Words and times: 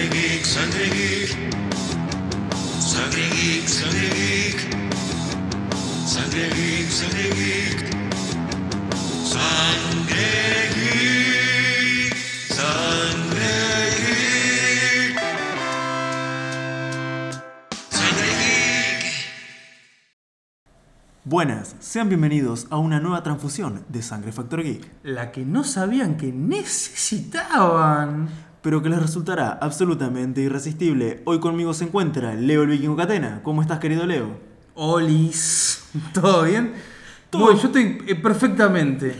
Sangre 0.00 0.16
geek, 0.16 0.40
sangre 0.46 0.86
geek. 0.88 1.36
Sangre 2.80 3.28
geek, 3.36 3.68
sangre 3.68 4.08
geek. 4.16 4.64
Sangre 6.06 6.48
geek, 6.56 6.88
sangre 6.88 7.28
geek. 7.36 7.84
Sangre 9.28 10.32
geek. 10.72 12.16
Sangre 12.48 13.60
geek. 14.00 15.20
Sangre 17.90 18.30
geek. 18.40 19.04
Buenas, 21.24 21.76
sean 21.78 22.08
bienvenidos 22.08 22.68
a 22.70 22.78
una 22.78 23.00
nueva 23.00 23.22
transfusión 23.22 23.84
de 23.90 24.00
Sangre 24.00 24.32
Factor 24.32 24.62
Geek, 24.62 24.90
La 25.02 25.30
que 25.30 25.44
no 25.44 25.62
sabían 25.62 26.16
que 26.16 26.32
necesitaban. 26.32 28.49
Pero 28.62 28.82
que 28.82 28.88
les 28.88 29.00
resultará 29.00 29.58
absolutamente 29.60 30.40
irresistible. 30.42 31.22
Hoy 31.24 31.40
conmigo 31.40 31.72
se 31.72 31.84
encuentra 31.84 32.34
Leo 32.34 32.62
el 32.62 32.68
Vikingo 32.68 32.96
Catena. 32.96 33.40
¿Cómo 33.42 33.62
estás, 33.62 33.78
querido 33.78 34.06
Leo? 34.06 34.38
Olis. 34.74 35.84
¿Todo 36.14 36.44
bien? 36.44 36.74
Todo. 37.30 37.52
Yo 37.52 37.66
estoy 37.66 38.02
eh, 38.06 38.14
perfectamente. 38.16 39.14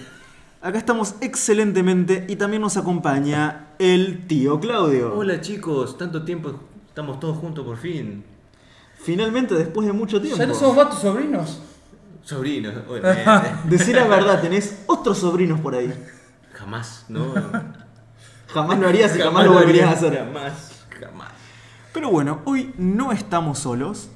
Acá 0.63 0.77
estamos 0.77 1.15
excelentemente 1.23 2.27
y 2.29 2.37
también 2.37 2.61
nos 2.61 2.77
acompaña 2.77 3.69
el 3.79 4.27
tío 4.27 4.61
Claudio. 4.61 5.15
Hola 5.15 5.41
chicos, 5.41 5.97
tanto 5.97 6.23
tiempo, 6.23 6.53
estamos 6.87 7.19
todos 7.19 7.39
juntos 7.39 7.65
por 7.65 7.79
fin. 7.79 8.23
Finalmente, 9.03 9.55
después 9.55 9.87
de 9.87 9.95
mucho 9.95 10.21
tiempo. 10.21 10.39
¿Ya 10.39 10.47
no 10.47 10.55
somos 10.55 10.77
más 10.77 10.91
tus 10.91 10.99
sobrinos? 10.99 11.63
Sobrinos, 12.23 12.75
obviamente. 12.89 13.53
Decir 13.65 13.97
la 13.97 14.07
verdad, 14.07 14.43
tenés 14.43 14.83
otros 14.87 15.17
sobrinos 15.17 15.59
por 15.61 15.75
ahí. 15.75 15.91
jamás, 16.53 17.07
¿no? 17.09 17.33
Jamás 18.53 18.79
lo 18.79 18.89
harías 18.89 19.17
y 19.17 19.21
jamás, 19.21 19.45
lo 19.45 19.53
volverías 19.53 19.89
a 19.89 19.93
hacer. 19.93 20.17
Jamás, 20.19 20.85
jamás. 20.99 21.31
Pero 21.93 22.11
bueno, 22.11 22.41
hoy 22.45 22.75
no 22.79 23.13
estamos 23.13 23.59
solos, 23.61 24.11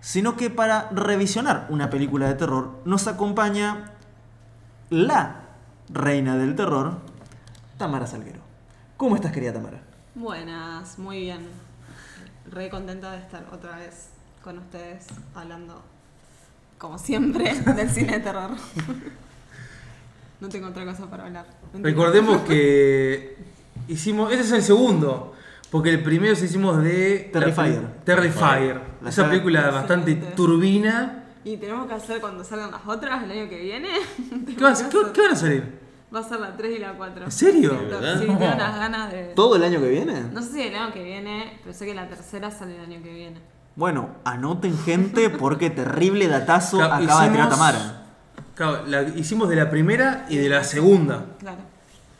sino 0.00 0.36
que 0.36 0.50
para 0.50 0.88
revisionar 0.90 1.66
una 1.70 1.90
película 1.90 2.28
de 2.28 2.34
terror 2.34 2.80
nos 2.84 3.06
acompaña 3.06 3.92
la 4.90 5.42
reina 5.88 6.36
del 6.36 6.54
terror, 6.54 6.98
Tamara 7.76 8.06
Salguero. 8.06 8.40
¿Cómo 8.96 9.14
estás, 9.16 9.32
querida 9.32 9.52
Tamara? 9.52 9.80
Buenas, 10.14 10.98
muy 10.98 11.20
bien. 11.20 11.46
Re 12.50 12.70
contenta 12.70 13.12
de 13.12 13.18
estar 13.18 13.46
otra 13.52 13.76
vez 13.76 14.08
con 14.42 14.58
ustedes 14.58 15.06
hablando, 15.34 15.82
como 16.78 16.98
siempre, 16.98 17.54
del 17.76 17.90
cine 17.90 18.14
de 18.14 18.20
terror. 18.20 18.50
No 20.40 20.48
tengo 20.48 20.68
otra 20.68 20.84
cosa 20.84 21.10
para 21.10 21.24
hablar. 21.24 21.46
Mentira. 21.72 21.90
Recordemos 21.90 22.42
que 22.42 23.36
hicimos. 23.88 24.30
Este 24.30 24.44
es 24.44 24.52
el 24.52 24.62
segundo. 24.62 25.34
Porque 25.70 25.90
el 25.90 26.02
primero 26.02 26.34
se 26.34 26.46
hicimos 26.46 26.82
de. 26.82 27.28
Terrifier. 27.32 27.82
la- 27.82 28.04
Terrifier. 28.04 28.80
La 29.02 29.10
Esa 29.10 29.28
película 29.28 29.70
bastante 29.70 30.12
Excelente. 30.12 30.36
turbina. 30.36 31.24
Y 31.44 31.56
tenemos 31.56 31.86
que 31.86 31.94
hacer 31.94 32.20
cuando 32.20 32.42
salgan 32.44 32.70
las 32.70 32.80
otras 32.86 33.22
el 33.24 33.30
año 33.30 33.48
que 33.48 33.60
viene. 33.60 33.88
¿Qué, 34.56 34.62
vas- 34.62 34.82
qué- 34.84 34.98
qué 35.12 35.22
van 35.22 35.32
a 35.32 35.36
salir? 35.36 35.78
Va 36.14 36.20
a 36.20 36.22
ser 36.22 36.40
la 36.40 36.56
3 36.56 36.76
y 36.76 36.78
la 36.78 36.94
4. 36.94 37.24
¿En 37.26 37.30
serio? 37.30 37.78
Sí, 38.18 38.26
tengo 38.26 38.32
unas 38.54 38.76
ganas 38.78 39.12
de. 39.12 39.24
¿Todo 39.34 39.56
el 39.56 39.64
año 39.64 39.78
que 39.80 39.88
viene? 39.90 40.22
No 40.32 40.40
sé 40.42 40.52
si 40.52 40.62
el 40.62 40.74
año 40.74 40.92
que 40.92 41.04
viene, 41.04 41.58
pero 41.62 41.74
sé 41.74 41.84
que 41.84 41.94
la 41.94 42.08
tercera 42.08 42.50
sale 42.50 42.76
el 42.76 42.80
año 42.80 43.02
que 43.02 43.12
viene. 43.12 43.38
Bueno, 43.76 44.08
anoten 44.24 44.76
gente 44.78 45.28
porque 45.30 45.68
terrible 45.70 46.26
datazo 46.28 46.78
Claro, 46.78 46.94
acaba 47.04 47.24
de 47.24 47.30
tirar 47.30 47.48
Tamara. 47.50 48.06
Claro, 48.54 48.86
la 48.86 49.02
hicimos 49.02 49.48
de 49.50 49.56
la 49.56 49.68
primera 49.70 50.24
y 50.30 50.36
de 50.36 50.48
la 50.48 50.64
segunda. 50.64 51.26
Claro. 51.38 51.58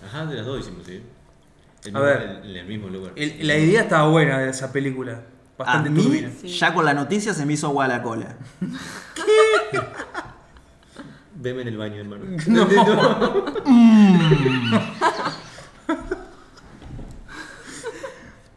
Ajá, 0.06 0.26
de 0.26 0.36
las 0.36 0.46
dos 0.46 0.60
hicimos, 0.60 0.86
sí. 0.86 1.02
El 1.84 1.96
A 1.96 2.00
mismo- 2.00 2.02
ver. 2.02 2.40
En 2.44 2.56
el 2.56 2.66
mismo 2.66 2.88
lugar. 2.88 3.12
El- 3.16 3.46
la 3.46 3.56
idea 3.56 3.82
estaba 3.82 4.08
buena 4.08 4.38
de 4.38 4.50
esa 4.50 4.72
película. 4.72 5.12
A 5.58 5.64
Bastante 5.64 5.90
mí, 5.90 6.02
turbina. 6.02 6.30
Sí. 6.40 6.48
ya 6.48 6.72
con 6.72 6.84
la 6.84 6.94
noticia 6.94 7.34
se 7.34 7.44
me 7.44 7.52
hizo 7.54 7.66
agua 7.68 7.86
a 7.86 7.88
la 7.88 8.02
cola. 8.02 8.36
Veme 11.40 11.62
en 11.62 11.68
el 11.68 11.76
baño, 11.76 11.96
hermano. 11.96 12.24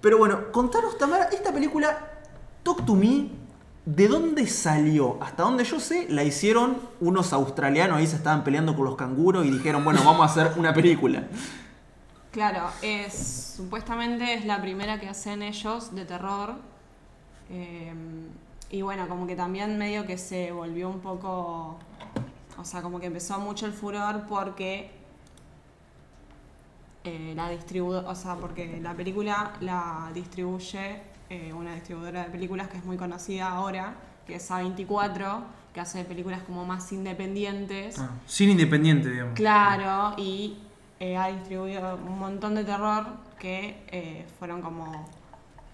Pero 0.01 0.17
bueno, 0.17 0.51
contanos, 0.51 0.97
Tamara, 0.97 1.25
esta 1.25 1.53
película, 1.53 2.07
Talk 2.63 2.85
to 2.85 2.95
Me, 2.95 3.29
¿de 3.85 4.07
dónde 4.07 4.47
salió? 4.47 5.21
Hasta 5.21 5.43
donde 5.43 5.63
yo 5.63 5.79
sé, 5.79 6.07
la 6.09 6.23
hicieron 6.23 6.77
unos 6.99 7.33
australianos, 7.33 7.97
ahí 7.97 8.07
se 8.07 8.15
estaban 8.15 8.43
peleando 8.43 8.75
con 8.75 8.85
los 8.85 8.95
canguros 8.95 9.45
y 9.45 9.51
dijeron, 9.51 9.83
bueno, 9.83 10.01
vamos 10.03 10.21
a 10.21 10.25
hacer 10.31 10.53
una 10.57 10.73
película. 10.73 11.23
Claro, 12.31 12.69
es 12.81 13.53
supuestamente 13.57 14.33
es 14.33 14.45
la 14.45 14.61
primera 14.61 14.99
que 14.99 15.09
hacen 15.09 15.41
ellos 15.41 15.93
de 15.93 16.05
terror. 16.05 16.55
Eh, 17.49 17.93
y 18.69 18.81
bueno, 18.81 19.07
como 19.09 19.27
que 19.27 19.35
también 19.35 19.77
medio 19.77 20.05
que 20.05 20.17
se 20.17 20.51
volvió 20.53 20.89
un 20.89 21.01
poco. 21.01 21.77
O 22.57 22.63
sea, 22.63 22.81
como 22.81 22.99
que 22.99 23.07
empezó 23.07 23.39
mucho 23.39 23.65
el 23.65 23.73
furor 23.73 24.25
porque 24.29 24.91
eh, 27.03 27.33
la 27.35 27.49
distribu 27.49 27.93
o 27.93 28.15
sea, 28.15 28.35
porque 28.35 28.79
la 28.81 28.93
película 28.93 29.53
la 29.59 30.11
distribuye 30.13 31.01
eh, 31.29 31.51
una 31.53 31.73
distribuidora 31.73 32.25
de 32.25 32.29
películas 32.29 32.69
que 32.69 32.77
es 32.77 32.85
muy 32.85 32.95
conocida 32.95 33.49
ahora, 33.49 33.95
que 34.25 34.35
es 34.35 34.51
A24, 34.51 35.39
que 35.73 35.79
hace 35.81 36.05
películas 36.05 36.41
como 36.43 36.65
más 36.65 36.91
independientes. 36.93 37.99
Ah, 37.99 38.11
cine 38.25 38.51
independiente, 38.51 39.09
digamos. 39.09 39.33
Claro, 39.35 40.15
y 40.17 40.57
eh, 41.01 41.17
ha 41.17 41.27
distribuido 41.27 41.95
un 41.95 42.17
montón 42.19 42.53
de 42.55 42.63
terror 42.63 43.05
que 43.39 43.83
eh, 43.91 44.25
fueron 44.37 44.61
como 44.61 45.09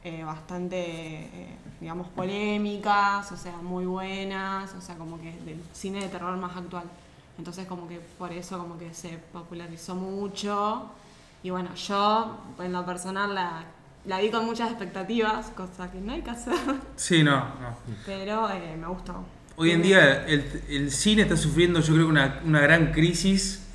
eh, 0.03 0.23
bastante, 0.23 0.77
eh, 0.79 1.55
digamos, 1.81 2.07
polémicas, 2.07 3.29
o 3.31 3.35
sea, 3.37 3.57
muy 3.57 3.85
buenas, 3.85 4.73
o 4.73 4.79
sea, 4.81 4.95
como 4.95 5.19
que 5.19 5.31
del 5.45 5.61
cine 5.73 5.99
de 6.01 6.07
terror 6.07 6.35
más 6.37 6.55
actual. 6.55 6.85
Entonces 7.37 7.67
como 7.67 7.87
que 7.87 7.99
por 8.17 8.31
eso 8.31 8.57
como 8.57 8.77
que 8.79 8.93
se 8.93 9.19
popularizó 9.33 9.95
mucho. 9.95 10.89
Y 11.43 11.49
bueno, 11.49 11.75
yo 11.75 12.37
en 12.63 12.71
lo 12.71 12.85
personal 12.85 13.35
la, 13.35 13.63
la 14.05 14.19
vi 14.19 14.31
con 14.31 14.45
muchas 14.45 14.69
expectativas, 14.71 15.47
cosa 15.49 15.91
que 15.91 15.99
no 15.99 16.13
hay 16.13 16.21
que 16.21 16.29
hacer, 16.31 16.55
Sí, 16.95 17.21
no, 17.21 17.35
no. 17.37 17.75
pero 18.05 18.49
eh, 18.49 18.75
me 18.79 18.87
gustó. 18.87 19.13
Hoy 19.57 19.71
en 19.71 19.81
día 19.81 20.25
el, 20.25 20.63
el 20.69 20.89
cine 20.91 21.23
está 21.23 21.35
sufriendo 21.35 21.79
yo 21.81 21.93
creo 21.93 22.05
que 22.05 22.11
una, 22.11 22.39
una 22.45 22.61
gran 22.61 22.91
crisis 22.93 23.66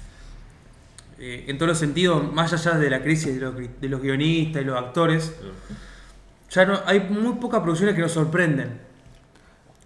eh, 1.22 1.44
en 1.46 1.56
todos 1.56 1.68
los 1.68 1.78
sentidos, 1.78 2.32
más 2.32 2.52
allá 2.52 2.76
de 2.78 2.90
la 2.90 3.00
crisis 3.00 3.32
de 3.36 3.40
los, 3.40 3.54
gui- 3.54 3.70
de 3.80 3.88
los 3.88 4.02
guionistas 4.02 4.60
y 4.60 4.64
los 4.64 4.76
actores. 4.76 5.32
Ya 6.50 6.66
no, 6.66 6.80
hay 6.84 6.98
muy 7.08 7.34
pocas 7.34 7.60
producciones 7.60 7.94
que 7.94 8.02
nos 8.02 8.10
sorprenden, 8.10 8.80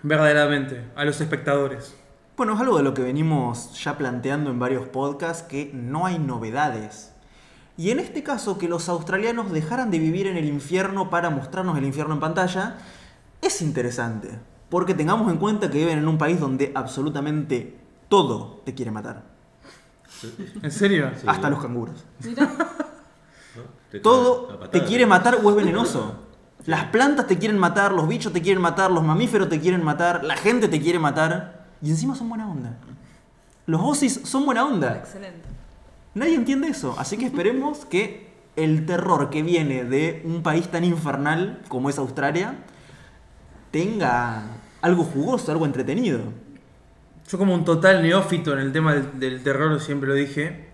verdaderamente, 0.03 0.83
a 0.97 1.05
los 1.05 1.21
espectadores. 1.21 1.95
Bueno, 2.39 2.55
es 2.55 2.61
algo 2.61 2.79
de 2.79 2.85
lo 2.85 2.95
que 2.95 3.03
venimos 3.03 3.79
ya 3.83 3.99
planteando 3.99 4.51
en 4.51 4.59
varios 4.59 4.89
podcasts, 4.89 5.43
que 5.43 5.71
no 5.75 6.07
hay 6.07 6.19
novedades. 6.19 7.13
Y 7.77 7.91
en 7.91 7.99
este 7.99 8.23
caso, 8.23 8.57
que 8.57 8.69
los 8.69 8.89
australianos 8.89 9.53
dejaran 9.53 9.91
de 9.91 9.99
vivir 9.99 10.27
en 10.27 10.39
el 10.39 10.47
infierno 10.47 11.11
para 11.11 11.29
mostrarnos 11.29 11.77
el 11.77 11.85
infierno 11.85 12.15
en 12.15 12.21
pantalla, 12.21 12.79
es 13.43 13.61
interesante. 13.61 14.31
Porque 14.71 14.95
tengamos 14.95 15.31
en 15.31 15.39
cuenta 15.39 15.71
que 15.71 15.79
viven 15.79 15.99
en 15.99 16.09
un 16.09 16.17
país 16.17 16.41
donde 16.41 16.73
absolutamente 16.75 17.77
todo 18.09 18.63
te 18.65 18.73
quiere 18.75 18.91
matar. 18.91 19.36
¿En 20.63 20.71
serio? 20.71 21.11
Sí. 21.17 21.27
Hasta 21.27 21.51
los 21.51 21.61
canguros. 21.61 22.05
Todo 24.03 24.59
te 24.71 24.85
quiere 24.85 25.07
matar 25.07 25.39
o 25.43 25.51
es 25.51 25.57
venenoso. 25.57 26.23
Las 26.67 26.87
plantas 26.87 27.27
te 27.27 27.39
quieren 27.39 27.59
matar, 27.59 27.93
los 27.93 28.09
bichos 28.09 28.33
te 28.33 28.43
quieren 28.43 28.61
matar, 28.61 28.91
los 28.91 29.05
mamíferos 29.05 29.49
te 29.49 29.61
quieren 29.61 29.85
matar, 29.85 30.25
la 30.25 30.37
gente 30.37 30.69
te 30.69 30.81
quiere 30.81 30.99
matar. 30.99 31.67
Y 31.81 31.91
encima 31.91 32.15
son 32.15 32.29
buena 32.29 32.51
onda. 32.51 32.77
Los 33.67 33.81
Aussies 33.81 34.21
son 34.25 34.45
buena 34.45 34.65
onda. 34.65 34.97
excelente. 34.97 35.49
Nadie 36.15 36.35
entiende 36.35 36.69
eso. 36.69 36.95
Así 36.99 37.17
que 37.17 37.27
esperemos 37.27 37.85
que 37.85 38.33
el 38.57 38.87
terror 38.87 39.31
que 39.31 39.43
viene 39.43 39.85
de 39.85 40.23
un 40.25 40.43
país 40.43 40.69
tan 40.69 40.85
infernal 40.85 41.63
como 41.69 41.91
es 41.91 41.99
Australia 41.99 42.57
tenga 43.71 44.45
algo 44.81 45.05
jugoso, 45.05 45.53
algo 45.53 45.67
entretenido. 45.67 46.21
Yo 47.29 47.39
como 47.39 47.55
un 47.55 47.65
total 47.65 48.03
neófito 48.03 48.53
en 48.53 48.61
el 48.61 48.73
tema 48.73 48.95
del, 48.95 49.19
del 49.19 49.43
terror, 49.43 49.81
siempre 49.81 50.09
lo 50.09 50.15
dije. 50.15 50.67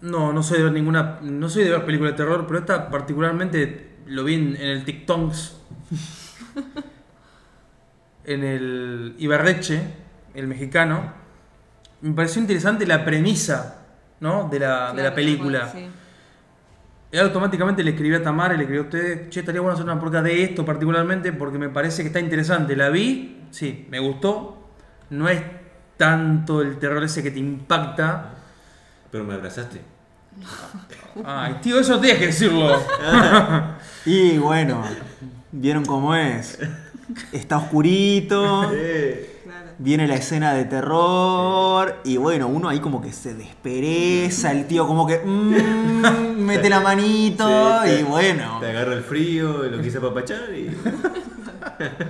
No, 0.00 0.32
no 0.32 0.42
soy 0.42 0.58
de 0.58 0.64
ver 0.64 0.72
ninguna. 0.72 1.20
No 1.22 1.48
soy 1.48 1.64
de 1.64 1.70
ver 1.70 1.84
películas 1.84 2.14
de 2.14 2.16
terror, 2.16 2.46
pero 2.46 2.58
esta 2.58 2.90
particularmente 2.90 3.96
lo 4.06 4.24
vi 4.24 4.34
en, 4.34 4.56
en 4.56 4.68
el 4.68 4.84
TikToks. 4.84 5.60
en 8.24 8.44
el 8.44 9.14
Ibarreche, 9.18 9.82
el 10.34 10.46
mexicano. 10.46 11.12
Me 12.00 12.14
pareció 12.14 12.40
interesante 12.40 12.86
la 12.86 13.04
premisa, 13.04 13.86
¿no? 14.20 14.48
De 14.48 14.58
la, 14.58 14.92
de 14.92 15.02
la 15.02 15.14
película. 15.14 15.70
sí. 15.70 15.88
Y 17.14 17.18
automáticamente 17.18 17.84
le 17.84 17.92
escribí 17.92 18.12
a 18.16 18.24
Tamara 18.24 18.54
y 18.54 18.56
le 18.56 18.64
escribí 18.64 18.80
a 18.80 18.86
ustedes, 18.86 19.30
che, 19.30 19.38
estaría 19.38 19.60
bueno 19.60 19.74
hacer 19.74 19.84
una 19.84 20.00
podcast 20.00 20.24
de 20.24 20.42
esto 20.42 20.64
particularmente 20.64 21.32
porque 21.32 21.58
me 21.58 21.68
parece 21.68 22.02
que 22.02 22.08
está 22.08 22.18
interesante. 22.18 22.74
La 22.74 22.88
vi, 22.88 23.46
sí, 23.52 23.86
me 23.88 24.00
gustó. 24.00 24.63
No 25.14 25.28
es 25.28 25.40
tanto 25.96 26.60
el 26.62 26.78
terror 26.78 27.02
ese 27.04 27.22
que 27.22 27.30
te 27.30 27.38
impacta. 27.38 28.30
Pero 29.10 29.24
me 29.24 29.34
abrazaste. 29.34 29.80
Ay, 31.24 31.54
tío, 31.62 31.78
eso 31.78 31.94
no 31.94 32.00
tienes 32.00 32.18
que 32.18 32.26
decirlo. 32.26 32.76
Y 34.06 34.36
bueno, 34.36 34.82
vieron 35.50 35.86
cómo 35.86 36.14
es. 36.14 36.58
Está 37.32 37.56
oscurito, 37.56 38.70
viene 39.78 40.06
la 40.06 40.16
escena 40.16 40.52
de 40.52 40.64
terror 40.66 42.00
y 42.04 42.18
bueno, 42.18 42.48
uno 42.48 42.68
ahí 42.68 42.80
como 42.80 43.00
que 43.00 43.12
se 43.12 43.32
despereza, 43.34 44.52
el 44.52 44.66
tío 44.66 44.86
como 44.86 45.06
que 45.06 45.18
mm, 45.24 46.36
mete 46.38 46.68
la 46.68 46.80
manito 46.80 47.46
sí, 47.82 47.88
te- 47.90 48.00
y 48.00 48.02
bueno, 48.02 48.58
Te 48.60 48.68
agarra 48.70 48.92
el 48.92 49.02
frío, 49.04 49.62
lo 49.62 49.80
quise 49.80 49.98
apapachar 49.98 50.52
y. 50.54 50.76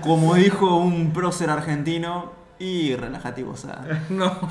como 0.00 0.34
dijo 0.34 0.76
un 0.76 1.12
prócer 1.12 1.48
argentino, 1.50 2.32
y 2.64 2.96
relájate 2.96 3.43
y 3.43 3.44
gozá. 3.44 3.84
No. 4.08 4.49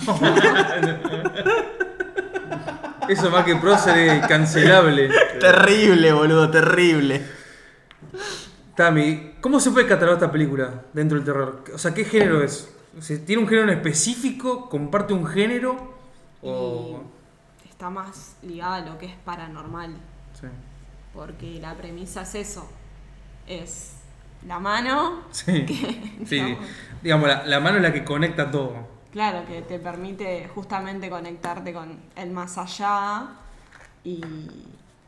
Eso 3.10 3.32
más 3.32 3.44
que 3.44 3.56
prócer 3.56 3.98
es 3.98 4.28
cancelable. 4.28 5.10
Terrible, 5.40 6.14
boludo, 6.14 6.50
terrible. 6.52 7.26
Tami, 8.76 9.34
¿cómo 9.42 9.60
se 9.60 9.72
puede 9.72 9.88
catalogar 9.88 10.22
esta 10.22 10.32
película 10.32 10.84
dentro 10.94 11.18
del 11.18 11.26
terror? 11.26 11.64
O 11.74 11.78
sea, 11.80 11.94
¿qué 11.94 12.06
género 12.06 12.44
es? 12.44 12.70
¿Tiene 13.26 13.42
un 13.42 13.48
género 13.48 13.72
en 13.72 13.78
específico? 13.78 14.70
¿Comparte 14.70 15.14
un 15.14 15.26
género? 15.26 15.96
O... 16.44 17.02
Y 17.66 17.70
está 17.70 17.90
más 17.90 18.36
ligada 18.44 18.76
a 18.76 18.82
lo 18.82 19.00
que 19.00 19.08
es 19.08 19.16
paranormal. 19.26 19.96
Sí. 20.40 20.48
Porque 21.16 21.60
la 21.60 21.74
premisa 21.74 22.22
es 22.22 22.36
eso. 22.36 22.70
Es 23.48 23.94
la 24.48 24.60
mano. 24.60 25.22
Sí. 25.32 25.66
que, 25.66 26.26
Sí, 26.26 26.36
digamos, 26.36 26.68
digamos, 27.02 27.28
la, 27.28 27.46
la 27.46 27.60
mano 27.60 27.78
es 27.78 27.84
la 27.84 27.94
que 27.94 28.04
conecta 28.04 28.50
todo. 28.52 28.94
Claro, 29.12 29.46
que 29.46 29.62
te 29.62 29.78
permite 29.80 30.50
justamente 30.54 31.10
conectarte 31.10 31.72
con 31.74 32.00
el 32.16 32.32
más 32.32 32.58
allá. 32.58 33.28
Y, 34.04 34.22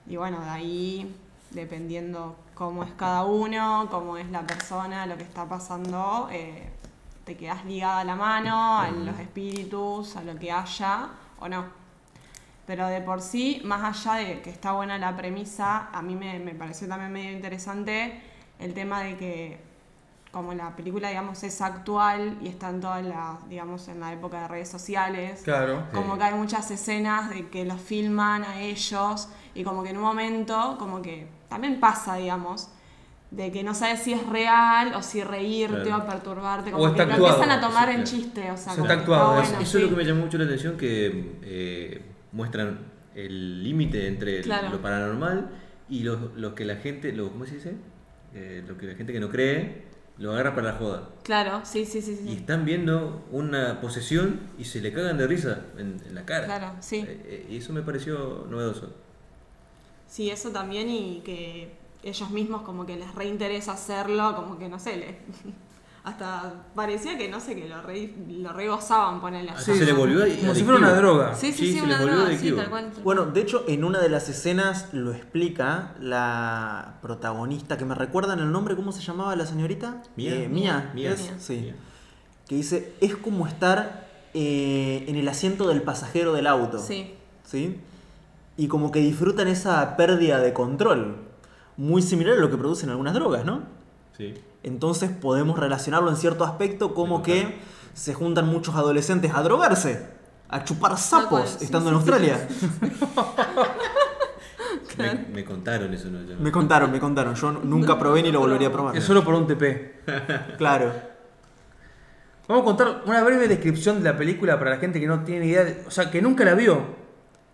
y 0.07 0.15
bueno, 0.15 0.41
de 0.41 0.49
ahí, 0.49 1.15
dependiendo 1.51 2.35
cómo 2.53 2.83
es 2.83 2.91
cada 2.93 3.23
uno, 3.25 3.87
cómo 3.89 4.17
es 4.17 4.29
la 4.29 4.45
persona, 4.45 5.05
lo 5.07 5.17
que 5.17 5.23
está 5.23 5.49
pasando, 5.49 6.29
eh, 6.31 6.69
te 7.25 7.35
quedas 7.35 7.65
ligada 7.65 8.01
a 8.01 8.03
la 8.03 8.15
mano, 8.15 8.79
a 8.79 8.91
los 8.91 9.19
espíritus, 9.19 10.15
a 10.15 10.23
lo 10.23 10.37
que 10.37 10.51
haya 10.51 11.09
o 11.39 11.49
no. 11.49 11.65
Pero 12.67 12.87
de 12.87 13.01
por 13.01 13.21
sí, 13.21 13.61
más 13.65 14.05
allá 14.05 14.25
de 14.25 14.41
que 14.41 14.49
está 14.51 14.71
buena 14.73 14.97
la 14.97 15.15
premisa, 15.15 15.89
a 15.91 16.01
mí 16.01 16.15
me, 16.15 16.39
me 16.39 16.53
pareció 16.55 16.87
también 16.87 17.11
medio 17.11 17.31
interesante 17.31 18.21
el 18.59 18.73
tema 18.73 19.01
de 19.01 19.17
que 19.17 19.59
como 20.31 20.53
la 20.53 20.75
película, 20.75 21.07
digamos, 21.07 21.41
es 21.43 21.61
actual 21.61 22.37
y 22.41 22.49
está 22.49 22.69
en 22.69 22.81
toda 22.81 23.01
la, 23.01 23.37
digamos, 23.47 23.87
en 23.87 24.01
la 24.01 24.11
época 24.11 24.41
de 24.41 24.47
redes 24.49 24.67
sociales, 24.67 25.41
Claro. 25.45 25.83
como 25.93 26.13
Sí. 26.13 26.19
que 26.19 26.25
hay 26.25 26.33
muchas 26.33 26.69
escenas 26.71 27.29
de 27.29 27.47
que 27.47 27.63
los 27.63 27.79
filman 27.79 28.43
a 28.43 28.59
ellos 28.59 29.29
y 29.53 29.63
como 29.63 29.81
que 29.81 29.91
en 29.91 29.97
un 29.97 30.03
momento, 30.03 30.75
como 30.77 31.01
que 31.01 31.27
también 31.47 31.79
pasa, 31.79 32.15
digamos, 32.15 32.69
de 33.31 33.49
que 33.49 33.63
no 33.63 33.73
sabes 33.73 34.01
si 34.01 34.11
es 34.11 34.27
real 34.27 34.93
o 34.95 35.01
si 35.01 35.23
reírte 35.23 35.83
Claro. 35.83 36.03
o 36.03 36.05
perturbarte, 36.05 36.69
O 36.71 36.73
como 36.73 36.87
está 36.87 37.03
que 37.05 37.07
lo 37.11 37.13
actuado. 37.15 37.35
empiezan 37.41 37.57
a 37.57 37.61
tomar 37.65 37.89
Sí, 37.89 37.95
en 37.95 38.03
chiste, 38.03 38.51
o 38.51 38.57
sea, 38.57 38.73
Sí, 38.73 38.79
como 38.79 38.83
está 38.83 38.95
que 38.95 38.99
actuado, 39.01 39.31
está 39.35 39.41
eso- 39.43 39.51
bueno, 39.53 39.63
Eso 39.63 39.77
es 39.77 39.83
lo 39.83 39.89
sí. 39.89 39.95
que 39.95 40.01
me 40.01 40.05
llamó 40.09 40.21
mucho 40.25 40.37
la 40.37 40.43
atención, 40.43 40.75
que 40.77 41.37
eh, 41.43 42.01
muestran 42.33 42.79
el 43.15 43.63
límite 43.63 44.07
entre 44.07 44.41
Claro. 44.41 44.67
lo 44.69 44.81
paranormal 44.81 45.49
y 45.87 46.03
lo, 46.03 46.31
lo 46.35 46.55
que 46.55 46.65
la 46.65 46.75
gente, 46.75 47.13
lo, 47.13 47.31
¿cómo 47.31 47.45
se 47.45 47.55
dice? 47.55 47.75
Eh, 48.35 48.63
lo 48.67 48.77
que 48.77 48.85
la 48.87 48.95
gente 48.95 49.13
que 49.13 49.19
no 49.19 49.29
cree 49.29 49.83
lo 50.17 50.31
agarra 50.33 50.55
para 50.55 50.71
la 50.73 50.77
joda. 50.77 51.09
Claro, 51.23 51.61
sí, 51.65 51.85
sí, 51.85 52.01
sí, 52.01 52.15
sí. 52.15 52.29
Y 52.29 52.35
están 52.35 52.65
viendo 52.65 53.25
una 53.31 53.81
posesión 53.81 54.39
y 54.57 54.65
se 54.65 54.81
le 54.81 54.93
cagan 54.93 55.17
de 55.17 55.27
risa 55.27 55.61
en, 55.77 56.01
en 56.05 56.15
la 56.15 56.25
cara. 56.25 56.45
Claro, 56.45 56.71
sí. 56.79 56.97
Eh, 56.97 57.21
eh, 57.25 57.47
y 57.49 57.57
eso 57.57 57.73
me 57.73 57.81
pareció 57.81 58.45
novedoso. 58.49 58.93
Sí, 60.07 60.29
eso 60.29 60.51
también 60.51 60.89
y 60.89 61.21
que 61.25 61.71
ellos 62.03 62.29
mismos 62.29 62.61
como 62.61 62.85
que 62.85 62.95
les 62.95 63.13
reinteresa 63.15 63.73
hacerlo, 63.73 64.35
como 64.35 64.57
que 64.59 64.69
no 64.69 64.79
sé, 64.79 64.97
le- 64.97 65.17
hasta 66.05 66.53
parecía 66.75 67.17
que 67.17 67.27
no 67.27 67.39
sé, 67.39 67.55
que 67.55 67.67
lo 67.67 67.81
re, 67.81 68.13
lo 68.29 68.53
re 68.53 68.67
gozaban 68.67 69.19
ponerle 69.19 69.49
así. 69.51 69.73
se 69.75 69.85
le 69.85 69.91
volvió 69.91 70.21
Como 70.39 70.53
si 70.53 70.63
fuera 70.63 70.77
una 70.79 70.93
droga. 70.93 71.35
Sí, 71.35 71.51
sí, 71.51 71.57
Sí, 71.57 71.71
sí, 71.73 71.79
se 71.79 71.83
una 71.83 71.97
droga, 71.97 72.17
sí, 72.17 72.25
adictivo. 72.27 72.57
tal 72.57 72.69
cual. 72.69 72.91
Bueno, 73.03 73.25
de 73.25 73.41
hecho, 73.41 73.65
en 73.67 73.83
una 73.83 73.99
de 73.99 74.09
las 74.09 74.29
escenas 74.29 74.93
lo 74.93 75.11
explica 75.13 75.95
la 75.99 76.99
protagonista, 77.01 77.77
que 77.77 77.85
me 77.85 77.95
recuerdan 77.95 78.39
el 78.39 78.51
nombre, 78.51 78.75
¿cómo 78.75 78.91
se 78.91 79.01
llamaba 79.01 79.35
la 79.35 79.45
señorita? 79.45 80.03
Mía. 80.15 80.35
Eh, 80.35 80.47
Mía, 80.47 80.91
Mía. 80.93 81.11
¿es? 81.11 81.21
Mía. 81.23 81.35
Sí. 81.39 81.55
Mía. 81.57 81.75
Que 82.47 82.55
dice, 82.55 82.93
es 83.01 83.15
como 83.15 83.47
estar 83.47 84.07
eh, 84.35 85.05
en 85.07 85.15
el 85.15 85.27
asiento 85.27 85.67
del 85.67 85.81
pasajero 85.81 86.33
del 86.33 86.45
auto. 86.47 86.77
Sí, 86.79 87.15
¿Sí? 87.43 87.79
Y 88.57 88.67
como 88.67 88.91
que 88.91 88.99
disfrutan 88.99 89.47
esa 89.47 89.97
pérdida 89.97 90.39
de 90.39 90.53
control. 90.53 91.17
Muy 91.77 92.01
similar 92.01 92.37
a 92.37 92.39
lo 92.39 92.49
que 92.51 92.57
producen 92.57 92.89
algunas 92.89 93.13
drogas, 93.15 93.43
¿no? 93.43 93.63
Sí. 94.15 94.33
Entonces 94.65 95.11
podemos 95.11 95.59
relacionarlo 95.59 96.09
en 96.09 96.17
cierto 96.17 96.43
aspecto 96.43 96.95
como 96.95 97.21
que 97.21 97.59
se 97.93 98.15
juntan 98.15 98.47
muchos 98.47 98.73
adolescentes 98.75 99.31
a 99.35 99.43
drogarse, 99.43 100.07
a 100.49 100.63
chupar 100.63 100.97
sapos 100.97 101.61
estando 101.61 101.91
sí, 101.91 101.95
en 101.95 102.01
sí. 102.01 102.09
Australia. 102.11 102.47
Me, 104.97 105.13
me 105.33 105.45
contaron 105.45 105.93
eso, 105.93 106.09
¿no? 106.09 106.21
Yo 106.23 106.35
no- 106.35 106.41
Me 106.41 106.51
contaron, 106.51 106.89
me 106.91 106.99
contaron. 106.99 107.35
Yo 107.35 107.51
nunca 107.51 107.99
probé 107.99 108.23
ni 108.23 108.31
lo 108.31 108.39
volvería 108.39 108.69
a 108.69 108.71
probar. 108.71 108.95
Es 108.95 109.03
solo 109.03 109.23
por 109.23 109.33
un 109.33 109.45
TP. 109.45 110.01
Claro. 110.57 110.91
Vamos 112.47 112.61
a 112.61 112.65
contar 112.65 113.01
una 113.05 113.23
breve 113.23 113.47
descripción 113.47 114.01
de 114.01 114.11
la 114.11 114.17
película 114.17 114.57
para 114.57 114.71
la 114.71 114.77
gente 114.77 114.99
que 114.99 115.07
no 115.07 115.23
tiene 115.23 115.47
idea, 115.47 115.63
de- 115.65 115.83
o 115.87 115.91
sea, 115.91 116.09
que 116.11 116.21
nunca 116.21 116.45
la 116.45 116.53
vio. 116.53 116.81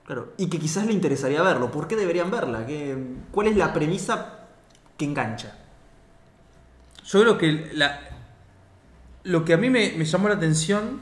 Claro. 0.05 0.33
Y 0.37 0.47
que 0.49 0.59
quizás 0.59 0.85
le 0.85 0.93
interesaría 0.93 1.41
verlo. 1.41 1.71
¿Por 1.71 1.87
qué 1.87 1.95
deberían 1.95 2.29
verla? 2.29 2.65
¿Qué- 2.65 2.97
¿Cuál 3.31 3.47
es 3.47 3.57
la 3.57 3.73
premisa 3.73 4.39
que 4.97 5.05
engancha? 5.05 5.57
Yo 7.11 7.19
creo 7.21 7.37
que 7.37 7.71
la- 7.73 7.99
lo 9.23 9.43
que 9.43 9.53
a 9.53 9.57
mí 9.57 9.69
me, 9.69 10.01
llamó 10.05 10.29
la 10.29 10.35
atención 10.35 11.01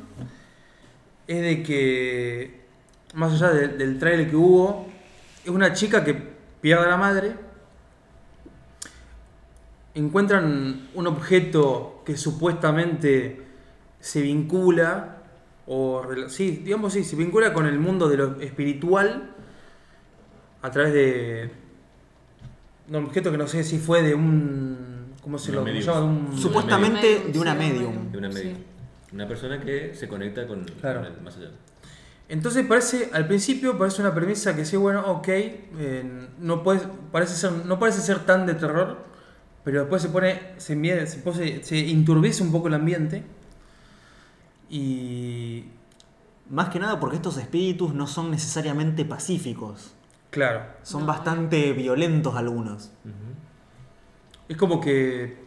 es 1.27 1.41
de 1.41 1.61
que, 1.61 2.61
más 3.13 3.33
allá 3.33 3.53
de- 3.53 3.67
del 3.67 3.99
trailer 3.99 4.27
que 4.29 4.35
hubo, 4.35 4.87
es 5.43 5.49
una 5.51 5.73
chica 5.73 6.03
que 6.03 6.15
pierde 6.61 6.85
a 6.85 6.89
la 6.89 6.97
madre, 6.97 7.35
encuentran 9.93 10.87
un 10.95 11.07
objeto 11.07 12.01
que 12.05 12.17
supuestamente 12.17 13.43
se 13.99 14.21
vincula, 14.21 15.17
o 15.67 16.01
sí, 16.27 16.61
digamos 16.63 16.93
sí, 16.93 17.03
se 17.03 17.15
vincula 17.15 17.53
con 17.53 17.67
el 17.67 17.79
mundo 17.79 18.09
de 18.09 18.17
lo 18.17 18.41
espiritual 18.41 19.29
a 20.63 20.71
través 20.71 20.93
de 20.93 21.51
un 22.89 22.95
objeto 22.95 23.31
que 23.31 23.37
no 23.37 23.47
sé 23.47 23.63
si 23.63 23.77
fue 23.77 24.01
de 24.01 24.15
un, 24.15 24.88
¿cómo 25.21 25.37
se 25.37 25.51
lo 25.51 25.63
medium. 25.63 26.29
un, 26.31 26.37
Supuestamente 26.37 27.01
Medium, 27.15 27.31
de 27.33 27.39
una 27.39 27.53
medium. 27.55 28.11
De 28.11 28.17
una 28.17 28.31
Sí. 28.31 28.37
médica. 28.43 28.59
Una 29.13 29.27
persona 29.27 29.59
que 29.59 29.93
se 29.95 30.07
conecta 30.07 30.45
con, 30.47 30.63
Claro. 30.79 31.01
con 31.01 31.11
el 31.13 31.21
más 31.21 31.35
allá. 31.37 31.49
Entonces 32.27 32.65
parece, 32.67 33.09
al 33.11 33.25
principio 33.27 33.75
parece 33.77 34.01
una 34.01 34.13
premisa 34.13 34.55
que 34.55 34.63
sí, 34.65 34.77
bueno, 34.77 35.01
ok, 35.07 35.27
eh, 35.29 36.27
no, 36.39 36.61
puede, 36.63 36.81
parece 37.11 37.33
ser, 37.35 37.51
no 37.65 37.79
parece 37.79 38.01
ser 38.01 38.19
tan 38.19 38.45
de 38.45 38.53
terror, 38.53 39.03
pero 39.63 39.79
después 39.81 40.01
se 40.03 40.09
pone, 40.09 40.39
se, 40.57 41.07
se, 41.07 41.17
pose- 41.19 41.63
se 41.63 41.89
enturbece 41.89 42.43
un 42.43 42.51
poco 42.51 42.67
el 42.67 42.75
ambiente 42.75 43.23
y, 44.69 45.65
Más 46.51 46.69
que 46.69 46.79
nada 46.79 46.99
porque 46.99 47.15
estos 47.17 47.37
espíritus 47.37 47.93
no 47.93 48.07
son 48.07 48.31
necesariamente 48.31 49.05
pacíficos. 49.05 49.93
claro, 50.31 50.63
Son 50.83 51.01
No, 51.01 51.07
bastante 51.07 51.73
violentos 51.73 52.35
algunos. 52.35 52.91
Es 54.49 54.57
como 54.57 54.81
que 54.81 55.37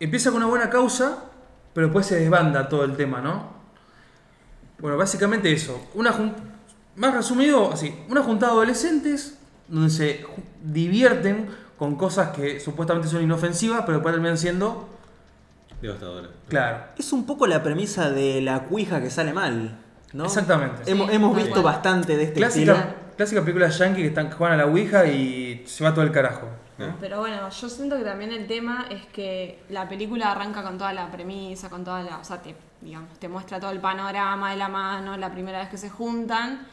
empieza 0.00 0.30
con 0.30 0.38
una 0.38 0.46
buena 0.46 0.70
causa, 0.70 1.24
pero 1.74 1.86
después 1.88 2.06
se 2.06 2.18
desbanda 2.18 2.68
todo 2.68 2.84
el 2.84 2.96
tema, 2.96 3.20
¿no? 3.20 3.56
Bueno, 4.80 4.96
básicamente 4.96 5.52
eso. 5.52 5.88
Una 5.94 6.12
jun- 6.12 6.34
más 6.96 7.14
resumido, 7.14 7.72
así, 7.72 7.94
una 8.08 8.22
juntada 8.22 8.52
de 8.52 8.56
adolescentes 8.58 9.38
donde 9.68 9.90
se 9.90 10.24
divierten 10.62 11.48
con 11.76 11.94
cosas 11.96 12.30
que 12.30 12.58
supuestamente 12.58 13.08
son 13.08 13.22
inofensivas, 13.22 13.82
pero 13.82 13.98
después 13.98 14.12
terminan 14.14 14.38
siendo, 14.38 14.88
Devastadora. 15.80 16.28
claro, 16.48 16.78
Es 16.96 17.12
un 17.12 17.24
poco 17.24 17.46
la 17.46 17.62
premisa 17.62 18.10
de 18.10 18.40
la 18.40 18.64
cuija 18.64 19.00
que 19.00 19.10
sale 19.10 19.32
mal. 19.32 19.78
¿no? 20.12 20.24
exactamente. 20.24 20.90
Hemos, 20.90 21.08
Sí, 21.10 21.14
hemos 21.16 21.36
visto 21.36 21.62
bastante 21.62 22.16
de 22.16 22.22
este 22.24 22.40
estilo. 22.44 22.74
Clásica, 23.18 23.40
película 23.40 23.68
yankee 23.68 24.02
que 24.02 24.06
están 24.06 24.30
juegan 24.30 24.60
a 24.60 24.62
la 24.62 24.70
Ouija 24.70 25.04
y 25.04 25.64
se 25.66 25.82
va 25.82 25.92
todo 25.92 26.04
el 26.04 26.12
carajo. 26.12 26.46
Pero 27.00 27.18
bueno, 27.18 27.50
yo 27.50 27.68
siento 27.68 27.98
que 27.98 28.04
también 28.04 28.30
el 28.30 28.46
tema 28.46 28.86
es 28.90 29.06
que 29.06 29.64
la 29.70 29.88
película 29.88 30.30
arranca 30.30 30.62
con 30.62 30.78
toda 30.78 30.92
la 30.92 31.10
premisa, 31.10 31.68
con 31.68 31.82
toda 31.82 32.04
la. 32.04 32.18
O 32.18 32.24
sea, 32.24 32.40
te, 32.40 32.54
digamos, 32.80 33.18
te 33.18 33.26
muestra 33.26 33.58
todo 33.58 33.72
el 33.72 33.80
panorama 33.80 34.52
de 34.52 34.56
la 34.56 34.68
mano, 34.68 35.16
la 35.16 35.32
primera 35.32 35.58
vez 35.58 35.68
que 35.68 35.76
se 35.76 35.90
juntan. 35.90 36.64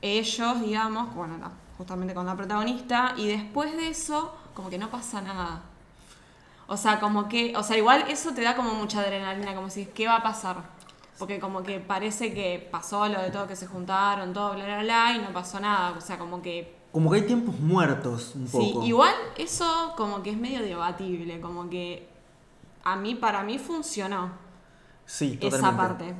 Ellos, 0.00 0.60
digamos, 0.60 1.12
bueno, 1.16 1.36
justamente 1.76 2.14
con 2.14 2.26
la 2.26 2.36
protagonista, 2.36 3.14
y 3.16 3.26
después 3.26 3.76
de 3.76 3.88
eso, 3.88 4.38
como 4.54 4.70
que 4.70 4.78
no 4.78 4.90
pasa 4.90 5.20
nada. 5.20 5.62
O 6.68 6.76
sea, 6.76 7.00
como 7.00 7.28
que. 7.28 7.56
O 7.56 7.64
sea, 7.64 7.76
igual 7.76 8.04
eso 8.08 8.32
te 8.34 8.42
da 8.42 8.54
como 8.54 8.72
mucha 8.74 9.00
adrenalina, 9.00 9.52
como 9.52 9.68
si, 9.68 9.86
¿qué 9.86 10.06
va 10.06 10.18
a 10.18 10.22
pasar? 10.22 10.58
Porque 11.18 11.40
como 11.40 11.62
que 11.62 11.80
parece 11.80 12.32
que 12.32 12.68
pasó 12.70 13.08
lo 13.08 13.20
de 13.20 13.30
todo 13.30 13.46
que 13.48 13.56
se 13.56 13.66
juntaron, 13.66 14.32
todo, 14.32 14.54
bla, 14.54 14.64
bla, 14.64 14.82
bla, 14.82 15.12
y 15.16 15.18
no 15.20 15.32
pasó 15.32 15.58
nada. 15.60 15.92
O 15.96 16.00
sea, 16.00 16.18
como 16.18 16.40
que 16.42 16.76
Como 16.92 17.10
que 17.10 17.16
hay 17.16 17.26
tiempos 17.26 17.58
muertos 17.60 18.34
un 18.34 18.46
Sí, 18.48 18.70
poco. 18.74 18.86
igual 18.86 19.14
eso 19.36 19.92
como 19.96 20.22
que 20.22 20.30
es 20.30 20.36
medio 20.38 20.62
debatible, 20.62 21.40
como 21.40 21.68
que 21.68 22.08
a 22.84 22.96
mí, 22.96 23.14
para 23.14 23.42
mí 23.42 23.58
funcionó 23.58 24.30
Sí, 25.04 25.38
esa 25.40 25.56
totalmente. 25.58 25.76
parte. 25.76 26.14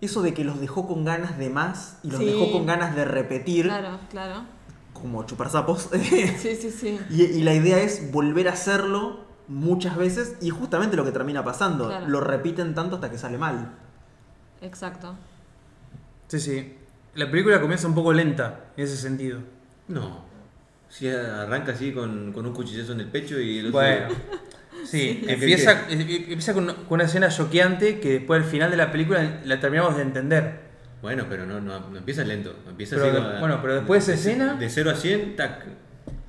Eso 0.00 0.22
de 0.22 0.32
que 0.32 0.44
los 0.44 0.60
dejó 0.60 0.86
con 0.86 1.04
ganas 1.04 1.36
de 1.38 1.50
más 1.50 1.98
y 2.04 2.10
los 2.10 2.20
Sí. 2.20 2.26
dejó 2.26 2.52
con 2.52 2.64
ganas 2.66 2.94
de 2.94 3.04
repetir, 3.04 3.66
Claro, 3.66 3.98
claro. 4.10 4.42
como 4.92 5.24
chupar 5.24 5.50
sapos. 5.50 5.90
Sí, 5.92 6.54
sí, 6.56 6.70
sí. 6.70 7.00
y, 7.10 7.22
y 7.24 7.42
la 7.42 7.52
idea 7.54 7.78
es 7.80 8.12
volver 8.12 8.48
a 8.48 8.52
hacerlo 8.52 9.24
muchas 9.48 9.96
veces 9.96 10.36
y 10.40 10.50
justamente 10.50 10.96
lo 10.96 11.04
que 11.04 11.10
termina 11.12 11.42
pasando. 11.44 11.88
Claro. 11.88 12.06
Lo 12.08 12.20
repiten 12.20 12.74
tanto 12.74 12.96
hasta 12.96 13.10
que 13.10 13.18
sale 13.18 13.38
mal. 13.38 13.74
Exacto. 14.62 15.14
Sí, 16.28 16.40
sí. 16.40 16.74
La 17.14 17.30
película 17.30 17.60
comienza 17.60 17.86
un 17.88 17.94
poco 17.94 18.12
lenta 18.12 18.66
en 18.76 18.84
ese 18.84 18.96
sentido. 18.96 19.40
No. 19.88 20.24
Si 20.88 21.08
arranca 21.08 21.72
así 21.72 21.92
con, 21.92 22.32
con 22.32 22.46
un 22.46 22.52
cuchillazo 22.54 22.92
en 22.92 23.00
el 23.00 23.08
pecho 23.08 23.38
y 23.40 23.58
el 23.58 23.66
otro. 23.68 23.80
Bueno. 23.80 24.08
Sí, 24.84 25.22
¿Qué- 25.26 25.32
empieza, 25.32 25.86
eh, 25.90 26.26
empieza 26.28 26.54
con, 26.54 26.66
con 26.66 26.86
una 26.96 27.04
escena 27.04 27.28
choqueante 27.28 27.98
que 27.98 28.10
después 28.14 28.42
al 28.42 28.48
final 28.48 28.70
de 28.70 28.76
la 28.76 28.92
película 28.92 29.40
la 29.44 29.58
terminamos 29.60 29.96
de 29.96 30.02
entender. 30.02 30.60
Bueno, 31.02 31.26
pero 31.28 31.46
no, 31.46 31.60
no, 31.60 31.80
no 31.90 31.96
empieza 31.98 32.22
lento. 32.24 32.54
Empieza 32.68 32.96
Pero 32.96 33.06
así 33.08 33.16
de- 33.16 33.22
con- 33.30 33.40
bueno, 33.40 33.58
pero 33.60 33.74
después 33.74 34.06
de 34.06 34.14
esa 34.14 34.20
escena- 34.30 34.54
De 34.54 34.68
0 34.70 34.90
a 34.90 34.94
100, 34.94 35.36
tac. 35.36 35.64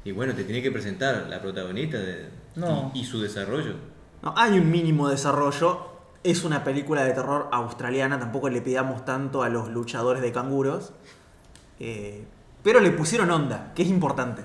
Y 0.04 0.12
bueno, 0.12 0.34
te 0.34 0.44
tiene 0.44 0.62
que 0.64 0.72
presentar 0.72 1.28
la 1.30 1.42
protagonista 1.42 1.98
de, 2.00 2.26
No. 2.56 2.92
y, 2.96 3.02
y 3.02 3.06
su 3.06 3.22
desarrollo. 3.22 3.74
No, 4.24 4.34
hay 4.36 4.58
un 4.60 4.70
mínimo 4.72 5.10
desarrollo. 5.10 5.99
Es 6.24 6.44
una 6.44 6.64
película 6.64 7.04
de 7.04 7.14
terror 7.14 7.48
australiana, 7.52 8.20
tampoco 8.20 8.50
le 8.50 8.62
pidamos 8.62 9.06
tanto 9.06 9.42
a 9.44 9.50
los 9.50 9.70
luchadores 9.70 10.22
de 10.22 10.32
canguros. 10.32 10.92
Eh, 11.80 12.26
pero 12.64 12.80
le 12.82 12.92
pusieron 12.92 13.32
onda, 13.32 13.72
que 13.74 13.84
es 13.84 13.90
importante. 13.90 14.44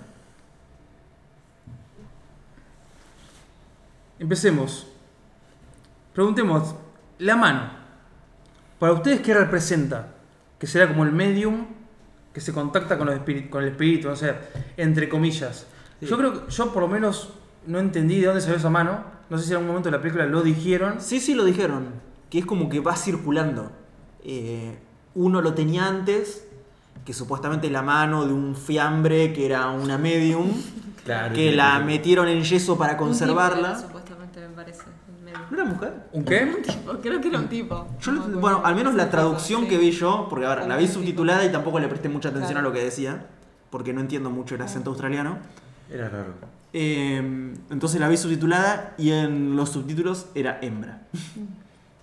Empecemos. 4.19 4.87
Preguntemos, 6.12 6.76
la 7.19 7.37
mano. 7.37 7.71
Para 8.78 8.93
ustedes, 8.93 9.21
¿qué 9.21 9.35
representa? 9.35 10.14
Que 10.59 10.66
será 10.66 10.88
como 10.88 11.04
el 11.04 11.12
medium 11.12 11.66
que 12.33 12.40
se 12.40 12.52
contacta 12.52 12.99
con, 12.99 13.07
los 13.07 13.19
con 13.50 13.62
el 13.62 13.71
espíritu, 13.71 14.09
no 14.09 14.16
sé, 14.16 14.35
entre 14.76 15.09
comillas. 15.09 15.66
Sí. 16.00 16.07
Yo 16.07 16.16
creo 16.16 16.47
que 16.47 16.50
yo 16.50 16.73
por 16.73 16.83
lo 16.83 16.88
menos 16.88 17.33
no 17.66 17.78
entendí 17.78 18.21
de 18.21 18.26
dónde 18.26 18.40
salió 18.40 18.56
esa 18.56 18.71
mano. 18.71 19.04
No 19.30 19.38
sé 19.38 19.44
si 19.44 19.50
en 19.50 19.56
algún 19.56 19.68
momento 19.68 19.88
de 19.90 19.97
la 19.97 20.00
película 20.02 20.26
lo 20.26 20.42
dijeron. 20.42 20.97
Sí, 21.00 21.21
sí, 21.21 21.35
lo 21.35 21.44
dijeron. 21.44 21.87
Que 22.30 22.38
es 22.40 22.47
como 22.47 22.68
que 22.68 22.80
va 22.80 22.94
circulando. 22.97 23.71
Eh, 24.25 24.78
uno 25.14 25.40
lo 25.40 25.54
tenía 25.54 25.87
antes, 25.87 26.47
que 27.04 27.12
supuestamente 27.12 27.71
la 27.71 27.83
mano 27.83 28.26
de 28.26 28.33
un 28.33 28.54
fiambre 28.56 29.33
que 29.33 29.47
era 29.47 29.68
una 29.71 29.99
medium, 29.99 30.50
Claro. 31.04 31.35
que 31.35 31.52
la 31.52 31.78
metieron 31.80 32.28
en 32.28 32.42
yeso 32.42 32.78
para 32.78 32.92
Un 32.94 32.97
tipo 32.99 33.04
era, 33.04 33.11
conservarla. 33.11 33.78
supuestamente 33.78 34.40
me 34.40 34.49
parece. 34.54 34.83
¿No 35.50 35.56
era 35.61 35.64
mujer? 35.68 35.92
¿Un 36.12 36.25
qué? 36.25 36.44
Un 36.56 36.62
tipo, 36.62 36.92
creo 37.02 37.21
que 37.21 37.28
era 37.28 37.38
un 37.38 37.49
tipo. 37.49 37.87
Yo 38.00 38.12
No 38.12 38.21
lo- 38.21 38.21
me 38.21 38.26
acuerdo. 38.38 38.40
bueno, 38.40 38.62
al 38.64 38.75
menos 38.75 38.94
la 38.94 39.11
traducción 39.11 39.62
sí. 39.62 39.68
que 39.68 39.76
vi 39.78 39.90
yo, 39.90 40.26
porque 40.30 40.47
ahora 40.47 40.66
la 40.66 40.76
vi 40.76 40.87
tipo. 40.87 41.00
subtitulada 41.00 41.44
y 41.44 41.52
tampoco 41.52 41.78
le 41.78 41.88
presté 41.88 42.09
mucha 42.09 42.30
atención 42.30 42.52
Claro. 42.52 42.68
a 42.68 42.71
lo 42.71 42.75
que 42.75 42.83
decía, 42.85 43.26
porque 43.68 43.92
no 43.92 44.00
entiendo 44.00 44.30
mucho 44.30 44.54
el 44.54 44.62
acento 44.62 44.88
australiano. 44.90 45.38
Era 45.91 46.09
raro. 46.09 46.35
Eh, 46.73 47.19
entonces 47.71 48.00
la 48.00 48.09
vi 48.09 48.17
subtitulada 48.17 48.95
y 48.99 49.11
en 49.12 49.55
los 49.57 49.71
subtítulos 49.71 50.26
era 50.35 50.59
hembra. 50.62 51.03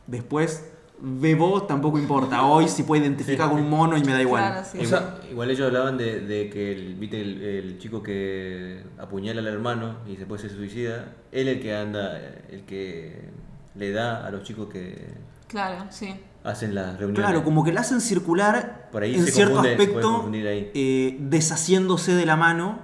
Después, 0.08 0.66
Bebo 1.04 1.64
tampoco 1.64 1.98
importa. 1.98 2.44
Hoy 2.46 2.68
si 2.68 2.84
puede 2.84 3.02
identificar 3.04 3.50
con 3.50 3.60
un 3.60 3.70
mono 3.70 3.98
y 3.98 4.04
me 4.04 4.14
da 4.14 4.22
igual. 4.22 4.44
Claro, 4.52 4.68
sí. 4.72 4.78
O 4.80 4.86
sea- 4.86 5.18
igual, 5.30 5.50
ellos 5.50 5.66
hablaban 5.68 5.98
de, 5.98 6.22
de 6.22 6.50
que 6.50 6.72
el, 6.74 6.96
¿viste 6.96 7.20
el, 7.22 7.42
el 7.42 7.78
chico 7.80 8.04
que 8.04 8.84
apuñala 9.00 9.40
al 9.42 9.48
hermano 9.48 9.98
y 10.08 10.16
después 10.16 10.42
se 10.42 10.50
suicida, 10.50 11.14
él 11.32 11.48
el 11.48 11.60
que 11.60 11.76
anda, 11.76 12.18
el 12.50 12.64
que 12.66 13.30
le 13.76 13.92
da 13.92 14.26
a 14.26 14.32
los 14.32 14.44
chicos 14.44 14.70
que 14.72 15.08
Claro, 15.48 15.86
sí. 15.90 16.14
hacen 16.44 16.76
las 16.76 16.98
reuniones. 17.00 17.26
Claro, 17.26 17.44
como 17.44 17.64
que 17.64 17.74
la 17.74 17.82
hacen 17.82 18.00
circular 18.00 18.88
Por 18.92 19.04
ahí 19.04 19.16
en 19.16 19.26
se 19.26 19.32
cierto 19.32 19.56
confunde, 19.56 19.82
aspecto, 19.84 20.30
ahí. 20.50 20.72
eh, 20.76 21.18
deshaciéndose 21.20 22.14
de 22.14 22.26
la 22.26 22.36
mano, 22.36 22.80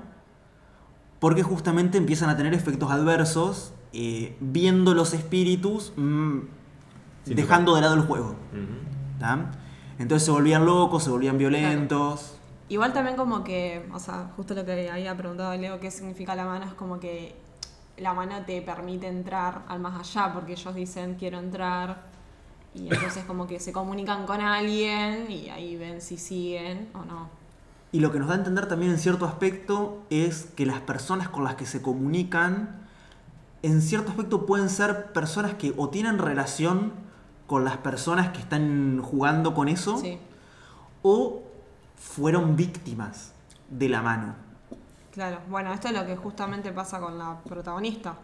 porque 1.19 1.43
justamente 1.43 1.97
empiezan 1.97 2.29
a 2.29 2.37
tener 2.37 2.53
efectos 2.53 2.91
adversos, 2.91 3.73
eh, 3.93 4.35
viendo 4.39 4.93
los 4.93 5.13
espíritus, 5.13 5.93
mm, 5.95 6.39
dejando 7.25 7.75
de 7.75 7.81
lado 7.81 7.95
el 7.95 8.01
juego. 8.01 8.35
¿tá? 9.19 9.51
Entonces 9.99 10.25
se 10.25 10.31
volvían 10.31 10.65
locos, 10.65 11.03
se 11.03 11.09
volvían 11.09 11.37
violentos. 11.37 12.37
Igual 12.69 12.93
también 12.93 13.15
como 13.15 13.43
que, 13.43 13.87
o 13.93 13.99
sea, 13.99 14.31
justo 14.35 14.53
lo 14.53 14.65
que 14.65 14.89
había 14.89 15.15
preguntado 15.15 15.55
Leo, 15.55 15.79
qué 15.79 15.89
significa 15.89 16.35
la 16.35 16.45
mano, 16.45 16.65
es 16.65 16.73
como 16.73 16.99
que 16.99 17.35
la 17.97 18.13
mano 18.13 18.35
te 18.45 18.61
permite 18.61 19.07
entrar 19.07 19.63
al 19.67 19.79
más 19.79 19.99
allá, 19.99 20.33
porque 20.33 20.53
ellos 20.53 20.75
dicen 20.75 21.15
quiero 21.15 21.39
entrar, 21.39 22.03
y 22.75 22.93
entonces 22.93 23.23
como 23.25 23.47
que 23.47 23.59
se 23.59 23.71
comunican 23.71 24.25
con 24.25 24.39
alguien 24.41 25.31
y 25.31 25.49
ahí 25.49 25.75
ven 25.75 26.01
si 26.01 26.17
siguen 26.17 26.89
o 26.93 27.03
no. 27.05 27.29
Y 27.91 27.99
lo 27.99 28.11
que 28.11 28.19
nos 28.19 28.27
da 28.27 28.35
a 28.35 28.37
entender 28.37 28.67
también 28.67 28.91
en 28.91 28.99
cierto 28.99 29.25
aspecto 29.25 30.03
es 30.09 30.45
que 30.55 30.65
las 30.65 30.81
personas 30.81 31.29
con 31.29 31.43
las 31.43 31.55
que 31.55 31.65
se 31.65 31.81
comunican, 31.81 32.81
en 33.63 33.81
cierto 33.81 34.11
aspecto 34.11 34.45
pueden 34.45 34.69
ser 34.69 35.13
personas 35.13 35.53
que 35.55 35.73
o 35.77 35.89
tienen 35.89 36.19
relación 36.19 36.91
con 37.47 37.63
las 37.63 37.77
personas 37.77 38.29
que 38.29 38.39
están 38.39 39.01
jugando 39.01 39.53
con 39.53 39.69
eso, 39.69 39.97
Sí, 39.97 40.19
o 41.01 41.41
fueron 41.95 42.55
víctimas 42.57 43.31
de 43.69 43.89
la 43.89 44.01
mano. 44.01 44.35
claro. 45.13 45.39
Bueno, 45.49 45.73
esto 45.73 45.87
es 45.87 45.93
lo 45.93 46.05
que 46.05 46.15
justamente 46.17 46.71
pasa 46.71 46.99
con 46.99 47.17
la 47.17 47.37
protagonista. 47.47 48.15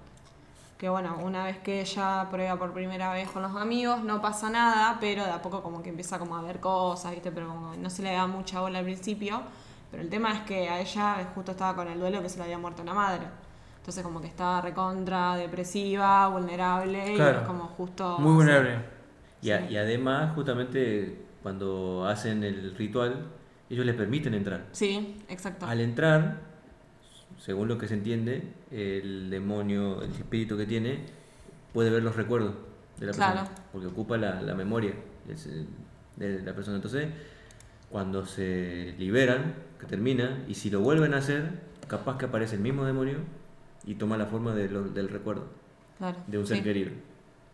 Que 0.77 0.89
bueno, 0.89 1.17
una 1.23 1.45
vez 1.45 1.59
que 1.59 1.79
ella 1.81 2.27
prueba 2.29 2.57
por 2.57 2.73
primera 2.73 3.13
vez 3.13 3.29
con 3.29 3.41
los 3.41 3.55
amigos, 3.55 4.03
no 4.03 4.21
pasa 4.21 4.49
nada, 4.49 4.97
pero 4.99 5.23
de 5.23 5.31
a 5.31 5.41
poco 5.41 5.63
como 5.63 5.81
que 5.81 5.89
empieza 5.89 6.19
como 6.19 6.35
a 6.35 6.41
ver 6.41 6.59
cosas, 6.59 7.11
¿viste? 7.11 7.31
Pero 7.31 7.47
como 7.47 7.73
no 7.75 7.89
se 7.89 8.01
le 8.03 8.11
da 8.11 8.27
mucha 8.27 8.59
bola 8.59 8.79
al 8.79 8.85
principio. 8.85 9.41
Pero 9.91 10.03
el 10.03 10.09
tema 10.09 10.33
es 10.33 10.39
que 10.41 10.67
a 10.69 10.81
ella 10.81 11.29
justo 11.35 11.51
estaba 11.51 11.75
con 11.75 11.87
el 11.87 11.99
duelo 11.99 12.21
que 12.21 12.27
se 12.27 12.37
le 12.37 12.43
había 12.45 12.57
muerto 12.57 12.83
la 12.83 12.93
madre. 12.93 13.21
Entonces 13.77 14.03
como 14.03 14.19
que 14.19 14.27
estaba 14.27 14.59
recontra, 14.61 15.35
depresiva, 15.35 16.27
vulnerable, 16.29 17.15
y 17.15 17.19
es 17.21 17.37
como 17.45 17.65
justo... 17.65 18.17
Muy 18.19 18.33
vulnerable. 18.33 18.79
Y, 19.41 19.51
a- 19.51 19.69
y 19.69 19.77
además, 19.77 20.33
justamente 20.35 21.25
cuando 21.43 22.05
hacen 22.07 22.43
el 22.43 22.75
ritual, 22.75 23.27
ellos 23.69 23.85
les 23.85 23.95
permiten 23.95 24.33
entrar. 24.33 24.65
Sí, 24.71 25.21
exacto. 25.29 25.65
Al 25.65 25.79
entrar, 25.81 26.39
según 27.43 27.67
lo 27.67 27.77
que 27.77 27.89
se 27.89 27.95
entiende, 27.95 28.41
el 28.71 29.29
demonio, 29.29 30.01
el 30.01 30.11
espíritu 30.11 30.55
que 30.55 30.65
tiene, 30.65 30.99
puede 31.73 31.89
ver 31.89 32.01
los 32.01 32.15
recuerdos 32.15 32.53
de 32.99 33.07
la 33.07 33.11
persona. 33.11 33.33
Claro. 33.33 33.49
Porque 33.73 33.87
ocupa 33.87 34.17
la, 34.17 34.41
la 34.41 34.55
memoria 34.55 34.93
de 36.15 36.41
la 36.41 36.53
persona. 36.55 36.77
Entonces, 36.77 37.09
cuando 37.89 38.25
se 38.25 38.95
liberan, 38.97 39.55
que 39.77 39.85
termina, 39.87 40.45
y 40.47 40.53
si 40.53 40.69
lo 40.69 40.79
vuelven 40.79 41.13
a 41.13 41.17
hacer, 41.17 41.51
capaz 41.89 42.17
que 42.17 42.25
aparece 42.25 42.55
el 42.55 42.61
mismo 42.61 42.85
demonio 42.85 43.17
y 43.85 43.95
toma 43.95 44.15
la 44.17 44.27
forma 44.27 44.55
de 44.55 44.69
lo- 44.69 44.83
del 44.87 45.09
recuerdo 45.09 45.43
Claro, 45.97 46.17
de 46.25 46.37
un 46.37 46.47
ser 46.47 46.57
sí. 46.57 46.63
querido. 46.63 46.91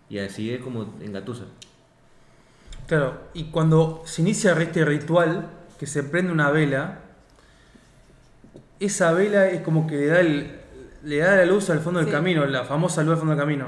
Y 0.07 0.19
así 0.19 0.51
es 0.51 0.61
como 0.61 0.93
engatusa. 1.01 1.45
Claro, 2.87 3.19
y 3.33 3.45
cuando 3.45 4.03
se 4.05 4.21
inicia 4.21 4.53
este 4.61 4.85
ritual, 4.85 5.49
que 5.79 5.87
se 5.87 6.03
prende 6.03 6.31
una 6.31 6.51
vela, 6.51 6.99
esa 8.79 9.11
vela 9.13 9.47
es 9.47 9.61
como 9.61 9.87
que 9.87 9.95
le 9.97 10.07
da, 10.07 10.19
el- 10.19 10.59
le 11.03 11.17
da 11.17 11.35
la 11.35 11.45
luz 11.45 11.69
al 11.69 11.79
fondo 11.79 11.99
del 11.99 12.11
camino, 12.11 12.45
la 12.45 12.63
famosa 12.63 13.01
luz 13.03 13.13
al 13.13 13.17
fondo 13.19 13.35
del 13.35 13.39
camino, 13.41 13.67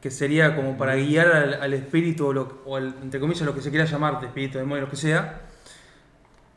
que 0.00 0.10
sería 0.10 0.54
como 0.56 0.76
para 0.76 0.94
guiar 0.96 1.28
al, 1.28 1.54
al 1.54 1.72
espíritu, 1.74 2.26
o, 2.26 2.32
lo- 2.32 2.58
o 2.66 2.76
al- 2.76 2.94
entre 3.02 3.20
comillas 3.20 3.42
lo 3.42 3.54
que 3.54 3.60
se 3.62 3.70
quiera 3.70 3.84
llamar, 3.84 4.20
de 4.20 4.26
espíritu, 4.26 4.58
demonio, 4.58 4.84
lo 4.84 4.90
que 4.90 4.96
sea, 4.96 5.40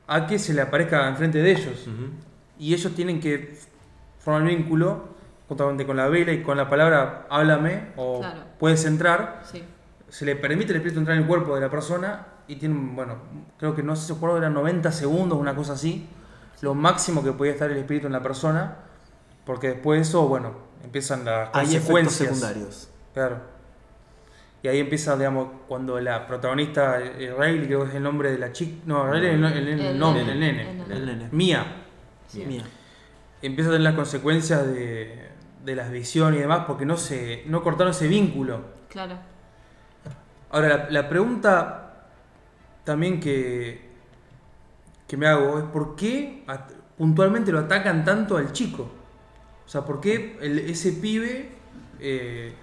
a 0.08 0.26
que 0.28 0.40
se 0.40 0.54
le 0.54 0.62
aparezca 0.62 1.08
enfrente 1.10 1.40
de 1.40 1.52
ellos. 1.52 1.88
Y 2.60 2.74
ellos 2.74 2.94
tienen 2.96 3.20
que 3.20 3.58
formar 4.20 4.44
vínculo 4.48 5.10
justamente 5.48 5.86
con 5.86 5.98
la 5.98 6.08
vela 6.08 6.32
y 6.34 6.44
con 6.44 6.58
la 6.58 6.70
palabra 6.70 7.26
háblame 7.30 7.90
o 7.96 8.20
Claro. 8.20 8.42
puedes 8.60 8.84
entrar 8.86 9.42
Sí. 9.46 9.64
se 10.10 10.26
le 10.26 10.36
permite 10.36 10.72
al 10.72 10.78
espíritu 10.78 11.00
entrar 11.00 11.16
en 11.18 11.24
el 11.24 11.28
cuerpo 11.28 11.56
de 11.56 11.62
la 11.62 11.70
persona 11.70 12.26
y 12.48 12.56
tiene, 12.58 12.76
bueno, 12.94 13.16
creo 13.58 13.76
que 13.76 13.84
no 13.84 13.96
sé 13.96 14.08
si 14.08 14.14
recuerdo, 14.14 14.38
eran 14.38 14.54
90 14.54 14.92
segundos, 14.92 15.38
una 15.40 15.56
cosa 15.56 15.74
así, 15.74 16.08
lo 16.62 16.74
máximo 16.74 17.24
que 17.24 17.32
podía 17.32 17.52
estar 17.54 17.70
el 17.72 17.78
espíritu 17.78 18.08
en 18.08 18.14
la 18.14 18.22
persona, 18.24 18.78
porque 19.46 19.70
después 19.70 19.98
de 20.00 20.02
eso, 20.02 20.28
bueno, 20.28 20.54
empiezan 20.84 21.24
las 21.26 21.50
Hay 21.54 21.66
efectos 21.68 21.90
consecuencias. 21.92 22.30
secundarios. 22.40 22.90
Claro. 23.14 23.58
Y 24.64 24.68
ahí 24.68 24.80
empieza, 24.80 25.16
digamos, 25.16 25.50
cuando 25.68 26.00
la 26.00 26.26
protagonista, 26.28 27.00
eh, 27.00 27.34
Riley, 27.38 27.68
creo 27.68 27.84
que 27.84 27.90
es 27.90 27.96
el 27.96 28.04
nombre 28.04 28.32
de 28.32 28.40
la 28.40 28.52
chica, 28.52 28.82
no, 28.86 29.10
Riley 29.12 29.30
es 29.30 29.34
el, 29.36 29.46
el- 29.46 29.68
el 29.68 29.80
El 29.82 30.00
nombre, 30.00 30.24
nene. 30.26 30.34
el 30.34 30.40
nene, 30.40 30.84
El 30.86 30.92
El 30.92 31.06
nene. 31.06 31.30
Mía, 31.32 31.66
Sí. 32.28 32.44
Mía. 32.46 32.64
empieza 33.42 33.70
a 33.70 33.74
tener 33.74 33.84
las 33.84 33.94
consecuencias 33.96 34.66
de, 34.68 35.30
de 35.64 35.76
las 35.76 35.92
visiones 35.92 36.40
y 36.40 36.42
demás, 36.42 36.64
porque 36.68 36.86
no 36.86 36.98
se 36.98 37.44
no 37.46 37.62
cortaron 37.64 37.92
ese 37.92 38.08
vínculo. 38.08 38.62
Claro. 38.90 39.16
Ahora, 40.50 40.68
la, 40.70 40.90
la 40.90 41.10
pregunta 41.10 42.08
también 42.84 43.20
que, 43.20 43.87
que 45.08 45.18
me 45.18 45.28
hago 45.28 45.58
es 45.60 45.66
por 45.66 45.96
qué 45.96 46.44
puntualmente 46.98 47.52
lo 47.52 47.60
atacan 47.60 48.04
tanto 48.04 48.38
al 48.38 48.52
chico. 48.52 48.90
O 49.66 49.70
sea, 49.70 49.86
¿por 49.86 50.00
qué 50.02 50.38
el- 50.42 50.60
ese 50.60 50.92
pibe, 50.94 51.50
eh, 52.00 52.54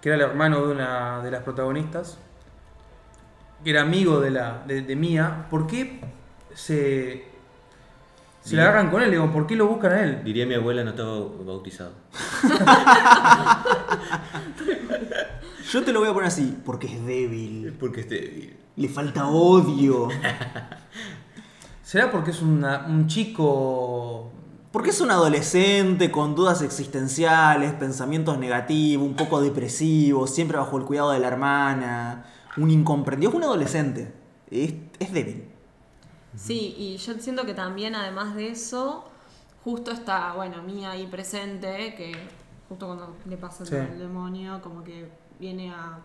que 0.00 0.08
era 0.08 0.16
el 0.16 0.22
hermano 0.22 0.66
de 0.66 0.72
una 0.72 1.22
de 1.22 1.30
las 1.30 1.42
protagonistas, 1.42 2.18
que 3.64 3.70
era 3.70 3.82
amigo 3.82 4.20
de, 4.20 4.30
la, 4.30 4.62
de, 4.66 4.82
de 4.82 4.96
Mía, 4.96 5.46
¿por 5.50 5.66
qué 5.66 6.00
se, 6.54 7.24
se 8.42 8.54
le 8.54 8.62
Diría- 8.62 8.62
agarran 8.68 8.90
con 8.90 9.02
él? 9.02 9.10
Digo, 9.10 9.30
¿por 9.32 9.46
qué 9.46 9.56
lo 9.56 9.66
buscan 9.66 9.92
a 9.92 10.00
él? 10.02 10.22
Diría 10.24 10.46
mi 10.46 10.54
abuela 10.54 10.84
no 10.84 10.90
estaba 10.90 11.18
bautizado. 11.44 11.92
Yo 15.72 15.82
te 15.84 15.92
lo 15.92 16.00
voy 16.00 16.08
a 16.08 16.12
poner 16.14 16.28
así, 16.28 16.56
porque 16.64 16.86
es 16.86 17.04
débil. 17.04 17.74
Porque 17.78 18.00
este. 18.02 18.56
Le 18.76 18.88
falta 18.88 19.26
odio. 19.26 20.08
¿Será 21.86 22.10
porque 22.10 22.32
es 22.32 22.42
una- 22.42 22.84
un 22.88 23.06
chico 23.06 24.32
Porque 24.72 24.90
es 24.90 25.00
un 25.00 25.10
adolescente 25.12 26.10
con 26.10 26.34
dudas 26.34 26.60
existenciales, 26.62 27.72
pensamientos 27.74 28.38
negativos, 28.38 29.06
un 29.06 29.14
poco 29.14 29.40
depresivo, 29.40 30.26
siempre 30.26 30.58
bajo 30.58 30.76
el 30.78 30.84
cuidado 30.84 31.12
de 31.12 31.20
la 31.20 31.28
hermana, 31.28 32.26
un 32.56 32.70
incomprendido. 32.72 33.30
Es 33.30 33.36
un 33.36 33.44
adolescente. 33.44 34.12
Es, 34.50 34.74
es 34.98 35.12
débil. 35.12 35.48
Sí, 36.34 36.74
y 36.76 36.96
yo 36.98 37.14
siento 37.20 37.46
que 37.46 37.54
también 37.54 37.94
además 37.94 38.34
de 38.34 38.48
eso, 38.50 39.04
justo 39.64 39.92
está, 39.92 40.32
bueno, 40.34 40.60
Mía 40.62 40.90
ahí 40.90 41.06
presente, 41.06 41.94
que 41.94 42.12
justo 42.68 42.86
cuando 42.86 43.16
le 43.26 43.36
pasa 43.38 43.64
Sí. 43.64 43.76
el 43.76 43.98
demonio, 44.00 44.60
como 44.60 44.82
que 44.84 45.08
viene 45.38 45.70
a, 45.70 46.00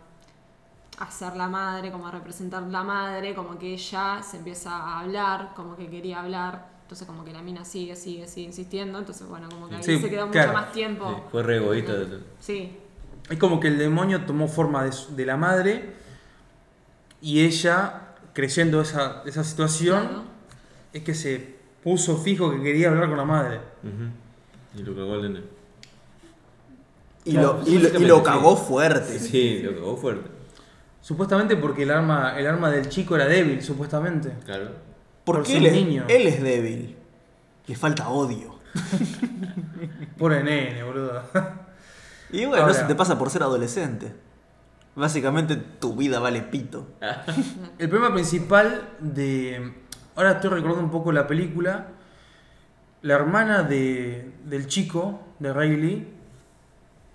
a 1.01 1.11
ser 1.11 1.35
la 1.35 1.47
madre, 1.47 1.91
como 1.91 2.07
a 2.07 2.11
representar 2.11 2.63
la 2.63 2.83
madre, 2.83 3.33
como 3.33 3.57
que 3.57 3.73
ella 3.73 4.21
se 4.23 4.37
empieza 4.37 4.71
a 4.75 4.99
hablar, 5.01 5.53
como 5.55 5.75
que 5.75 5.89
quería 5.89 6.19
hablar, 6.21 6.67
entonces 6.83 7.07
como 7.07 7.23
que 7.25 7.33
la 7.33 7.41
mina 7.41 7.65
sigue, 7.65 7.95
sigue, 7.95 8.27
sigue 8.27 8.47
insistiendo, 8.47 8.99
entonces 8.99 9.27
bueno, 9.27 9.49
como 9.49 9.67
que 9.67 9.75
ahí 9.77 9.83
Sí, 9.83 9.99
se 9.99 10.09
quedó 10.09 10.29
claro. 10.29 10.51
mucho 10.51 10.61
más 10.61 10.71
tiempo. 10.73 11.09
Sí, 11.09 11.23
fue 11.31 11.43
re 11.43 11.57
egoísta. 11.57 11.93
Sí, 12.39 12.77
Es 13.29 13.37
como 13.39 13.59
que 13.59 13.67
el 13.69 13.77
demonio 13.77 14.25
tomó 14.25 14.47
forma 14.47 14.83
de, 14.83 14.91
de 15.15 15.25
la 15.25 15.37
madre 15.37 15.93
y 17.21 17.41
ella, 17.45 18.13
creyendo 18.33 18.81
esa, 18.81 19.23
esa 19.25 19.43
situación, 19.43 20.07
Claro. 20.07 20.23
es 20.93 21.03
que 21.03 21.13
se 21.15 21.55
puso 21.83 22.17
fijo 22.17 22.51
que 22.51 22.61
quería 22.61 22.89
hablar 22.89 23.07
con 23.09 23.17
la 23.17 23.25
madre. 23.25 23.59
Y 24.77 24.83
lo 24.83 24.95
cagó 24.95 25.13
al 25.13 25.21
nene. 25.23 25.45
Y, 27.25 27.31
Claro, 27.33 27.59
lo, 27.63 27.69
y, 27.71 27.77
lo- 27.77 27.99
y 27.99 28.05
lo 28.05 28.23
cagó 28.23 28.55
fuerte. 28.57 29.19
Sí, 29.19 29.59
lo 29.63 29.73
cagó 29.75 29.95
fuerte. 29.97 30.29
Supuestamente 31.01 31.55
porque 31.57 31.83
el 31.83 31.91
arma, 31.91 32.37
el 32.37 32.47
arma 32.47 32.69
del 32.69 32.87
chico 32.89 33.15
era 33.15 33.25
débil, 33.25 33.61
supuestamente. 33.61 34.33
Claro. 34.45 34.69
por 35.23 35.37
Porque 35.37 35.49
ser 35.53 35.57
él 35.57 35.65
es, 35.65 35.73
niño. 35.73 36.05
él 36.07 36.27
es 36.27 36.41
débil. 36.43 36.95
Le 37.67 37.75
falta 37.75 38.09
odio. 38.09 38.55
Pobre 40.17 40.43
nene, 40.43 40.83
boludo. 40.83 41.23
Y 42.31 42.45
bueno, 42.45 42.63
Ahora- 42.63 42.75
eso 42.77 42.87
te 42.87 42.95
pasa 42.95 43.17
por 43.17 43.29
ser 43.29 43.43
adolescente. 43.43 44.13
Básicamente 44.95 45.55
tu 45.55 45.95
vida 45.95 46.19
vale 46.19 46.41
pito. 46.41 46.87
El 47.79 47.89
problema 47.89 48.13
principal 48.13 48.89
de. 48.99 49.73
Ahora 50.15 50.33
estoy 50.33 50.49
recordando 50.49 50.83
un 50.83 50.91
poco 50.91 51.11
la 51.11 51.27
película. 51.27 51.87
La 53.01 53.15
hermana 53.15 53.63
de, 53.63 54.31
del 54.45 54.67
chico, 54.67 55.21
de 55.39 55.53
Riley, 55.53 56.07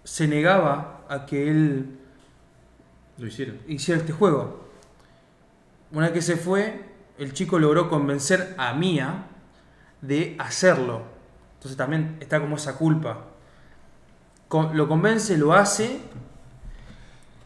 se 0.05 0.27
negaba 0.27 1.05
a 1.09 1.27
que 1.27 1.49
él 1.51 1.96
Lo 3.19 3.27
hicieron. 3.27 3.59
hiciera 3.67 4.01
este 4.01 4.13
juego. 4.13 4.67
Una 5.93 6.07
vez 6.07 6.13
que 6.13 6.23
se 6.23 6.37
fue, 6.37 6.85
el 7.19 7.33
chico 7.33 7.59
logró 7.59 7.89
convencer 7.89 8.55
a 8.59 8.75
Mia 8.75 9.27
de 10.03 10.37
hacerlo. 10.39 11.03
Entonces 11.55 11.77
también 11.77 12.17
está 12.21 12.41
como 12.41 12.57
esa 12.57 12.77
culpa. 12.77 13.25
Con- 14.49 14.77
lo 14.77 14.87
convence, 14.89 15.37
lo 15.39 15.55
hace, 15.55 16.01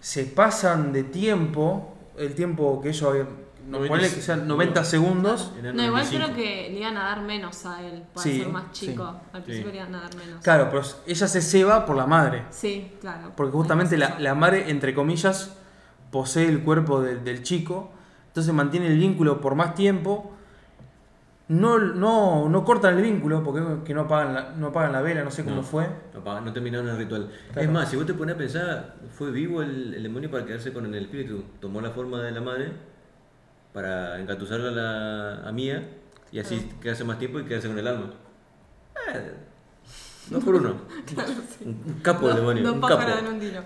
se 0.00 0.24
pasan 0.24 0.92
de 0.92 1.04
tiempo, 1.04 1.94
el 2.18 2.34
tiempo 2.34 2.80
que 2.82 2.88
ellos 2.90 3.02
habían, 3.08 3.28
no, 3.66 3.78
90 3.78 3.88
ponele 3.88 4.14
que 4.14 4.20
sean 4.20 4.48
90 4.48 4.84
segundos. 4.84 5.52
No, 5.62 5.68
igual 5.84 6.02
95. 6.04 6.24
creo 6.24 6.34
que 6.36 6.70
le 6.70 6.78
iban 6.80 6.96
a 6.96 7.04
dar 7.04 7.22
menos 7.22 7.64
a 7.66 7.82
él 7.82 8.02
para 8.12 8.22
Sí, 8.24 8.38
ser 8.40 8.48
más 8.48 8.72
chico. 8.72 9.04
Al 9.04 9.40
Sí. 9.40 9.44
principio 9.44 9.70
le 9.72 9.76
iban 9.78 9.94
a 9.94 10.00
dar 10.00 10.16
menos. 10.16 10.42
Claro, 10.42 10.68
pero 10.70 10.82
ella 11.06 11.28
se 11.28 11.40
ceba 11.40 11.86
por 11.86 11.96
la 11.96 12.06
madre. 12.06 12.44
Sí, 12.50 12.92
claro. 13.00 13.32
Porque 13.36 13.52
justamente 13.52 13.96
la, 13.96 14.18
la 14.18 14.34
madre, 14.34 14.70
entre 14.70 14.94
comillas, 14.94 15.56
posee 16.10 16.48
el 16.48 16.62
cuerpo 16.62 17.00
del- 17.00 17.22
del 17.24 17.42
chico. 17.42 17.90
Entonces 18.28 18.52
mantiene 18.54 18.86
el 18.88 18.98
vínculo 18.98 19.40
por 19.40 19.54
más 19.54 19.74
tiempo. 19.74 20.32
No, 21.48 21.78
no, 21.78 22.48
no 22.48 22.64
cortan 22.64 22.96
el 22.96 23.02
vínculo 23.02 23.42
porque 23.42 23.60
que 23.84 23.92
no 23.92 24.02
apagan 24.02 24.34
la, 24.34 24.50
no 24.52 24.68
apagan 24.68 24.92
la 24.92 25.02
vela, 25.02 25.24
no 25.24 25.32
sé 25.32 25.42
cómo 25.42 25.56
No. 25.56 25.62
fue. 25.64 25.84
No, 26.24 26.40
no 26.40 26.52
terminaron 26.52 26.88
el 26.88 26.96
ritual. 26.96 27.28
Claro. 27.52 27.60
Es 27.66 27.70
más, 27.72 27.88
si 27.90 27.96
vos 27.96 28.06
te 28.06 28.14
pones 28.14 28.36
a 28.36 28.38
pensar, 28.38 28.94
fue 29.10 29.32
vivo 29.32 29.60
el, 29.60 29.94
el 29.94 30.02
demonio 30.04 30.30
para 30.30 30.44
quedarse 30.44 30.72
con 30.72 30.86
el 30.86 30.94
espíritu. 31.02 31.42
Tomó 31.60 31.80
la 31.80 31.90
forma 31.90 32.22
de 32.22 32.30
la 32.30 32.40
madre 32.40 32.70
para 33.72 34.20
engatusarla 34.20 34.68
a, 34.68 34.70
la, 35.42 35.48
a 35.48 35.52
Mía 35.52 35.88
y 36.30 36.38
así 36.38 36.68
quedarse 36.80 37.02
más 37.02 37.18
tiempo 37.18 37.40
y 37.40 37.44
quedarse 37.44 37.66
con 37.66 37.76
el 37.78 37.86
alma. 37.88 38.10
Eh, 39.12 39.32
dos 40.30 40.44
por 40.44 40.54
uno. 40.54 40.74
Un, 41.64 41.82
un 41.84 42.00
capo 42.00 42.30
el 42.30 42.36
demonio. 42.36 42.72
Un 42.74 42.80
capo. 42.80 43.02
en 43.02 43.26
un 43.26 43.40
tiro. 43.40 43.60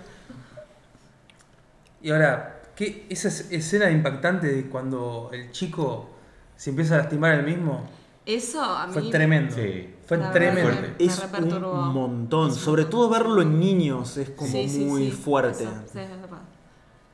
Y 2.05 2.11
ahora, 2.11 2.61
¿qué, 2.75 3.07
esa 3.09 3.29
es- 3.29 3.51
escena 3.51 3.89
impactante 3.89 4.45
de 4.45 4.69
cuando 4.69 5.31
el 5.33 5.49
chico 5.51 6.07
se 6.55 6.69
empieza 6.69 6.93
a 6.93 6.97
lastimar 6.99 7.33
el 7.33 7.43
mismo 7.43 7.83
Eso 8.27 8.61
a 8.63 8.85
mí. 8.85 8.93
fue 8.93 9.09
tremendo. 9.09 9.55
Sí. 9.55 9.89
Fue 10.05 10.17
La 10.17 10.31
tremendo. 10.31 10.69
que- 10.69 11.03
Me 11.03 11.11
Es 11.11 11.19
un 11.63 11.93
montón. 11.93 12.53
Sobre 12.53 12.85
todo 12.85 13.09
verlo 13.09 13.41
en 13.41 13.59
niños 13.59 14.17
es 14.17 14.29
como 14.29 14.51
Sí, 14.51 14.69
sí, 14.69 14.85
muy 14.85 15.05
sí, 15.09 15.11
fuerte. 15.13 15.63
eso, 15.63 15.73
sí, 15.91 15.97
es 15.99 16.09
verdad. 16.11 16.41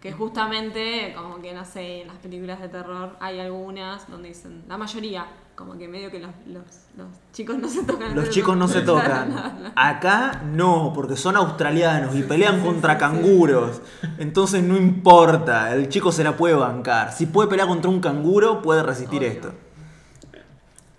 Que 0.01 0.11
justamente, 0.11 1.13
como 1.15 1.41
que 1.41 1.53
no 1.53 1.63
sé, 1.63 2.01
en 2.01 2.07
las 2.09 2.17
películas 2.17 2.59
de 2.59 2.67
terror 2.67 3.15
hay 3.21 3.39
algunas 3.39 4.09
donde 4.09 4.27
dicen, 4.27 4.65
la 4.67 4.77
mayoría, 4.77 5.25
como 5.55 5.77
que 5.77 5.87
medio 5.87 6.09
que 6.09 6.19
los, 6.19 6.31
los, 6.47 6.63
los 6.97 7.07
chicos 7.33 7.57
no 7.57 7.67
se 7.67 7.83
tocan. 7.83 8.15
Los 8.15 8.29
chicos 8.29 8.57
no 8.57 8.67
se 8.67 8.81
tocan. 8.81 9.29
no, 9.35 9.59
no. 9.59 9.71
Acá 9.75 10.41
no, 10.45 10.91
porque 10.95 11.15
son 11.15 11.35
australianos 11.35 12.15
y 12.15 12.23
pelean 12.23 12.61
contra 12.61 12.97
canguros. 12.97 13.81
Entonces 14.17 14.63
no 14.63 14.75
importa, 14.77 15.73
el 15.75 15.87
chico 15.89 16.11
se 16.11 16.23
la 16.23 16.35
puede 16.35 16.55
bancar. 16.55 17.11
Si 17.13 17.27
puede 17.27 17.47
pelear 17.49 17.67
contra 17.67 17.89
un 17.91 17.99
canguro, 17.99 18.61
puede 18.61 18.81
resistir 18.83 19.19
Obvio. 19.19 19.29
esto. 19.31 19.53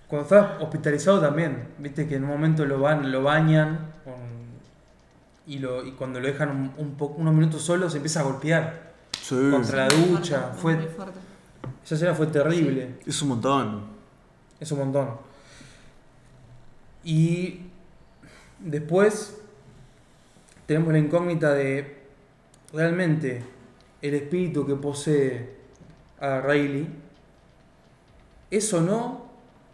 Cuando 0.09 0.23
está 0.25 0.59
hospitalizado 0.61 1.21
también, 1.21 1.69
viste 1.79 2.07
que 2.07 2.17
en 2.17 2.25
un 2.25 2.31
momento 2.31 2.65
lo 2.67 2.79
van, 2.81 3.11
lo 3.11 3.23
bañan 3.23 3.93
con- 4.05 4.13
y, 5.47 5.59
lo, 5.59 5.85
y 5.85 5.93
cuando 5.93 6.21
lo 6.21 6.27
dejan 6.27 6.51
un, 6.51 6.73
un 6.77 6.95
po- 6.97 7.15
unos 7.17 7.35
minutos 7.35 7.63
solo 7.63 7.89
se 7.91 7.97
empieza 7.97 8.21
a 8.21 8.25
golpear 8.25 8.93
Sí, 9.21 9.35
contra 9.51 9.89
la 9.89 9.95
ducha. 9.95 10.51
fuerte, 10.55 10.57
Fue, 10.61 10.77
muy 10.77 10.87
fuerte. 10.95 11.19
esa 11.85 11.95
escena 11.95 12.15
fue 12.15 12.27
terrible. 12.27 12.99
es 13.07 13.23
un 13.23 13.29
montón. 13.31 13.92
Es 14.63 14.71
un 14.71 14.79
montón. 14.79 15.09
Y 17.03 17.63
después 18.61 19.43
tenemos 20.67 20.93
la 20.93 21.01
incógnita 21.01 21.53
de 21.53 22.05
realmente 22.73 23.45
el 24.01 24.15
espíritu 24.15 24.65
que 24.65 24.77
posee 24.77 25.57
a 26.21 26.41
Riley 26.43 26.89
es 28.53 28.73
o 28.73 28.81
no 28.81 29.27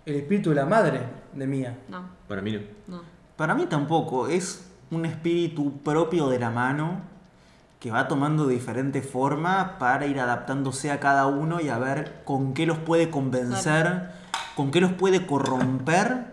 el 0.06 0.16
espíritu 0.16 0.48
de 0.48 0.56
la 0.56 0.64
madre 0.64 1.00
de 1.34 1.46
Mia. 1.46 1.76
No, 1.90 2.08
Para 2.26 2.40
mí 2.40 2.52
no. 2.52 2.60
no. 2.86 3.02
Para 3.36 3.54
mí 3.54 3.66
tampoco, 3.66 4.26
es 4.28 4.70
un 4.90 5.04
espíritu 5.04 5.82
propio 5.82 6.30
de 6.30 6.38
la 6.38 6.48
mano 6.48 7.02
que 7.78 7.90
va 7.90 8.08
tomando 8.08 8.46
diferente 8.46 9.02
forma 9.02 9.76
para 9.78 10.06
ir 10.06 10.18
adaptándose 10.18 10.90
a 10.90 10.98
cada 10.98 11.26
uno 11.26 11.60
y 11.60 11.68
a 11.68 11.78
ver 11.78 12.22
con 12.24 12.54
qué 12.54 12.64
los 12.64 12.78
puede 12.78 13.10
convencer, 13.10 14.16
con 14.58 14.72
qué 14.72 14.80
los 14.80 14.92
puede 14.92 15.24
corromper 15.24 16.26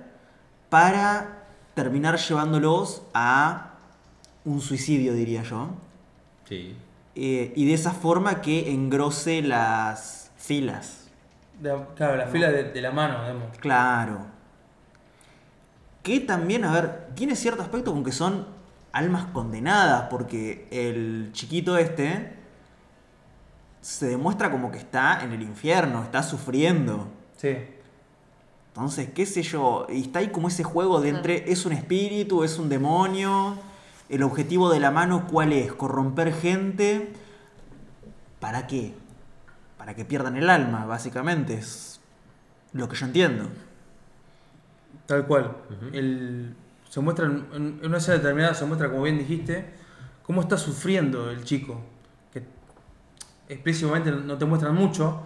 para 0.72 1.44
terminar 1.76 2.18
llevándolos 2.18 3.04
a 3.14 3.74
un 4.46 4.62
suicidio, 4.62 5.14
diría 5.14 5.44
yo. 5.44 5.70
Sí. 6.50 6.76
Eh, 7.14 7.54
y 7.56 7.68
de 7.68 7.74
esa 7.76 7.92
forma 7.92 8.42
que 8.42 8.72
engrose 8.74 9.44
las 9.44 10.32
filas. 10.38 11.08
De- 11.62 11.80
claro, 11.96 12.16
la 12.16 12.26
fila 12.26 12.50
de, 12.50 12.64
de 12.72 12.82
la 12.82 12.90
mano, 12.90 13.22
digamos. 13.22 13.56
Claro. 13.60 14.26
Que 16.02 16.20
también, 16.20 16.66
a 16.66 16.72
ver, 16.72 17.10
tiene 17.14 17.36
cierto 17.36 17.62
aspecto 17.62 17.94
con 17.94 18.04
que 18.04 18.12
son 18.12 18.48
almas 18.92 19.26
condenadas, 19.26 20.08
porque 20.10 20.68
el 20.72 21.30
chiquito 21.32 21.78
este 21.78 22.34
se 23.82 24.08
demuestra 24.08 24.50
como 24.50 24.72
que 24.72 24.80
está 24.80 25.24
en 25.24 25.32
el 25.32 25.44
infierno, 25.44 26.02
está 26.02 26.24
sufriendo. 26.24 27.08
Sí. 27.38 27.56
Entonces, 28.76 29.10
qué 29.16 29.26
sé 29.26 29.42
yo, 29.42 29.88
y 29.90 30.02
está 30.02 30.20
ahí 30.20 30.30
como 30.32 30.50
ese 30.50 30.66
juego 30.66 31.00
de 31.00 31.08
entre 31.10 31.50
es 31.50 31.66
un 31.66 31.72
espíritu, 31.72 32.44
es 32.44 32.60
un 32.60 32.68
demonio, 32.68 33.58
el 34.10 34.22
objetivo 34.22 34.70
de 34.70 34.82
la 34.82 34.92
mano 34.92 35.28
cuál 35.28 35.54
es, 35.54 35.72
corromper 35.72 36.34
gente 36.34 37.14
¿Para 38.42 38.68
qué? 38.68 38.94
Para 39.78 39.96
que 39.96 40.04
pierdan 40.06 40.36
el 40.36 40.50
alma, 40.50 40.86
básicamente. 40.86 41.54
Es 41.56 42.00
lo 42.74 42.88
que 42.90 42.96
yo 42.96 43.06
entiendo. 43.06 43.46
Tal 45.08 45.26
cual. 45.26 45.56
El- 45.94 46.54
se 46.90 47.00
muestra 47.00 47.26
en, 47.26 47.46
en- 47.54 47.80
en 47.82 47.86
una 47.88 47.98
escena 47.98 48.18
determinada, 48.18 48.54
se 48.54 48.66
muestra, 48.66 48.90
como 48.90 49.04
bien 49.04 49.18
dijiste, 49.18 49.74
cómo 50.24 50.42
está 50.42 50.58
sufriendo 50.58 51.32
el 51.32 51.44
chico. 51.44 51.80
Que 52.32 52.44
explícitamente 53.50 54.12
no 54.12 54.38
te 54.38 54.46
muestran 54.46 54.76
mucho. 54.76 55.22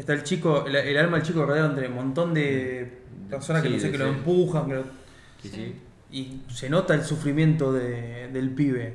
Está 0.00 0.14
el 0.14 0.22
chico, 0.24 0.64
el, 0.66 0.74
el 0.76 0.96
alma 0.96 1.18
del 1.18 1.26
chico 1.26 1.44
rodeado 1.44 1.68
entre 1.68 1.88
un 1.88 1.94
montón 1.94 2.32
de 2.32 3.00
personas 3.28 3.62
que 3.62 3.68
no 3.68 3.78
sé, 3.78 3.90
que 3.92 3.98
lo 3.98 4.06
empujan, 4.06 4.66
que 4.66 4.74
lo- 4.74 4.84
Sí, 5.42 5.48
sí. 5.50 5.80
y 6.10 6.42
se 6.52 6.68
nota 6.70 6.94
el 6.94 7.04
sufrimiento 7.04 7.72
de- 7.72 8.28
del 8.32 8.50
pibe. 8.50 8.94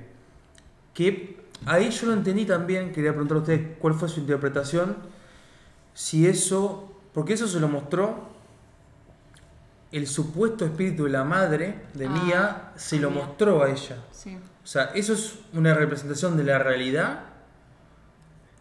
Que 0.94 1.38
ahí 1.68 1.90
yo 1.92 2.08
lo 2.08 2.14
entendí 2.14 2.46
también, 2.46 2.92
quería 2.92 3.12
preguntar 3.12 3.38
a 3.38 3.40
ustedes 3.42 3.62
cuál 3.80 3.94
fue 3.94 4.10
su 4.10 4.20
interpretación, 4.22 4.98
si 5.94 6.26
eso, 6.28 6.92
porque 7.14 7.34
eso 7.34 7.48
se 7.48 7.60
lo 7.60 7.68
mostró 7.68 8.30
el 9.92 10.08
supuesto 10.08 10.66
espíritu 10.66 11.06
de 11.06 11.12
la 11.12 11.24
madre 11.24 11.76
de 11.94 12.08
Ah, 12.08 12.10
Mía, 12.10 12.72
se 12.76 12.98
lo 13.00 13.12
mostró 13.12 13.64
a 13.64 13.70
ella. 13.70 13.98
Sí. 14.12 14.36
O 14.64 14.68
sea, 14.68 14.86
¿eso 14.96 15.14
es 15.14 15.36
una 15.54 15.74
representación 15.74 16.36
de 16.36 16.44
la 16.44 16.58
realidad 16.60 17.20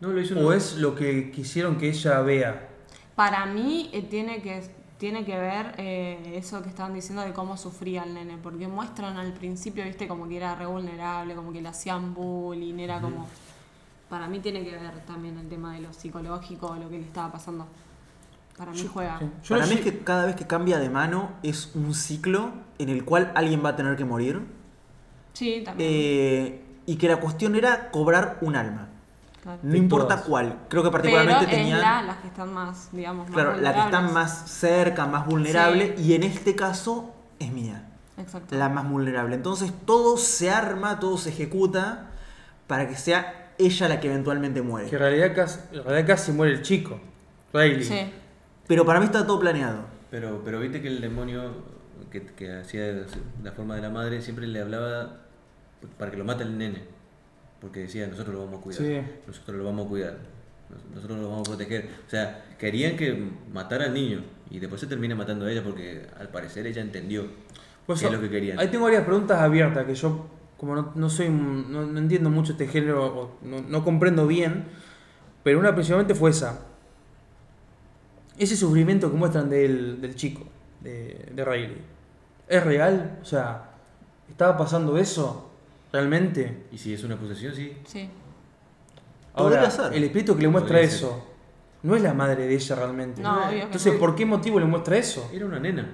No, 0.00 0.08
lo 0.12 0.20
hizo 0.20 0.34
o 0.34 0.38
una- 0.46 0.56
es 0.56 0.76
lo 0.76 0.94
que 0.94 1.30
quisieron 1.32 1.76
que 1.78 1.88
ella 1.88 2.20
vea? 2.20 2.68
Para 3.14 3.46
mí 3.46 3.90
eh, 3.92 4.02
tiene 4.02 4.42
que 4.42 4.62
tiene 4.98 5.24
que 5.24 5.36
ver 5.38 5.74
eh, 5.78 6.34
eso 6.36 6.62
que 6.62 6.68
estaban 6.70 6.94
diciendo 6.94 7.22
de 7.22 7.32
cómo 7.32 7.56
sufría 7.56 8.04
el 8.04 8.14
nene, 8.14 8.38
porque 8.42 8.68
muestran 8.68 9.16
al 9.18 9.32
principio, 9.34 9.84
viste, 9.84 10.08
como 10.08 10.26
que 10.28 10.36
era 10.36 10.54
re 10.54 10.66
vulnerable, 10.66 11.34
como 11.34 11.52
que 11.52 11.60
le 11.60 11.68
hacían 11.68 12.14
bullying, 12.14 12.78
era 12.78 13.00
como... 13.00 13.28
Para 14.08 14.28
mí 14.28 14.40
tiene 14.40 14.64
que 14.64 14.70
ver 14.72 15.04
también 15.06 15.36
el 15.38 15.48
tema 15.48 15.74
de 15.74 15.80
lo 15.82 15.92
psicológico, 15.92 16.76
lo 16.76 16.88
que 16.88 16.98
le 16.98 17.04
estaba 17.04 17.32
pasando. 17.32 17.66
Para 18.56 18.72
mí 18.72 18.86
juega. 18.92 19.18
Sí. 19.18 19.26
Yo 19.44 19.56
Para 19.56 19.66
no 19.66 19.66
mí 19.66 19.74
es 19.74 19.80
que 19.80 19.98
cada 20.00 20.26
vez 20.26 20.36
que 20.36 20.46
cambia 20.46 20.78
de 20.78 20.90
mano 20.90 21.32
es 21.42 21.72
un 21.74 21.94
ciclo 21.94 22.52
en 22.78 22.88
el 22.88 23.04
cual 23.04 23.32
alguien 23.34 23.64
va 23.64 23.70
a 23.70 23.76
tener 23.76 23.96
que 23.96 24.04
morir. 24.04 24.42
Sí, 25.32 25.62
también. 25.64 25.90
eh, 25.90 26.64
y 26.86 26.96
que 26.96 27.08
la 27.08 27.16
cuestión 27.20 27.54
era 27.56 27.90
cobrar 27.90 28.38
un 28.42 28.56
alma. 28.56 28.88
Claro. 29.44 29.60
No 29.62 29.76
importa 29.76 30.08
todas. 30.16 30.22
cuál. 30.24 30.58
Creo 30.68 30.82
que 30.82 30.90
Pero 30.90 31.02
particularmente 31.02 31.62
es 31.62 31.70
la, 31.70 32.02
las 32.02 32.16
que 32.16 32.26
están 32.28 32.52
más, 32.52 32.88
digamos, 32.90 33.28
más 33.28 33.34
Claro, 33.34 33.50
la 33.60 33.72
que 33.72 33.78
está 33.80 34.00
vulnerables. 34.00 34.12
más 34.12 34.50
cerca, 34.50 35.06
más 35.06 35.26
vulnerable, 35.26 35.94
Sí. 35.96 36.02
y 36.02 36.14
en 36.14 36.22
este 36.24 36.56
caso 36.56 37.14
es 37.38 37.52
mía, 37.52 37.86
Exacto. 38.16 38.56
la 38.56 38.68
más 38.68 38.88
vulnerable. 38.90 39.36
Entonces 39.36 39.72
todo 39.86 40.16
se 40.16 40.50
arma, 40.50 40.98
todo 40.98 41.16
se 41.18 41.28
ejecuta 41.30 42.10
para 42.66 42.88
que 42.88 42.96
sea 42.96 43.52
ella 43.58 43.88
la 43.88 44.00
que 44.00 44.08
eventualmente 44.08 44.62
muere. 44.62 44.88
Que 44.88 44.96
en 44.96 45.02
realidad 45.02 45.32
casi, 45.34 45.60
en 45.72 45.84
realidad 45.84 46.06
casi 46.08 46.32
muere 46.32 46.54
el 46.54 46.62
chico, 46.62 46.98
Riley. 47.52 47.84
Sí. 47.84 48.12
Pero 48.66 48.84
para 48.84 48.98
mí 48.98 49.06
está 49.06 49.26
todo 49.26 49.38
planeado. 49.38 49.80
Pero, 50.10 50.42
pero 50.44 50.58
viste 50.58 50.80
que 50.80 50.88
el 50.88 51.00
demonio 51.00 51.52
que, 52.10 52.22
que 52.24 52.56
hacía 52.56 53.04
la 53.42 53.52
forma 53.52 53.76
de 53.76 53.82
la 53.82 53.90
madre 53.90 54.22
siempre 54.22 54.46
le 54.46 54.60
hablaba 54.60 55.18
para 55.98 56.10
que 56.10 56.16
lo 56.16 56.24
mate 56.24 56.44
el 56.44 56.56
nene. 56.56 56.84
Porque 57.64 57.80
decía, 57.80 58.06
nosotros 58.06 58.34
lo 58.34 58.44
vamos 58.44 58.60
a 58.60 58.62
cuidar. 58.62 58.82
Sí. 58.82 59.00
Nosotros 59.26 59.56
lo 59.56 59.64
vamos 59.64 59.86
a 59.86 59.88
cuidar. 59.88 60.18
nos- 60.68 60.84
Nosotros 60.94 61.18
lo 61.18 61.30
vamos 61.30 61.48
a 61.48 61.52
proteger. 61.52 61.88
O 62.06 62.10
sea, 62.10 62.44
querían 62.58 62.94
que 62.96 63.30
matara 63.50 63.86
al 63.86 63.94
niño. 63.94 64.22
Y 64.50 64.58
después 64.58 64.80
se 64.82 64.86
termina 64.86 65.14
matando 65.14 65.46
a 65.46 65.50
ella 65.50 65.62
porque 65.64 66.06
al 66.20 66.28
parecer 66.28 66.66
ella 66.66 66.82
entendió 66.82 67.22
qué 67.86 67.92
eso, 67.94 68.06
es 68.08 68.12
lo 68.12 68.20
que 68.20 68.28
querían. 68.28 68.58
Ahí 68.58 68.68
tengo 68.68 68.84
varias 68.84 69.04
preguntas 69.04 69.40
abiertas 69.40 69.86
que 69.86 69.94
yo, 69.94 70.26
como 70.58 70.74
no, 70.76 70.92
no 70.94 71.08
soy, 71.08 71.30
no, 71.30 71.86
no 71.86 71.98
entiendo 71.98 72.28
mucho 72.28 72.52
este 72.52 72.66
género, 72.68 73.06
o 73.06 73.38
no, 73.42 73.62
no 73.62 73.82
comprendo 73.82 74.26
bien, 74.26 74.66
pero 75.42 75.58
una 75.58 75.74
principalmente 75.74 76.14
fue 76.14 76.30
esa. 76.30 76.66
Ese 78.38 78.56
sufrimiento 78.56 79.10
que 79.10 79.16
muestran 79.16 79.48
del, 79.48 80.00
del 80.02 80.14
chico, 80.16 80.44
de, 80.80 81.30
de 81.32 81.44
Riley, 81.44 81.78
¿es 82.48 82.62
real? 82.64 83.18
O 83.22 83.24
sea, 83.24 83.70
¿estaba 84.28 84.56
pasando 84.58 84.98
eso 84.98 85.50
realmente? 85.94 86.64
Y 86.72 86.78
si 86.78 86.92
es 86.92 87.04
una 87.04 87.16
posesión, 87.16 87.54
sí. 87.54 87.72
Sí. 87.86 88.10
Ahora, 89.34 89.68
el 89.92 90.04
espíritu 90.04 90.36
que 90.36 90.42
le 90.42 90.48
muestra 90.48 90.72
Podría 90.74 90.90
ser. 90.90 90.98
eso, 90.98 91.26
no 91.82 91.96
es 91.96 92.02
la 92.02 92.14
madre 92.14 92.46
de 92.46 92.54
ella 92.54 92.74
realmente. 92.76 93.22
No, 93.22 93.38
obvio 93.46 93.50
que 93.50 93.62
Entonces, 93.62 93.92
no. 93.94 93.98
¿por 93.98 94.14
qué 94.14 94.26
motivo 94.26 94.60
le 94.60 94.66
muestra 94.66 94.96
eso? 94.96 95.28
Era 95.32 95.46
una 95.46 95.58
nena. 95.58 95.86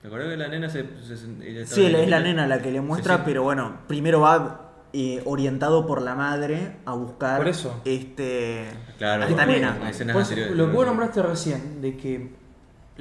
¿Te 0.00 0.08
acuerdas 0.08 0.30
que 0.30 0.36
la 0.36 0.48
nena 0.48 0.68
se... 0.68 0.84
se- 1.06 1.16
se- 1.16 1.26
ella 1.48 1.60
estaba 1.62 1.76
Sí, 1.76 1.86
en 1.86 1.94
es 1.96 2.08
la 2.08 2.20
nena 2.20 2.46
la 2.46 2.60
que 2.60 2.70
le 2.72 2.80
muestra, 2.80 3.14
Sí, 3.14 3.20
sí. 3.20 3.24
pero 3.26 3.42
bueno, 3.44 3.78
primero 3.86 4.20
va 4.20 4.72
eh, 4.92 5.22
orientado 5.24 5.86
por 5.86 6.02
la 6.02 6.14
madre 6.14 6.76
a 6.84 6.92
buscar 6.94 7.38
Por 7.38 7.48
eso. 7.48 7.80
este 7.84 8.66
Claro, 8.98 9.22
a 9.22 9.28
esta 9.28 9.44
bueno, 9.46 9.52
nena. 9.60 9.78
Las 9.80 9.90
escenas 9.90 10.14
Por 10.14 10.22
eso, 10.22 10.30
anteriores. 10.32 10.56
lo 10.58 10.66
que 10.70 10.72
vos 10.76 10.86
nombraste 10.86 11.22
recién, 11.22 11.80
de 11.80 11.96
que 11.96 12.34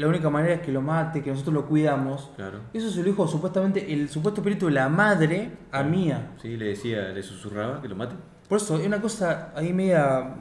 la 0.01 0.07
única 0.07 0.29
manera 0.29 0.55
es 0.55 0.61
que 0.61 0.71
lo 0.71 0.81
mate, 0.81 1.21
que 1.23 1.29
nosotros 1.31 1.53
lo 1.53 1.65
cuidamos, 1.65 2.31
Claro. 2.35 2.59
eso 2.73 2.89
se 2.89 2.97
lo 2.99 3.05
dijo 3.05 3.27
supuestamente 3.27 3.93
el 3.93 4.09
supuesto 4.09 4.41
espíritu 4.41 4.65
de 4.65 4.73
la 4.73 4.89
madre 4.89 5.51
a 5.71 5.83
Mía. 5.83 6.31
Sí, 6.41 6.57
le 6.57 6.65
decía, 6.65 7.09
le 7.09 7.23
susurraba 7.23 7.81
que 7.81 7.87
lo 7.87 7.95
mate. 7.95 8.15
Por 8.49 8.57
eso, 8.57 8.77
es 8.77 8.85
una 8.85 9.01
cosa 9.01 9.53
ahí 9.55 9.71
media 9.71 10.35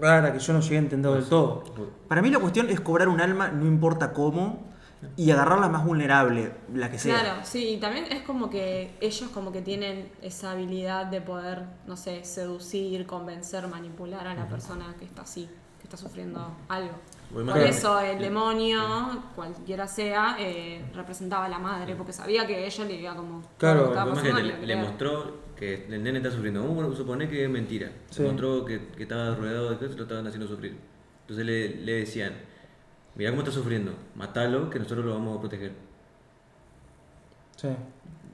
rara 0.00 0.32
que 0.32 0.38
yo 0.38 0.52
no 0.54 0.60
llegué 0.60 0.76
a 0.76 0.78
entender 0.78 1.12
del 1.12 1.24
todo. 1.24 1.62
Para 2.08 2.22
mí 2.22 2.30
la 2.30 2.38
cuestión 2.38 2.70
es 2.70 2.80
cobrar 2.80 3.08
un 3.08 3.20
alma, 3.20 3.48
no 3.48 3.66
importa 3.66 4.12
cómo, 4.12 4.70
y 5.16 5.30
agarrar 5.30 5.58
la 5.58 5.68
más 5.68 5.84
vulnerable, 5.84 6.52
la 6.74 6.90
que 6.90 6.98
sea. 6.98 7.20
Claro, 7.20 7.40
sí, 7.42 7.74
y 7.74 7.76
también 7.80 8.04
es 8.10 8.22
como 8.22 8.48
que 8.50 8.94
ellos 9.00 9.30
como 9.30 9.50
que 9.52 9.62
tienen 9.62 10.10
esa 10.22 10.52
habilidad 10.52 11.06
de 11.06 11.20
poder, 11.20 11.64
no 11.86 11.96
sé, 11.96 12.24
seducir, 12.24 13.06
convencer, 13.06 13.66
manipular 13.68 14.26
a 14.26 14.34
la 14.34 14.48
persona 14.48 14.94
que 14.98 15.04
está 15.04 15.22
así, 15.22 15.48
que 15.78 15.84
está 15.84 15.96
sufriendo 15.96 16.54
algo. 16.68 16.92
Por 17.32 17.58
eso 17.58 18.00
el 18.00 18.18
demonio, 18.18 19.22
cualquiera 19.36 19.86
sea, 19.86 20.36
eh, 20.38 20.84
representaba 20.92 21.44
a 21.44 21.48
la 21.48 21.60
madre, 21.60 21.94
porque 21.94 22.12
sabía 22.12 22.46
que 22.46 22.66
ella 22.66 22.84
le 22.84 22.94
iba 22.94 23.14
como... 23.14 23.42
Claro, 23.56 23.92
pasando, 23.94 24.40
le, 24.40 24.66
le 24.66 24.76
mostró 24.76 25.38
que 25.56 25.86
el 25.88 26.02
nene 26.02 26.18
está 26.18 26.30
sufriendo. 26.30 26.60
Vamos 26.62 26.92
a 26.92 26.96
suponer 26.96 27.30
que 27.30 27.44
es 27.44 27.50
mentira. 27.50 27.92
Sí. 28.10 28.22
Le 28.22 28.28
mostró 28.28 28.64
que, 28.64 28.88
que 28.88 29.04
estaba 29.04 29.34
rodeado 29.36 29.70
de 29.70 29.76
cosas 29.76 29.94
y 29.94 29.96
lo 29.98 30.02
estaban 30.02 30.26
haciendo 30.26 30.48
sufrir. 30.48 30.76
Entonces 31.22 31.46
le, 31.46 31.76
le 31.76 31.92
decían, 31.92 32.32
mira 33.14 33.30
cómo 33.30 33.42
está 33.42 33.52
sufriendo, 33.52 33.94
matalo 34.16 34.68
que 34.68 34.80
nosotros 34.80 35.04
lo 35.04 35.14
vamos 35.14 35.36
a 35.38 35.40
proteger. 35.40 35.72
Sí. 37.54 37.68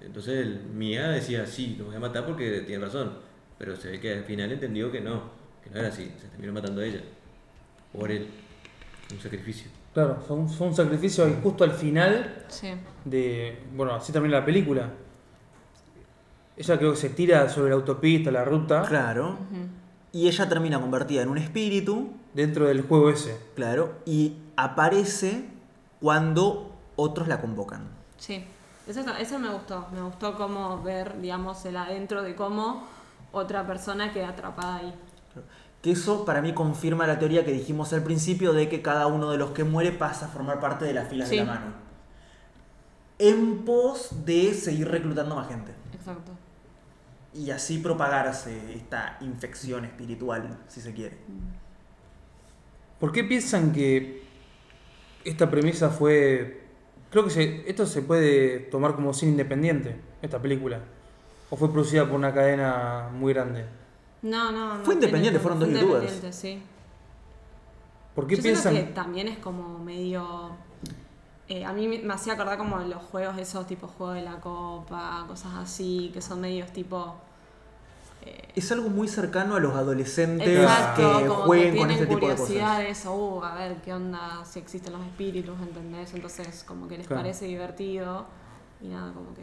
Entonces 0.00 0.46
el 0.46 0.60
Mía 0.72 1.08
decía, 1.08 1.44
sí, 1.44 1.76
lo 1.78 1.86
voy 1.86 1.96
a 1.96 2.00
matar 2.00 2.24
porque 2.24 2.60
tiene 2.60 2.84
razón. 2.84 3.12
Pero 3.58 3.74
se 3.76 3.90
ve 3.90 4.00
que 4.00 4.14
al 4.14 4.24
final 4.24 4.52
entendió 4.52 4.90
que 4.90 5.00
no, 5.00 5.22
que 5.62 5.70
no 5.70 5.80
era 5.80 5.88
así. 5.88 6.10
Se 6.20 6.28
terminó 6.28 6.52
matando 6.52 6.80
a 6.80 6.84
ella. 6.86 7.00
Por 7.92 8.10
él. 8.10 8.28
Un 9.12 9.20
sacrificio. 9.20 9.70
Claro, 9.94 10.16
fue 10.26 10.36
un, 10.36 10.48
fue 10.48 10.66
un 10.66 10.74
sacrificio 10.74 11.24
ahí 11.24 11.38
justo 11.42 11.64
al 11.64 11.72
final 11.72 12.44
Sí, 12.48 12.70
de. 13.04 13.58
Bueno, 13.74 13.94
así 13.94 14.12
termina 14.12 14.40
la 14.40 14.44
película. 14.44 14.90
Ella 16.56 16.78
creo 16.78 16.92
que 16.92 16.96
se 16.96 17.10
tira 17.10 17.48
sobre 17.48 17.70
la 17.70 17.76
autopista, 17.76 18.30
la 18.30 18.44
ruta, 18.44 18.82
Claro. 18.82 19.36
Y 20.12 20.28
ella 20.28 20.48
termina 20.48 20.80
convertida 20.80 21.22
en 21.22 21.28
un 21.28 21.36
espíritu, 21.36 22.10
dentro 22.32 22.66
del 22.66 22.80
juego 22.82 23.10
ese. 23.10 23.38
claro, 23.54 23.96
y 24.06 24.36
aparece 24.56 25.44
cuando 26.00 26.74
otros 26.96 27.28
la 27.28 27.40
convocan. 27.40 27.82
sí. 28.16 28.44
Eso, 28.88 29.00
eso 29.18 29.38
me 29.40 29.48
gustó, 29.50 29.88
me 29.92 30.00
gustó 30.00 30.36
como 30.36 30.80
ver, 30.80 31.20
digamos, 31.20 31.64
el 31.66 31.76
adentro 31.76 32.22
de 32.22 32.36
cómo 32.36 32.84
otra 33.32 33.66
persona 33.66 34.12
queda 34.12 34.28
atrapada 34.28 34.76
ahí. 34.76 34.94
Que 35.86 35.92
eso 35.92 36.24
para 36.24 36.42
mí 36.42 36.52
confirma 36.52 37.06
la 37.06 37.16
teoría 37.20 37.44
que 37.44 37.52
dijimos 37.52 37.92
al 37.92 38.02
principio 38.02 38.52
de 38.52 38.68
que 38.68 38.82
cada 38.82 39.06
uno 39.06 39.30
de 39.30 39.38
los 39.38 39.52
que 39.52 39.62
muere 39.62 39.92
pasa 39.92 40.26
a 40.26 40.28
formar 40.28 40.58
parte 40.58 40.84
de 40.84 40.92
las 40.92 41.06
filas 41.08 41.28
Sí. 41.28 41.36
de 41.38 41.44
la 41.44 41.52
mano. 41.52 41.66
En 43.20 43.58
pos 43.64 44.24
de 44.24 44.52
seguir 44.52 44.88
reclutando 44.88 45.36
más 45.36 45.46
gente. 45.46 45.70
Exacto. 45.94 46.32
Y 47.32 47.52
así 47.52 47.78
propagarse 47.78 48.74
esta 48.74 49.16
infección 49.20 49.84
espiritual, 49.84 50.58
si 50.66 50.80
se 50.80 50.92
quiere. 50.92 51.18
¿Por 52.98 53.12
qué 53.12 53.22
piensan 53.22 53.70
que 53.72 54.24
esta 55.24 55.48
premisa 55.48 55.90
fue... 55.90 56.64
Creo 57.12 57.22
que 57.22 57.30
se- 57.30 57.70
esto 57.70 57.86
se 57.86 58.02
puede 58.02 58.58
tomar 58.58 58.96
como 58.96 59.14
cine 59.14 59.30
independiente, 59.30 59.94
esta 60.20 60.42
película. 60.42 60.80
¿O 61.48 61.54
fue 61.56 61.70
producida 61.72 62.06
por 62.06 62.16
una 62.16 62.34
cadena 62.34 63.08
muy 63.12 63.32
grande? 63.32 63.66
No, 64.26 64.50
no, 64.52 64.78
no. 64.78 64.84
Fue 64.84 64.94
independiente, 64.94 65.38
fueron 65.40 65.58
fue 65.58 65.68
dos 65.68 65.80
youtubers. 65.80 66.02
independiente, 66.04 66.32
Sí. 66.36 66.62
¿Por 68.14 68.26
qué 68.26 68.36
Yo 68.36 68.42
piensan...? 68.42 68.74
que 68.74 68.82
también 68.84 69.28
es 69.28 69.38
como 69.38 69.78
medio. 69.78 70.50
eh, 71.48 71.64
a 71.64 71.72
mí 71.72 71.86
me 71.86 72.12
hacía 72.14 72.32
acordar 72.32 72.56
como 72.58 72.78
los 72.78 73.02
juegos 73.02 73.36
esos 73.38 73.66
tipo 73.66 73.86
juego 73.86 74.12
de 74.14 74.22
la 74.22 74.40
copa, 74.40 75.24
cosas 75.28 75.52
así, 75.56 76.10
que 76.14 76.20
son 76.22 76.40
medios 76.40 76.72
tipo. 76.72 77.14
eh, 78.24 78.48
Es 78.56 78.72
algo 78.72 78.88
muy 78.88 79.06
cercano 79.06 79.54
a 79.56 79.60
los 79.60 79.74
adolescentes 79.74 80.48
exacto, 80.48 81.18
que 81.18 81.28
jueguen 81.28 81.74
que 81.74 81.78
con 81.80 81.90
este 81.90 82.06
tipo 82.06 82.14
de 82.14 82.20
curiosidad 82.34 82.60
cosas. 82.68 82.78
de 82.78 82.88
eso, 82.90 83.14
uh, 83.14 83.44
a 83.44 83.54
ver 83.54 83.76
qué 83.82 83.92
onda, 83.92 84.42
si 84.44 84.58
existen 84.60 84.92
los 84.94 85.02
espíritus, 85.02 85.54
¿entendés? 85.60 86.14
Entonces 86.14 86.64
como 86.64 86.88
que 86.88 86.96
les 86.98 87.06
Claro. 87.06 87.22
parece 87.22 87.44
divertido 87.44 88.24
y 88.80 88.88
nada, 88.88 89.12
como 89.12 89.34
que. 89.34 89.42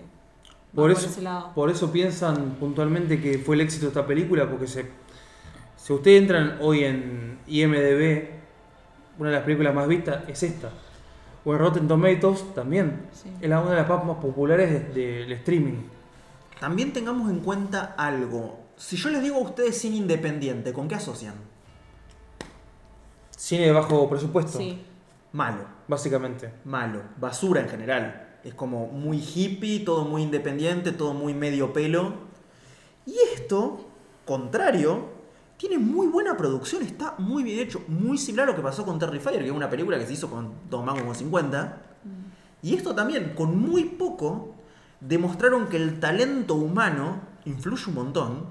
Por 0.76 0.92
eso, 0.92 1.08
ese 1.08 1.22
lado. 1.22 1.52
por 1.54 1.70
eso 1.70 1.92
piensan 1.92 2.56
puntualmente 2.60 3.22
que 3.22 3.38
fue 3.38 3.56
el 3.56 3.62
éxito 3.62 3.86
de 3.86 3.90
esta 3.90 4.06
película, 4.08 4.50
porque 4.50 4.68
se, 4.68 4.86
Si 5.78 5.92
ustedes 5.94 6.22
entran 6.22 6.58
hoy 6.62 6.84
en 6.86 7.40
IMDB, 7.46 8.30
una 9.20 9.30
de 9.30 9.36
las 9.36 9.44
películas 9.44 9.76
más 9.76 9.88
vistas 9.88 10.24
es 10.30 10.42
esta. 10.44 10.70
O 11.46 11.52
en 11.54 11.60
Rotten 11.60 11.88
Tomatoes 11.90 12.54
también. 12.56 13.02
Sí. 13.12 13.30
Es 13.42 13.50
la- 13.50 13.60
una 13.60 13.72
de 13.72 13.76
las 13.78 13.90
más 13.90 14.06
más 14.06 14.18
populares 14.18 14.72
de- 14.96 15.04
del 15.26 15.32
streaming. 15.34 15.84
También 16.60 16.94
tengamos 16.94 17.30
en 17.30 17.40
cuenta 17.42 17.96
algo. 17.98 18.62
Si 18.78 18.96
yo 18.96 19.10
les 19.10 19.22
digo 19.22 19.36
a 19.36 19.42
ustedes 19.42 19.78
cine 19.78 19.98
independiente, 19.98 20.72
¿con 20.72 20.88
qué 20.88 20.96
asocian? 20.96 21.36
Cine 23.36 23.66
de 23.66 23.72
bajo 23.74 24.10
presupuesto, 24.10 24.58
Sí. 24.58 24.82
Malo, 25.34 25.66
básicamente. 25.88 26.50
malo, 26.64 27.02
basura 27.20 27.62
en 27.62 27.70
general. 27.70 28.28
Es 28.44 28.54
como 28.54 28.88
muy 28.88 29.20
hippie, 29.20 29.80
todo 29.80 30.06
muy 30.06 30.24
independiente, 30.24 30.92
todo 30.92 31.14
muy 31.14 31.34
medio 31.34 31.72
pelo. 31.72 32.14
Y 33.06 33.16
esto, 33.34 33.86
contrario, 34.26 35.10
tiene 35.58 35.78
muy 35.78 36.08
buena 36.08 36.36
producción, 36.36 36.84
está 36.84 37.16
muy 37.18 37.44
bien 37.44 37.60
hecho, 37.60 37.82
muy 37.88 38.18
similar 38.18 38.48
a 38.48 38.52
lo 38.52 38.58
que 38.58 38.62
pasó 38.62 38.86
con 38.86 39.00
Terrifier, 39.00 39.40
que 39.40 39.46
es 39.46 39.52
una 39.52 39.70
película 39.70 39.98
que 39.98 40.06
se 40.06 40.14
hizo 40.14 40.30
con 40.30 40.52
dos 40.70 40.84
mangos 40.84 41.04
con 41.04 41.16
50. 41.16 41.82
Y 42.62 42.76
esto 42.76 42.94
también, 42.94 43.34
con 43.36 43.58
muy 43.58 43.86
poco, 43.86 44.56
demostraron 45.00 45.68
que 45.68 45.78
el 45.78 46.00
talento 46.00 46.56
humano 46.56 47.22
influye 47.46 47.84
un 47.88 47.94
montón 47.94 48.46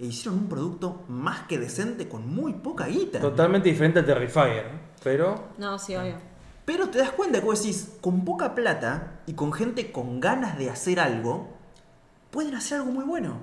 e 0.00 0.06
hicieron 0.06 0.40
un 0.40 0.48
producto 0.48 1.02
más 1.08 1.40
que 1.46 1.58
decente 1.58 2.08
con 2.08 2.28
muy 2.28 2.54
poca 2.54 2.86
guita. 2.86 3.20
Totalmente 3.20 3.68
diferente 3.68 4.00
a 4.00 4.04
Terrifier. 4.04 4.70
Pero 5.02 5.48
No, 5.58 5.78
sí, 5.78 5.96
obvio. 5.96 6.16
Pero 6.68 6.90
te 6.90 6.98
das 6.98 7.12
cuenta 7.12 7.38
que 7.40 7.46
vos 7.46 7.62
decís, 7.62 7.96
con 8.02 8.26
poca 8.26 8.54
plata 8.54 9.20
y 9.26 9.32
con 9.32 9.54
gente 9.54 9.90
con 9.90 10.20
ganas 10.20 10.58
de 10.58 10.68
hacer 10.68 11.00
algo, 11.00 11.48
pueden 12.30 12.54
hacer 12.54 12.80
algo 12.80 12.92
muy 12.92 13.06
bueno. 13.06 13.38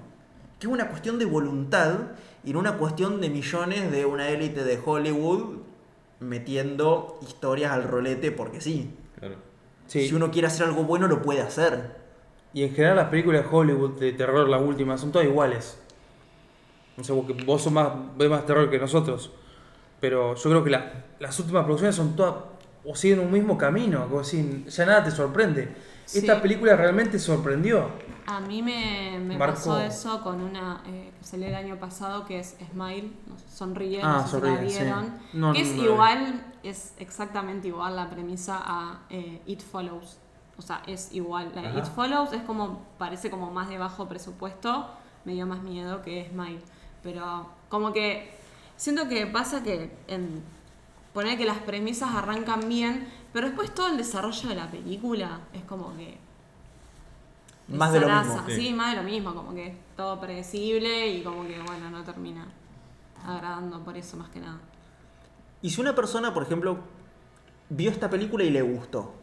Que 0.60 0.68
es 0.68 0.72
una 0.72 0.90
cuestión 0.90 1.18
de 1.18 1.26
voluntad 1.26 2.02
y 2.44 2.54
no 2.54 2.60
una 2.60 2.78
cuestión 2.78 3.20
de 3.22 3.32
millones 3.32 3.92
de 3.92 4.06
una 4.06 4.30
élite 4.30 4.64
de 4.64 4.80
Hollywood 4.86 5.56
metiendo 6.20 7.18
historias 7.24 7.72
al 7.72 7.86
rolete 7.86 8.32
porque 8.32 8.62
sí. 8.62 8.94
Claro. 9.18 9.38
sí. 9.88 10.08
Si 10.08 10.14
uno 10.14 10.30
quiere 10.30 10.48
hacer 10.48 10.68
algo 10.68 10.84
bueno, 10.84 11.08
lo 11.08 11.24
puede 11.24 11.42
hacer. 11.42 11.96
Y 12.54 12.62
en 12.62 12.76
general 12.76 12.98
las 12.98 13.10
películas 13.10 13.42
de 13.42 13.50
Hollywood 13.52 14.00
de 14.00 14.14
terror, 14.14 14.48
las 14.48 14.62
últimas, 14.62 15.02
son 15.02 15.12
todas 15.12 15.28
iguales. 15.28 15.80
No 16.96 17.04
sé, 17.04 17.12
vos, 17.12 17.64
sos 17.64 17.74
más, 17.74 17.90
ves 18.20 18.30
más 18.30 18.46
terror 18.46 18.70
que 18.70 18.78
nosotros. 18.78 19.32
Pero 20.00 20.36
yo 20.36 20.50
creo 20.52 20.64
que 20.64 20.70
la- 20.70 21.06
las 21.18 21.40
últimas 21.40 21.64
producciones 21.64 21.96
son 21.96 22.16
todas, 22.16 22.36
o 22.86 22.96
siguen 22.96 23.20
un 23.20 23.32
mismo 23.32 23.58
camino, 23.58 24.08
vos 24.08 24.32
decís, 24.32 24.74
ya 24.76 24.86
nada 24.86 25.04
te 25.04 25.12
sorprende. 25.12 25.76
Sí. 26.06 26.20
Esta 26.20 26.42
película 26.42 26.76
realmente 26.76 27.18
sorprendió. 27.18 27.90
A 28.28 28.40
mí 28.40 28.62
me, 28.64 29.20
me 29.20 29.38
pasó 29.38 29.80
eso 29.80 30.22
con 30.24 30.42
una 30.42 30.82
eh, 30.88 31.12
que 31.20 31.24
salió 31.26 31.48
el 31.48 31.56
año 31.56 31.80
pasado 31.80 32.26
que 32.26 32.40
es 32.40 32.56
Smile, 32.72 33.12
Sonríe, 33.52 34.02
Ah, 34.04 34.22
no 34.22 34.28
sé 34.28 34.42
si 34.42 34.42
la 34.42 34.58
sí. 34.58 34.66
vieron. 34.66 35.20
No, 35.34 35.54
que 35.54 35.64
no, 35.64 35.66
es 35.66 35.76
igual, 35.76 36.44
es 36.64 36.94
exactamente 37.00 37.68
igual 37.68 37.96
la 37.96 38.10
premisa 38.10 38.60
a 38.64 39.00
eh, 39.10 39.42
It 39.46 39.62
Follows. 39.62 40.18
O 40.58 40.62
sea, 40.62 40.82
es 40.88 41.12
igual. 41.14 41.52
La 41.54 41.62
de 41.62 41.68
Ajá. 41.70 41.80
It 41.80 41.86
Follows 41.86 42.34
es 42.34 42.42
como, 42.44 42.82
parece 42.98 43.30
como 43.30 43.52
más 43.52 43.70
de 43.70 43.78
bajo 43.78 44.08
presupuesto, 44.08 44.90
me 45.24 45.34
dio 45.34 45.46
más 45.46 45.62
miedo 45.62 46.02
que 46.02 46.28
Smile. 46.32 46.62
Pero 47.04 47.48
como 47.70 47.94
que 47.94 48.36
siento 48.76 49.08
que 49.08 49.28
pasa 49.28 49.62
que 49.64 49.92
en 50.08 50.44
poner 51.16 51.38
que 51.38 51.46
las 51.46 51.60
premisas 51.60 52.14
arrancan 52.14 52.68
bien, 52.68 53.08
pero 53.32 53.48
después 53.48 53.74
todo 53.74 53.88
el 53.88 53.96
desarrollo 53.96 54.50
de 54.50 54.56
la 54.56 54.70
película 54.70 55.40
es 55.54 55.64
como 55.64 55.96
que 55.96 56.18
Más 57.70 57.94
de 57.94 58.02
lo 58.02 58.10
mismo. 58.10 58.44
Sí. 58.48 58.56
Sí. 58.56 58.74
más 58.74 58.92
de 58.92 59.02
lo 59.02 59.10
mismo, 59.10 59.34
como 59.34 59.56
que 59.56 59.68
es 59.68 59.76
todo 59.96 60.20
predecible 60.20 61.08
y 61.08 61.24
como 61.24 61.48
que, 61.48 61.58
bueno, 61.62 61.90
no 61.90 62.04
termina 62.04 62.46
agradando 63.26 63.80
por 63.80 63.96
eso 63.96 64.18
más 64.18 64.30
que 64.30 64.42
nada. 64.42 64.60
Y 65.62 65.70
si 65.70 65.80
una 65.80 65.96
persona, 65.96 66.34
por 66.34 66.44
ejemplo, 66.44 66.80
vio 67.70 67.92
esta 67.92 68.10
película 68.10 68.44
y 68.44 68.50
le 68.50 68.62
gustó, 68.62 69.14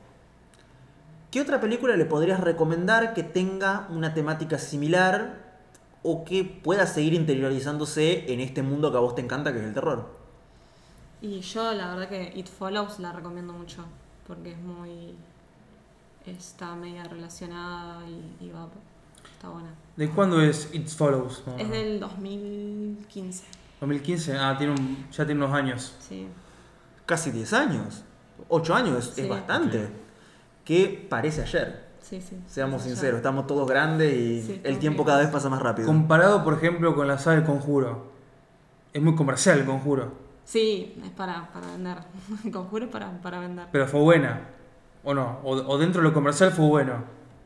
¿qué 1.30 1.42
otra 1.42 1.60
película 1.60 1.94
le 1.94 2.06
podrías 2.06 2.40
recomendar 2.40 3.12
que 3.12 3.22
tenga 3.22 3.86
una 3.90 4.14
temática 4.14 4.58
similar 4.58 5.60
o 6.02 6.24
que 6.24 6.42
pueda 6.42 6.86
seguir 6.86 7.12
interiorizándose 7.12 8.32
en 8.32 8.40
este 8.40 8.62
mundo 8.62 8.90
que 8.90 8.96
a 8.96 9.00
vos 9.00 9.14
te 9.14 9.20
encanta, 9.20 9.52
que 9.52 9.58
es 9.58 9.64
el 9.66 9.74
terror? 9.74 10.21
Y 11.22 11.40
yo 11.40 11.72
la 11.72 11.94
verdad 11.94 12.08
que 12.08 12.32
It 12.36 12.48
Follows 12.48 12.98
la 12.98 13.12
recomiendo 13.12 13.52
mucho, 13.52 13.84
porque 14.26 14.52
es 14.52 14.58
muy... 14.58 15.14
está 16.26 16.74
media 16.74 17.04
relacionada 17.04 18.04
y, 18.08 18.44
y 18.44 18.50
va... 18.50 18.68
está 19.32 19.48
buena. 19.48 19.68
¿De 19.96 20.08
cuándo 20.10 20.40
es 20.40 20.68
It 20.74 20.88
Follows? 20.88 21.44
No, 21.46 21.56
Es 21.58 21.68
no. 21.68 21.74
del 21.74 22.00
2015, 22.00 23.44
2015. 23.80 24.36
Ah, 24.38 24.56
tiene 24.58 24.72
un- 24.72 25.06
ya 25.10 25.24
tiene 25.24 25.44
unos 25.44 25.54
años. 25.56 25.96
sí. 26.00 26.26
Casi 27.06 27.30
10 27.32 27.52
años. 27.52 28.04
8 28.48 28.74
años 28.74 29.08
es, 29.08 29.14
Sí. 29.14 29.28
bastante. 29.28 29.88
Que 30.64 31.06
parece 31.10 31.42
ayer. 31.42 31.88
Sí, 32.00 32.20
sí. 32.20 32.36
Seamos 32.46 32.82
sinceros, 32.82 33.16
estamos 33.18 33.46
todos 33.46 33.68
grandes 33.68 34.12
y 34.16 34.42
Sí, 34.42 34.60
el 34.64 34.78
tiempo 34.78 35.04
cada 35.04 35.18
vez 35.18 35.28
pasa 35.28 35.48
más 35.48 35.60
rápido. 35.60 35.86
Comparado, 35.88 36.42
por 36.44 36.54
ejemplo, 36.54 36.94
con 36.94 37.06
la 37.08 37.18
saga 37.18 37.36
del 37.36 37.44
Conjuro. 37.44 38.10
Es 38.92 39.02
muy 39.02 39.14
comercial 39.16 39.58
el 39.58 39.66
Conjuro. 39.66 40.12
Sí, 40.44 41.00
es 41.04 41.10
para, 41.10 41.50
para 41.52 41.66
vender. 41.68 41.98
Conjuro 42.52 42.90
para, 42.90 43.10
para 43.22 43.38
vender. 43.40 43.66
Pero 43.72 43.86
fue 43.86 44.00
buena. 44.00 44.40
¿O 45.04 45.14
no? 45.14 45.40
O, 45.44 45.52
o 45.52 45.78
dentro 45.78 46.00
de 46.02 46.08
lo 46.08 46.14
comercial 46.14 46.52
fue 46.52 46.66
bueno. 46.66 46.94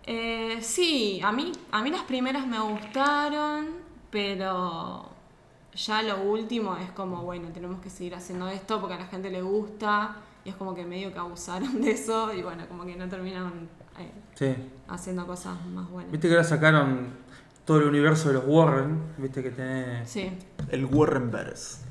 Eh, 0.04 0.58
sí, 0.60 1.20
a 1.24 1.32
mí, 1.32 1.52
a 1.72 1.82
mí 1.82 1.90
las 1.90 2.02
primeras 2.02 2.46
me 2.46 2.58
gustaron, 2.60 3.66
pero 4.10 5.10
ya 5.74 6.02
lo 6.02 6.22
último 6.22 6.76
es 6.76 6.90
como, 6.92 7.22
bueno, 7.22 7.48
tenemos 7.52 7.80
que 7.80 7.90
seguir 7.90 8.14
haciendo 8.14 8.48
esto 8.48 8.80
porque 8.80 8.94
a 8.94 8.98
la 8.98 9.06
gente 9.06 9.30
le 9.30 9.42
gusta 9.42 10.16
y 10.44 10.50
es 10.50 10.54
como 10.54 10.74
que 10.74 10.84
medio 10.86 11.12
que 11.12 11.18
abusaron 11.18 11.80
de 11.82 11.90
eso 11.90 12.32
y 12.32 12.42
bueno, 12.42 12.66
como 12.68 12.84
que 12.84 12.94
no 12.96 13.08
terminaron 13.08 13.68
eh, 13.98 14.12
Sí. 14.34 14.54
haciendo 14.88 15.26
cosas 15.26 15.64
más 15.66 15.88
buenas. 15.90 16.12
Viste 16.12 16.28
que 16.28 16.34
ahora 16.34 16.44
sacaron 16.44 17.08
todo 17.64 17.78
el 17.78 17.88
universo 17.88 18.28
de 18.28 18.34
los 18.34 18.44
Warren. 18.46 19.02
Viste 19.18 19.42
que 19.42 19.50
tenés 19.50 20.08
Sí, 20.08 20.30
El 20.70 20.84
Warrenverse. 20.86 21.84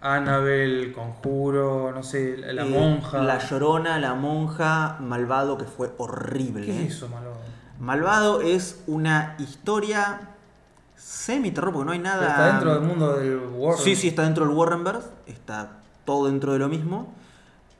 Annabelle, 0.00 0.92
Conjuro, 0.92 1.92
no 1.92 2.02
sé, 2.02 2.36
la, 2.38 2.64
Eh, 2.64 2.68
monja. 2.68 3.22
La 3.22 3.38
Llorona, 3.38 3.98
la 3.98 4.14
monja, 4.14 4.96
Malvado, 5.00 5.58
que 5.58 5.64
fue 5.64 5.92
horrible. 5.98 6.66
¿Qué 6.66 6.86
es 6.86 6.94
eso, 6.94 7.08
malo? 7.08 7.32
Malvado 7.78 8.40
es 8.40 8.82
una 8.86 9.36
historia 9.38 10.20
semi-terror, 10.96 11.72
porque 11.72 11.86
no 11.86 11.92
hay 11.92 11.98
nada... 11.98 12.20
Pero 12.20 12.30
está 12.30 12.46
dentro 12.52 12.74
del 12.74 12.82
mundo 12.82 13.16
del 13.16 13.38
Warren. 13.54 13.84
Sí, 13.84 13.96
sí, 13.96 14.08
está 14.08 14.22
dentro 14.24 14.46
del 14.46 14.54
Warrenverse, 14.54 15.08
está 15.26 15.78
todo 16.04 16.26
dentro 16.26 16.52
de 16.52 16.58
lo 16.58 16.68
mismo. 16.68 17.12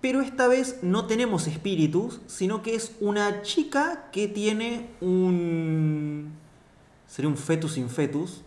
Pero 0.01 0.23
esta 0.23 0.49
vez 0.49 0.79
no 0.83 1.07
tenemos 1.07 1.47
espíritus, 1.47 2.21
sino 2.27 2.63
que 2.63 2.75
es 2.75 2.97
una 3.01 3.43
chica 3.43 4.05
que 4.13 4.29
tiene 4.29 4.89
un... 5.03 6.33
Sería 7.07 7.29
un 7.29 7.37
fetus 7.37 7.77
in 7.77 7.91
fetus, 7.91 8.43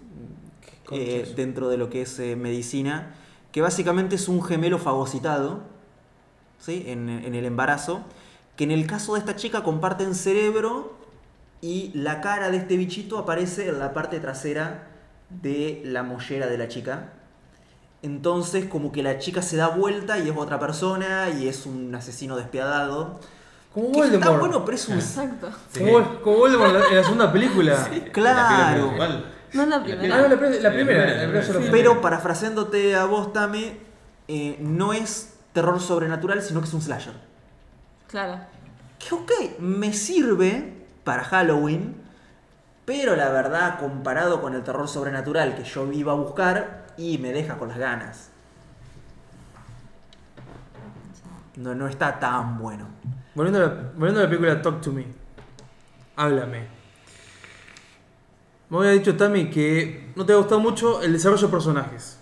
eh, 0.91 1.31
dentro 1.35 1.69
de 1.69 1.77
lo 1.77 1.89
que 1.89 2.03
es 2.03 2.17
eh, 2.19 2.35
medicina, 2.35 3.13
que 3.53 3.61
básicamente 3.61 4.15
es 4.15 4.27
un 4.27 4.43
gemelo 4.43 4.77
fagocitado, 4.79 5.61
¿sí? 6.59 6.83
En, 6.87 7.07
en 7.09 7.33
el 7.35 7.45
embarazo, 7.45 8.01
que 8.57 8.65
en 8.65 8.71
el 8.71 8.85
caso 8.87 9.13
de 9.13 9.19
esta 9.19 9.35
chica 9.37 9.63
comparten 9.63 10.13
cerebro 10.15 10.93
y 11.61 11.91
la 11.93 12.19
cara 12.19 12.49
de 12.51 12.57
este 12.57 12.75
bichito 12.75 13.17
aparece 13.17 13.69
en 13.69 13.79
la 13.79 13.93
parte 13.93 14.19
trasera 14.19 14.87
de 15.29 15.81
la 15.85 16.03
mollera 16.03 16.47
de 16.47 16.57
la 16.57 16.67
chica. 16.67 17.13
Entonces 18.01 18.65
como 18.65 18.91
que 18.91 19.01
la 19.01 19.17
chica 19.17 19.41
se 19.41 19.55
da 19.55 19.69
vuelta 19.69 20.19
y 20.19 20.27
es 20.29 20.35
otra 20.35 20.59
persona 20.59 21.29
y 21.29 21.47
es 21.47 21.65
un 21.65 21.95
asesino 21.95 22.35
despiadado. 22.35 23.19
Como 23.73 23.91
Que 23.93 23.99
está 24.01 24.09
Voldemort. 24.17 24.39
bueno, 24.39 24.65
pero 24.65 24.75
es 24.75 24.87
un... 24.89 24.95
exacto. 24.95 25.49
Como, 25.77 26.21
como 26.21 26.37
Voldemort 26.37 26.73
en 26.75 26.79
la- 26.81 26.87
en 26.89 26.95
la 26.97 27.03
segunda 27.03 27.31
película. 27.31 27.89
Claro. 28.11 28.93
No 29.53 29.63
es 29.63 29.67
la 29.69 29.75
Ah, 29.77 29.83
primera. 29.83 30.17
no, 30.17 30.27
la, 30.27 30.39
pri- 30.39 30.59
la 30.59 30.71
primera. 30.71 31.05
La 31.27 31.41
primera. 31.41 31.71
Pero 31.71 32.01
parafraseándote 32.01 32.95
a 32.95 33.05
vos, 33.05 33.31
Tame, 33.33 33.77
eh, 34.27 34.57
no 34.59 34.93
es 34.93 35.35
terror 35.53 35.79
sobrenatural, 35.79 36.41
sino 36.41 36.59
que 36.61 36.67
es 36.67 36.73
un 36.73 36.81
slasher. 36.81 37.13
Claro. 38.07 38.39
Que 38.97 39.13
ok, 39.15 39.31
me 39.59 39.93
sirve 39.93 40.73
para 41.03 41.23
Halloween, 41.23 41.95
pero 42.85 43.15
la 43.15 43.29
verdad, 43.29 43.77
comparado 43.79 44.41
con 44.41 44.55
el 44.55 44.63
terror 44.63 44.87
sobrenatural 44.87 45.55
que 45.55 45.63
yo 45.63 45.91
iba 45.91 46.13
a 46.13 46.15
buscar, 46.15 46.85
y 46.97 47.17
me 47.17 47.31
deja 47.31 47.57
con 47.57 47.69
las 47.69 47.77
ganas. 47.77 48.29
No, 51.55 51.75
no 51.75 51.87
está 51.87 52.19
tan 52.19 52.57
bueno. 52.57 52.87
Volviendo 53.35 53.59
a, 53.63 53.67
la, 53.67 53.73
volviendo 53.95 54.19
a 54.19 54.23
la 54.23 54.29
película 54.29 54.61
Talk 54.61 54.81
to 54.81 54.91
Me. 54.91 55.05
Háblame. 56.15 56.67
Me 58.73 58.79
había 58.79 58.91
dicho 58.99 59.15
Tami 59.15 59.51
que 59.51 60.07
no 60.15 60.25
te 60.25 60.33
ha 60.33 60.35
gustado 60.35 60.59
mucho 60.59 60.99
el 61.03 61.13
desarrollo 61.13 61.45
de 61.45 61.51
personajes. 61.51 62.17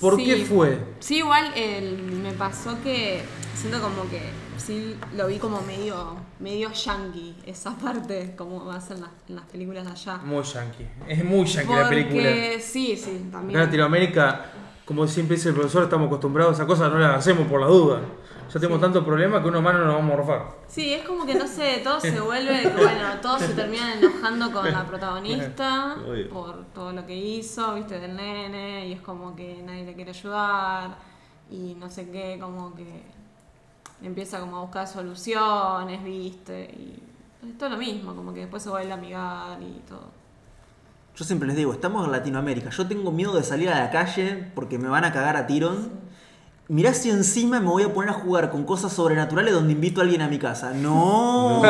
¿Por 0.00 0.16
Sí. 0.16 0.24
qué 0.24 0.36
fue? 0.46 0.78
Sí, 1.00 1.18
igual 1.18 1.52
el- 1.54 2.00
me 2.22 2.32
pasó 2.32 2.78
que 2.82 3.20
siento 3.54 3.78
como 3.82 4.08
que 4.08 4.22
sí 4.56 4.96
lo 5.14 5.26
vi 5.26 5.36
como 5.38 5.60
medio 5.60 6.16
medio 6.40 6.72
yankee 6.72 7.36
esa 7.44 7.76
parte, 7.76 8.34
como 8.38 8.70
hacen 8.70 8.96
en 8.98 9.02
las, 9.02 9.10
en 9.28 9.34
las 9.36 9.44
películas 9.46 9.84
de 9.84 9.90
allá. 9.90 10.16
Muy 10.24 10.42
yankee. 10.44 10.86
Es 11.06 11.22
muy 11.22 11.44
yankee 11.44 11.74
la 11.74 11.88
película. 11.90 12.30
Sí, 12.60 12.96
sí, 12.96 13.10
Acá 13.10 13.10
en 13.10 13.30
también. 13.30 13.60
Latinoamérica, 13.60 14.46
como 14.86 15.06
siempre 15.06 15.36
dice 15.36 15.50
el 15.50 15.56
profesor, 15.56 15.82
estamos 15.84 16.06
acostumbrados 16.06 16.58
a 16.58 16.66
cosas, 16.66 16.90
no 16.90 16.98
las 16.98 17.16
hacemos 17.18 17.46
por 17.48 17.60
la 17.60 17.66
duda. 17.66 18.00
Ya 18.48 18.60
tenemos 18.60 18.80
tantos 18.80 19.04
problemas 19.04 19.42
que 19.42 19.48
uno 19.48 19.58
humano 19.58 19.80
nos 19.80 19.94
vamos 19.94 20.02
a 20.02 20.16
morfar. 20.16 20.42
Sí, 20.66 20.94
es 20.94 21.04
como 21.04 21.26
que 21.26 21.34
no 21.34 21.46
sé, 21.46 21.80
todo 21.84 22.00
se 22.00 22.18
vuelve, 22.20 22.62
bueno, 22.70 23.04
todos 23.22 23.42
se 23.42 23.54
terminan 23.54 23.98
enojando 23.98 24.50
con 24.50 24.70
la 24.70 24.86
protagonista 24.86 25.96
Obvio. 26.06 26.30
por 26.30 26.64
todo 26.74 26.92
lo 26.92 27.04
que 27.04 27.14
hizo, 27.14 27.74
viste, 27.74 28.00
del 28.00 28.16
nene, 28.16 28.88
y 28.88 28.92
es 28.92 29.02
como 29.02 29.36
que 29.36 29.62
nadie 29.62 29.84
le 29.84 29.94
quiere 29.94 30.10
ayudar, 30.10 30.96
y 31.50 31.76
no 31.78 31.90
sé 31.90 32.10
qué, 32.10 32.38
como 32.40 32.74
que 32.74 33.02
empieza 34.02 34.40
como 34.40 34.56
a 34.56 34.60
buscar 34.62 34.86
soluciones, 34.86 36.02
viste, 36.02 36.64
y 36.64 37.02
es 37.46 37.58
todo 37.58 37.68
lo 37.68 37.76
mismo, 37.76 38.14
como 38.14 38.32
que 38.32 38.40
después 38.40 38.62
se 38.62 38.70
vuelve 38.70 38.90
a 38.90 38.94
amigar 38.94 39.62
y 39.62 39.80
todo. 39.88 40.18
Yo 41.18 41.24
siempre 41.24 41.48
les 41.48 41.56
digo, 41.56 41.72
estamos 41.72 42.06
en 42.06 42.12
Latinoamérica. 42.12 42.70
Yo 42.70 42.86
tengo 42.86 43.10
miedo 43.10 43.34
de 43.34 43.42
salir 43.42 43.68
a 43.70 43.78
la 43.80 43.90
calle 43.90 44.52
porque 44.54 44.78
me 44.78 44.88
van 44.88 45.04
a 45.04 45.12
cagar 45.12 45.36
a 45.36 45.48
tirón. 45.48 45.90
Mirá 46.68 46.92
si 46.92 47.08
encima 47.08 47.60
me 47.60 47.66
voy 47.70 47.82
a 47.84 47.94
poner 47.94 48.10
a 48.10 48.14
jugar 48.14 48.50
con 48.50 48.64
cosas 48.64 48.92
sobrenaturales 48.92 49.54
donde 49.54 49.72
invito 49.72 50.00
a 50.00 50.04
alguien 50.04 50.20
a 50.20 50.28
mi 50.28 50.38
casa. 50.38 50.72
No. 50.74 51.62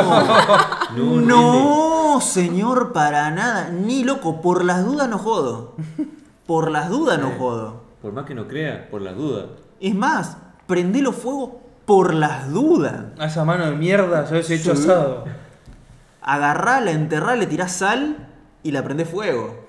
No, 0.96 1.20
No, 1.20 2.20
señor, 2.20 2.92
para 2.92 3.30
nada. 3.30 3.68
Ni 3.70 4.02
loco, 4.02 4.40
por 4.40 4.64
las 4.64 4.84
dudas 4.84 5.08
no 5.08 5.18
jodo. 5.18 5.76
Por 6.46 6.70
las 6.72 6.88
dudas 6.90 7.18
no 7.20 7.28
Sí. 7.28 7.34
jodo. 7.38 7.82
Por 8.02 8.12
más 8.12 8.24
que 8.24 8.34
no 8.34 8.48
crea, 8.48 8.88
por 8.90 9.00
las 9.02 9.14
dudas. 9.16 9.46
Es 9.80 9.94
más, 9.94 10.36
prendelo 10.66 11.12
fuego 11.12 11.60
por 11.84 12.12
las 12.14 12.50
dudas. 12.52 13.04
A 13.18 13.26
esa 13.26 13.44
mano 13.44 13.66
de 13.66 13.76
mierda, 13.76 14.24
ya 14.24 14.30
hubiese 14.32 14.56
hecho 14.56 14.74
Sí. 14.74 14.82
asado. 14.82 15.24
Agarrala, 16.22 16.90
enterrá, 16.90 17.36
le 17.36 17.46
tirás 17.46 17.72
sal 17.72 18.28
y 18.64 18.72
la 18.72 18.82
prendés 18.82 19.08
fuego. 19.08 19.64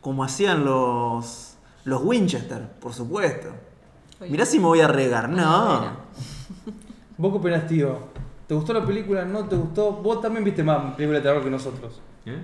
Como 0.00 0.22
hacían 0.22 0.64
los, 0.64 1.53
los 1.84 2.02
Winchester, 2.02 2.62
por 2.80 2.92
supuesto. 2.92 3.48
Oye. 4.20 4.30
Mirá 4.30 4.46
si 4.46 4.58
me 4.58 4.66
voy 4.66 4.80
a 4.80 4.88
regar. 4.88 5.28
No. 5.28 5.82
¿Vos 7.18 7.32
qué 7.32 7.38
opinás, 7.38 7.66
tío? 7.66 7.98
¿Te 8.46 8.54
gustó 8.54 8.72
la 8.72 8.84
película? 8.84 9.24
¿No 9.24 9.44
te 9.44 9.56
gustó? 9.56 9.92
Vos 9.92 10.20
también 10.20 10.44
viste 10.44 10.62
más 10.62 10.94
películas 10.94 11.22
de 11.22 11.28
terror 11.28 11.42
que 11.44 11.50
nosotros. 11.50 12.00
¿Eh? 12.26 12.36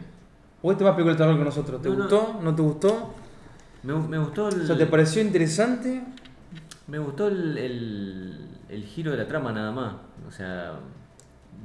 ¿Vos 0.63 0.73
viste 0.73 0.85
más 0.85 0.95
películas 0.95 1.19
de 1.19 1.25
terror 1.25 1.39
que 1.39 1.45
nosotros? 1.45 1.83
¿Te 1.83 1.89
No, 1.89 1.95
no. 1.97 2.01
gustó? 2.03 2.41
¿No 2.43 2.55
te 2.55 2.63
gustó? 2.63 3.15
Me, 3.83 3.95
me 3.95 4.19
gustó 4.19 4.49
el, 4.49 4.63
O 4.63 4.67
sea, 4.67 4.77
¿te 4.79 4.87
pareció 4.87 5.23
interesante? 5.23 6.03
me 6.87 6.99
gustó 6.99 7.29
el, 7.29 7.57
el, 7.57 8.49
el 8.69 8.85
giro 8.85 9.13
de 9.13 9.17
la 9.19 9.27
trama 9.29 9.53
nada 9.53 9.71
más. 9.73 9.95
O 10.27 10.31
sea, 10.33 10.75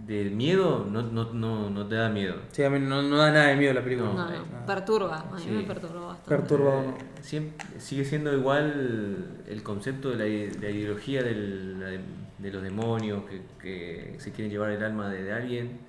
de 0.05 0.25
miedo 0.25 0.86
no, 0.89 1.01
no, 1.01 1.34
no, 1.34 1.69
no 1.69 1.88
te 1.88 1.95
da 1.95 2.10
miedo. 2.10 2.36
Sí, 2.51 2.63
a 2.63 2.69
mí 2.69 2.79
no, 2.79 3.01
no 3.01 3.17
da 3.17 3.31
nada 3.31 3.47
de 3.47 3.55
miedo 3.55 3.73
la 3.73 3.84
película. 3.84 4.10
No, 4.13 4.29
no, 4.29 4.65
perturba, 4.65 5.19
a 5.21 5.36
mí 5.36 5.41
Sí. 5.41 5.49
me 5.49 5.63
perturbó 5.63 6.08
bastante. 6.08 6.29
Perturbado. 6.29 6.81
Eh, 6.81 6.93
siempre, 7.21 7.79
sigue 7.79 8.05
siendo 8.05 8.31
igual 8.34 9.25
el 9.47 9.63
concepto 9.63 10.12
de 10.12 10.17
la, 10.17 10.23
de 10.25 10.58
la 10.62 10.69
ideología 10.69 11.23
del- 11.23 11.79
de, 11.79 11.99
de 12.38 12.51
los 12.51 12.62
demonios 12.62 13.23
que, 13.25 13.41
que 13.62 14.15
se 14.19 14.31
quieren 14.31 14.51
llevar 14.51 14.71
el 14.71 14.84
alma 14.84 15.10
de, 15.10 15.23
de 15.23 15.34
alguien 15.34 15.79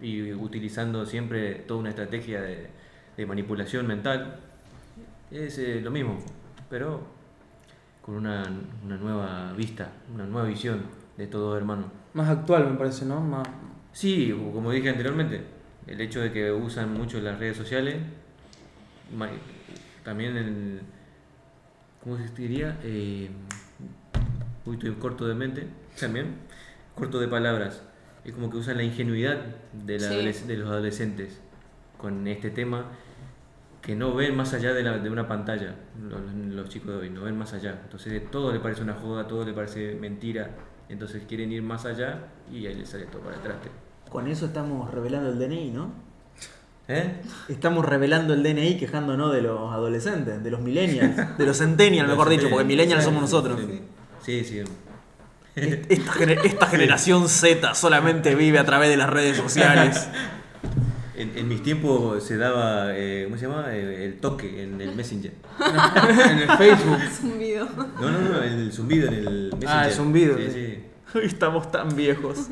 y 0.00 0.32
utilizando 0.32 1.04
siempre 1.04 1.54
toda 1.56 1.80
una 1.80 1.90
estrategia 1.90 2.40
de, 2.40 2.68
de 3.16 3.26
manipulación 3.26 3.86
mental. 3.86 4.36
Es 5.30 5.58
eh, 5.58 5.80
lo 5.82 5.90
mismo, 5.90 6.18
pero 6.70 7.02
con 8.00 8.14
una, 8.14 8.44
una 8.84 8.96
nueva 8.96 9.52
vista, 9.52 9.90
una 10.14 10.24
nueva 10.24 10.48
visión 10.48 10.80
de 11.18 11.26
todos 11.26 11.56
hermanos. 11.58 11.86
Más 12.14 12.28
actual, 12.28 12.70
me 12.70 12.76
parece, 12.76 13.04
¿no? 13.04 13.20
Más... 13.20 13.46
Sí, 13.92 14.34
como 14.54 14.70
dije 14.70 14.88
anteriormente, 14.90 15.42
el 15.86 16.00
hecho 16.00 16.20
de 16.20 16.32
que 16.32 16.52
usan 16.52 16.92
mucho 16.94 17.20
las 17.20 17.38
redes 17.38 17.56
sociales, 17.56 17.96
también 20.04 20.36
el, 20.36 20.80
¿cómo 22.02 22.16
se 22.16 22.28
diría? 22.34 22.78
Eh, 22.82 23.30
uy, 24.64 24.74
estoy 24.74 24.92
corto 24.92 25.26
de 25.26 25.34
mente, 25.34 25.66
también, 25.98 26.34
corto 26.94 27.18
de 27.20 27.28
palabras. 27.28 27.82
Es 28.24 28.32
como 28.34 28.50
que 28.50 28.56
usan 28.58 28.76
la 28.76 28.82
ingenuidad 28.82 29.38
de, 29.72 29.98
la 29.98 30.32
Sí. 30.32 30.44
de 30.46 30.56
los 30.56 30.68
adolescentes 30.68 31.40
con 31.96 32.26
este 32.26 32.50
tema 32.50 32.86
que 33.82 33.96
no 33.96 34.14
ven 34.14 34.36
más 34.36 34.52
allá 34.54 34.74
de, 34.74 34.82
la- 34.82 34.98
de 34.98 35.08
una 35.08 35.26
pantalla, 35.26 35.74
los, 36.02 36.20
los 36.54 36.68
chicos 36.68 36.90
de 36.90 36.96
hoy, 36.96 37.10
no 37.10 37.22
ven 37.22 37.38
más 37.38 37.54
allá. 37.54 37.80
Entonces 37.84 38.30
todo 38.30 38.52
le 38.52 38.60
parece 38.60 38.82
una 38.82 38.94
joda, 38.94 39.26
todo 39.26 39.44
le 39.44 39.52
parece 39.52 39.94
mentira, 39.94 40.50
entonces 40.88 41.22
quieren 41.28 41.52
ir 41.52 41.62
más 41.62 41.84
allá 41.84 42.24
y 42.50 42.66
ahí 42.66 42.74
les 42.74 42.88
sale 42.88 43.06
todo 43.06 43.22
para 43.22 43.36
atrás. 43.36 43.56
Con 44.10 44.26
eso 44.28 44.46
estamos 44.46 44.90
revelando 44.90 45.28
el 45.30 45.38
DNI, 45.38 45.70
¿no? 45.70 45.92
¿Eh? 46.88 47.20
Estamos 47.48 47.84
revelando 47.84 48.32
el 48.32 48.42
DNI 48.42 48.78
quejándonos 48.78 49.32
de 49.34 49.42
los 49.42 49.72
adolescentes, 49.72 50.42
de 50.42 50.50
los 50.50 50.60
millennials, 50.60 51.36
de 51.36 51.44
los 51.46 51.58
centennials, 51.58 52.08
mejor 52.10 52.30
dicho, 52.30 52.48
porque 52.48 52.64
millennials 52.64 53.04
somos 53.04 53.20
nosotros. 53.20 53.60
Sí, 54.24 54.42
sí. 54.44 54.62
Esta, 55.54 56.12
gener- 56.12 56.40
esta 56.44 56.66
generación 56.68 57.28
Z 57.28 57.74
solamente 57.74 58.34
vive 58.34 58.58
a 58.58 58.64
través 58.64 58.88
de 58.88 58.96
las 58.96 59.10
redes 59.10 59.36
sociales. 59.36 60.08
En, 61.18 61.36
en 61.36 61.48
mis 61.48 61.62
tiempos 61.62 62.22
se 62.22 62.36
daba, 62.36 62.96
eh, 62.96 63.24
¿cómo 63.24 63.36
se 63.36 63.46
llama? 63.48 63.74
Eh, 63.74 64.04
el 64.04 64.20
toque 64.20 64.62
en 64.62 64.80
el 64.80 64.94
Messenger. 64.94 65.32
en 66.30 66.38
el 66.38 66.50
Facebook. 66.56 66.98
Zumbido. 67.10 67.68
No, 68.00 68.10
no, 68.10 68.20
no, 68.20 68.42
el 68.42 68.72
zumbido 68.72 69.08
en 69.08 69.14
el 69.14 69.44
Messenger. 69.52 69.68
Ah, 69.68 69.86
el 69.88 69.92
zumbido, 69.92 70.36
Sí, 70.36 70.44
sí. 70.46 70.52
sí. 70.52 70.84
Hoy 71.18 71.24
estamos 71.26 71.70
tan 71.72 71.96
viejos. 71.96 72.48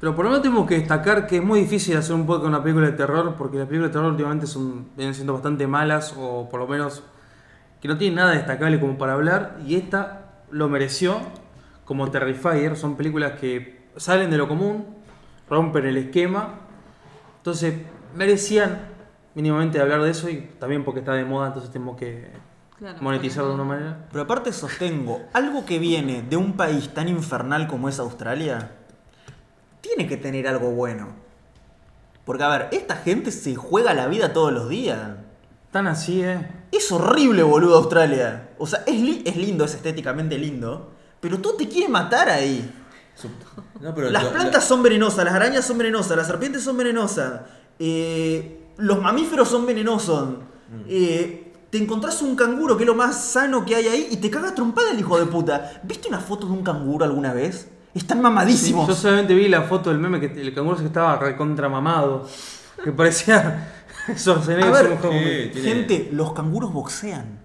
Pero 0.00 0.14
por 0.14 0.24
lo 0.24 0.30
menos 0.30 0.42
tenemos 0.42 0.66
que 0.66 0.76
destacar 0.76 1.26
que 1.26 1.38
es 1.38 1.42
muy 1.42 1.60
difícil 1.60 1.96
hacer 1.96 2.14
un 2.14 2.24
podcast 2.24 2.42
con 2.42 2.50
una 2.54 2.62
película 2.62 2.86
de 2.86 2.92
terror, 2.92 3.34
porque 3.36 3.58
las 3.58 3.66
películas 3.66 3.90
de 3.90 3.92
terror 3.94 4.10
últimamente 4.12 4.46
son, 4.46 4.88
vienen 4.96 5.14
siendo 5.14 5.32
bastante 5.34 5.66
malas, 5.66 6.14
o 6.16 6.48
por 6.48 6.60
lo 6.60 6.68
menos 6.68 7.02
que 7.82 7.88
no 7.88 7.98
tienen 7.98 8.16
nada 8.16 8.30
destacable 8.32 8.80
como 8.80 8.96
para 8.96 9.14
hablar, 9.14 9.58
y 9.66 9.74
esta 9.74 10.44
lo 10.50 10.68
mereció, 10.68 11.20
como 11.84 12.10
Terrifier, 12.10 12.76
son 12.76 12.96
películas 12.96 13.32
que 13.40 13.88
salen 13.96 14.30
de 14.30 14.38
lo 14.38 14.46
común, 14.46 14.86
rompen 15.50 15.86
el 15.86 15.96
esquema, 15.96 16.54
entonces 17.38 17.74
merecían 18.14 18.78
mínimamente 19.34 19.80
hablar 19.80 20.02
de 20.02 20.10
eso, 20.10 20.28
y 20.28 20.40
también 20.58 20.84
porque 20.84 21.00
está 21.00 21.12
de 21.12 21.24
moda, 21.24 21.48
entonces 21.48 21.70
tenemos 21.70 21.96
que 21.96 22.28
Claro, 22.78 22.98
monetizarlo 23.00 23.48
de 23.50 23.54
una 23.56 23.64
manera. 23.64 24.06
Pero 24.12 24.24
aparte 24.24 24.52
sostengo, 24.52 25.22
algo 25.32 25.64
que 25.66 25.78
viene 25.78 26.22
de 26.22 26.36
un 26.36 26.52
país 26.54 26.92
tan 26.94 27.08
infernal 27.08 27.66
como 27.66 27.88
es 27.88 27.98
Australia, 27.98 28.72
tiene 29.80 30.06
que 30.06 30.16
tener 30.16 30.46
algo 30.48 30.70
bueno. 30.70 31.08
Porque 32.24 32.42
a 32.44 32.48
ver, 32.48 32.68
esta 32.72 32.96
gente 32.96 33.30
se 33.32 33.54
juega 33.56 33.94
la 33.94 34.06
vida 34.06 34.32
todos 34.32 34.52
los 34.52 34.68
días. 34.68 34.98
Tan 35.70 35.86
así, 35.86 36.22
¿eh? 36.22 36.46
Es 36.72 36.90
horrible, 36.92 37.42
boludo, 37.42 37.76
Australia. 37.78 38.50
O 38.58 38.66
sea, 38.66 38.82
es, 38.86 38.94
li- 39.00 39.22
es 39.24 39.36
lindo, 39.36 39.64
es 39.64 39.74
estéticamente 39.74 40.36
lindo, 40.38 40.92
pero 41.20 41.38
todo 41.38 41.54
te 41.54 41.68
quiere 41.68 41.88
matar 41.88 42.28
ahí. 42.28 42.74
No, 43.80 43.94
pero 43.94 44.10
Las 44.10 44.24
lo- 44.24 44.32
plantas 44.32 44.64
son 44.64 44.82
venenosas, 44.82 45.24
las 45.24 45.34
arañas 45.34 45.64
son 45.64 45.78
venenosas, 45.78 46.16
las 46.16 46.26
serpientes 46.26 46.62
son 46.62 46.76
venenosas, 46.76 47.40
eh, 47.78 48.60
los 48.78 49.00
mamíferos 49.00 49.48
son 49.48 49.66
venenosos. 49.66 50.30
eh, 50.88 51.44
te 51.70 51.76
encontrás 51.78 52.22
un 52.22 52.34
canguro 52.34 52.76
que 52.78 52.84
es 52.84 52.86
lo 52.86 52.94
más 52.94 53.22
sano 53.22 53.64
que 53.66 53.74
hay 53.76 53.86
ahí 53.88 54.08
y 54.10 54.16
te 54.16 54.30
caga 54.30 54.54
trompada 54.54 54.90
el 54.90 54.98
hijo 54.98 55.18
de 55.18 55.26
puta. 55.26 55.80
¿Viste 55.84 56.08
una 56.08 56.18
foto 56.18 56.46
de 56.46 56.52
un 56.52 56.62
canguro 56.62 57.04
alguna 57.04 57.34
vez? 57.34 57.68
Están 57.94 58.22
mamadísimos. 58.22 58.88
Yo 58.88 58.94
solamente 58.94 59.34
vi 59.34 59.48
la 59.48 59.62
foto 59.62 59.90
del 59.90 59.98
meme 59.98 60.18
que 60.20 60.40
el 60.40 60.54
canguro 60.54 60.76
que 60.78 60.86
estaba 60.86 61.16
recontra 61.18 61.68
mamado. 61.68 62.26
Que 62.82 62.92
parecía 62.92 63.68
Schwarzenegger. 64.16 64.68
A 64.74 64.82
ver, 64.82 64.98
tiene- 65.00 65.50
Gente, 65.62 66.08
los 66.12 66.32
canguros 66.32 66.72
boxean. 66.72 67.40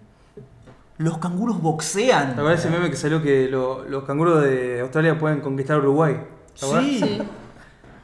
Los 1.00 1.18
canguros 1.18 1.62
boxean. 1.62 2.36
¿Te 2.36 2.40
acuerdas 2.40 2.60
ese 2.62 2.70
meme 2.70 2.90
que 2.90 2.96
salió 2.96 3.22
que 3.22 3.50
lo- 3.50 3.84
los 3.90 4.04
canguros 4.06 4.42
de 4.44 4.80
Australia 4.82 5.18
pueden 5.20 5.42
conquistar 5.42 5.80
Uruguay? 5.80 6.18
¿Te? 6.58 7.00
Sí. 7.00 7.22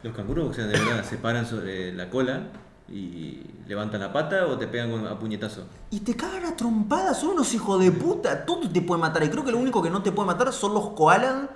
Los 0.04 0.16
canguros, 0.16 0.50
o 0.50 0.54
sea, 0.54 0.66
de 0.66 0.78
verdad, 0.80 1.04
se 1.04 1.18
paran 1.18 1.46
sobre 1.46 1.94
la 1.94 2.10
cola 2.10 2.44
y 2.92 3.42
levantan 3.68 4.00
la 4.02 4.12
pata 4.14 4.48
o 4.48 4.58
te 4.58 4.66
pegan 4.68 5.06
a 5.06 5.20
puñetazo. 5.20 5.66
Y 5.92 6.00
te 6.00 6.16
cagan 6.16 6.46
a 6.46 6.56
trompadas, 6.56 7.20
son 7.20 7.32
unos 7.32 7.54
hijos 7.54 7.80
de 7.82 7.92
puta. 7.92 8.46
Todo 8.46 8.70
te 8.70 8.82
puede 8.82 9.02
matar. 9.02 9.24
Y 9.24 9.30
creo 9.30 9.44
que 9.46 9.52
lo 9.52 9.58
único 9.58 9.82
que 9.84 9.90
no 9.90 10.02
te 10.02 10.12
puede 10.12 10.28
matar 10.28 10.52
son 10.54 10.74
los 10.74 10.90
koalas. 10.92 11.50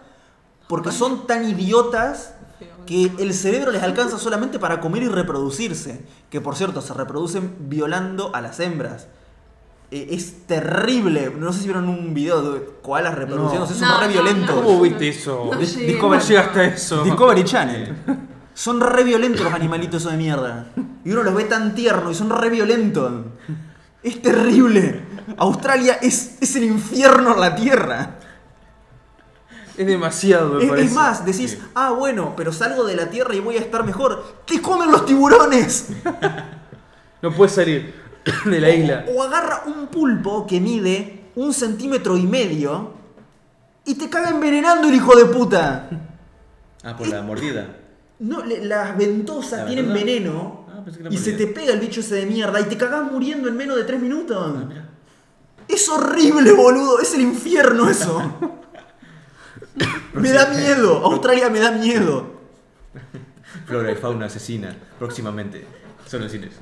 Porque 0.67 0.91
son 0.91 1.25
tan 1.27 1.47
idiotas 1.49 2.35
que 2.85 3.11
el 3.19 3.33
cerebro 3.33 3.71
les 3.71 3.83
alcanza 3.83 4.17
solamente 4.17 4.59
para 4.59 4.79
comer 4.79 5.03
y 5.03 5.07
reproducirse. 5.07 6.05
Que 6.29 6.39
por 6.41 6.55
cierto, 6.55 6.81
se 6.81 6.93
reproducen 6.93 7.55
violando 7.69 8.33
a 8.35 8.41
las 8.41 8.59
hembras. 8.59 9.07
Eh, 9.91 10.07
es 10.11 10.45
terrible. 10.47 11.31
No 11.37 11.51
sé 11.53 11.59
si 11.59 11.65
vieron 11.65 11.89
un 11.89 12.13
video 12.13 12.53
de 12.53 12.65
koalas 12.81 13.15
reproduciéndose. 13.15 13.73
Son 13.75 13.87
No, 13.87 13.99
re 13.99 14.07
no, 14.07 14.13
violentos. 14.13 14.55
¿Cómo 14.55 14.81
viste 14.81 15.09
eso? 15.09 15.51
Llegué. 15.59 15.65
Discovery- 15.95 15.99
¿Cómo 15.99 16.19
llegaste 16.19 16.59
a 16.59 16.63
eso? 16.65 17.03
Discovery 17.03 17.43
Channel. 17.43 17.95
Son 18.53 18.79
re 18.81 19.03
violentos 19.03 19.41
los 19.41 19.53
animalitos 19.53 20.01
esos 20.01 20.11
de 20.11 20.17
mierda. 20.17 20.67
Y 21.03 21.11
uno 21.11 21.23
los 21.23 21.33
ve 21.33 21.45
tan 21.45 21.73
tierno 21.75 22.11
y 22.11 22.15
son 22.15 22.29
re 22.29 22.49
violentos. 22.49 23.25
Es 24.03 24.21
terrible. 24.21 25.01
Australia 25.37 25.97
es, 26.01 26.37
es 26.41 26.55
el 26.55 26.65
infierno 26.65 27.33
en 27.33 27.39
la 27.39 27.55
Tierra. 27.55 28.15
Es 29.77 29.87
demasiado, 29.87 30.55
me 30.55 30.63
Es, 30.63 30.69
parece. 30.69 30.87
es 30.87 30.93
más, 30.93 31.25
decís, 31.25 31.57
ah, 31.73 31.91
bueno, 31.91 32.33
pero 32.37 32.51
salgo 32.53 32.83
de 32.83 32.95
la 32.95 33.09
Tierra 33.09 33.33
y 33.33 33.39
voy 33.39 33.55
a 33.55 33.59
estar 33.59 33.83
mejor. 33.83 34.41
¡Te 34.45 34.61
comen 34.61 34.91
los 34.91 35.05
tiburones! 35.05 35.87
No 37.21 37.31
puedes 37.31 37.53
salir 37.53 37.93
de 38.45 38.59
la 38.59 38.69
isla. 38.69 39.05
O 39.15 39.23
agarra 39.23 39.63
un 39.65 39.87
pulpo 39.87 40.45
que 40.45 40.59
mide 40.59 41.21
un 41.35 41.53
centímetro 41.53 42.17
y 42.17 42.23
medio 42.27 42.91
y 43.85 43.95
te 43.95 44.09
caga 44.09 44.29
envenenando 44.29 44.89
el 44.89 44.95
hijo 44.95 45.15
de 45.15 45.25
puta. 45.25 45.89
Ah, 46.83 46.95
por 46.97 47.07
la 47.07 47.21
mordida. 47.21 47.67
No, 48.23 48.43
le- 48.43 48.63
las 48.65 48.97
ventosas 48.97 49.59
¿La 49.61 49.65
tienen 49.65 49.85
ventosa? 49.93 50.05
veneno 50.05 50.65
Ah, 50.69 50.81
pensé 50.83 50.97
que 50.99 51.03
la 51.05 51.13
y 51.13 51.17
se 51.17 51.33
te 51.33 51.47
pega 51.47 51.73
el 51.73 51.79
bicho 51.79 51.99
ese 51.99 52.15
de 52.15 52.25
mierda 52.25 52.59
y 52.59 52.63
te 52.65 52.77
cagás 52.77 53.11
muriendo 53.11 53.47
en 53.49 53.55
menos 53.57 53.75
de 53.77 53.83
tres 53.83 54.01
minutos. 54.01 54.37
Ah, 54.39 54.63
mira. 54.67 54.89
Es 55.67 55.87
horrible, 55.89 56.51
boludo. 56.53 56.99
Es 56.99 57.13
el 57.13 57.21
infierno 57.21 57.89
eso. 57.89 58.21
me 60.13 60.31
da 60.31 60.47
miedo. 60.49 60.97
Australia 61.05 61.49
me 61.49 61.59
da 61.59 61.71
miedo. 61.71 62.33
Flora 63.65 63.91
y 63.91 63.95
fauna 63.95 64.25
asesina, 64.27 64.75
próximamente. 64.99 65.65
Solo 66.05 66.25
en 66.25 66.29
cines. 66.29 66.53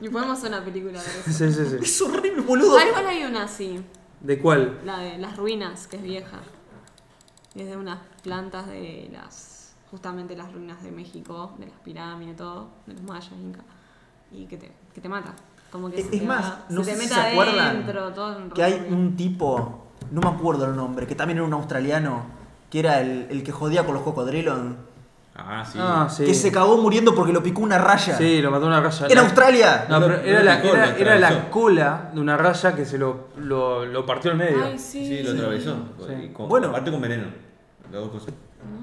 Y 0.00 0.08
podemos 0.08 0.38
hacer 0.38 0.50
una 0.50 0.64
película 0.64 1.00
de 1.02 1.06
eso. 1.08 1.22
Sí, 1.26 1.52
sí, 1.52 1.64
sí. 1.70 1.76
Es 1.82 2.02
horrible, 2.02 2.42
boludo. 2.42 2.76
Ah, 2.78 2.86
igual 2.86 3.06
hay 3.06 3.24
una 3.24 3.44
así, 3.44 3.80
¿De 4.20 4.38
cuál? 4.38 4.78
la 4.84 4.98
de 4.98 5.18
las 5.18 5.36
ruinas, 5.36 5.86
que 5.86 5.96
es 5.96 6.02
vieja. 6.02 6.40
Es 7.54 7.66
de 7.66 7.76
unas 7.76 7.98
plantas 8.22 8.66
de 8.66 9.08
las, 9.12 9.53
justamente 9.98 10.34
las 10.36 10.52
ruinas 10.52 10.82
de 10.82 10.90
México, 10.90 11.52
de 11.56 11.66
las 11.66 11.78
pirámides, 11.84 12.34
todo, 12.36 12.66
de 12.84 12.94
los 12.94 13.02
mayas, 13.04 13.30
incas. 13.40 13.62
Y 14.32 14.46
que 14.46 14.56
te, 14.56 14.72
que 14.92 15.00
te 15.00 15.08
mata. 15.08 15.32
Como 15.70 15.88
que 15.88 16.00
Es- 16.00 16.06
se 16.08 16.16
es 16.16 16.20
te 16.22 16.26
más, 16.26 16.44
va- 16.44 16.58
no 16.68 16.82
se 16.82 16.90
sé 16.90 16.96
te 16.96 17.02
si 17.02 17.08
meta 17.08 17.22
se 17.22 17.30
acuerdan 17.30 17.58
adentro, 17.76 18.12
todo 18.12 18.36
en 18.40 18.50
Que 18.50 18.64
hay 18.64 18.86
un 18.90 19.14
tipo, 19.16 19.86
no 20.10 20.20
me 20.20 20.28
acuerdo 20.30 20.64
el 20.66 20.74
nombre, 20.74 21.06
que 21.06 21.14
también 21.14 21.38
era 21.38 21.46
un 21.46 21.52
australiano, 21.52 22.22
que 22.70 22.80
era 22.80 23.00
el, 23.00 23.28
el 23.30 23.44
que 23.44 23.52
jodía 23.52 23.84
con 23.84 23.94
los 23.94 24.02
cocodrilos. 24.02 24.58
Ah, 25.36 25.64
sí. 25.64 25.78
Ah, 25.80 26.08
sí. 26.10 26.24
Que 26.24 26.34
se 26.34 26.50
cagó 26.50 26.76
muriendo 26.78 27.14
porque 27.14 27.32
lo 27.32 27.40
picó 27.42 27.60
una 27.62 27.78
raya. 27.78 28.16
Sí, 28.18 28.42
lo 28.42 28.50
mató 28.50 28.66
una 28.66 28.80
raya. 28.80 29.06
¡En 29.06 29.14
La- 29.14 29.20
Australia! 29.22 29.86
No, 29.88 30.00
pero 30.00 30.14
era, 30.22 30.42
la, 30.42 30.60
era, 30.60 30.96
era 30.96 31.18
la 31.20 31.50
cola 31.50 32.10
de 32.12 32.20
una 32.20 32.36
raya 32.36 32.74
que 32.74 32.84
se 32.84 32.98
lo, 32.98 33.28
lo, 33.36 33.84
lo 33.86 34.04
partió 34.04 34.32
en 34.32 34.38
medio. 34.38 34.64
Ay, 34.64 34.76
sí. 34.76 35.06
Sí, 35.06 35.22
lo 35.22 35.30
atravesó. 35.32 35.76
Sí. 36.08 36.30
Con- 36.32 36.48
Bueno. 36.48 36.68
Aparte 36.70 36.90
con 36.90 37.00
veneno. 37.00 37.24
Las 37.92 38.00
dos 38.02 38.10
cosas. 38.10 38.34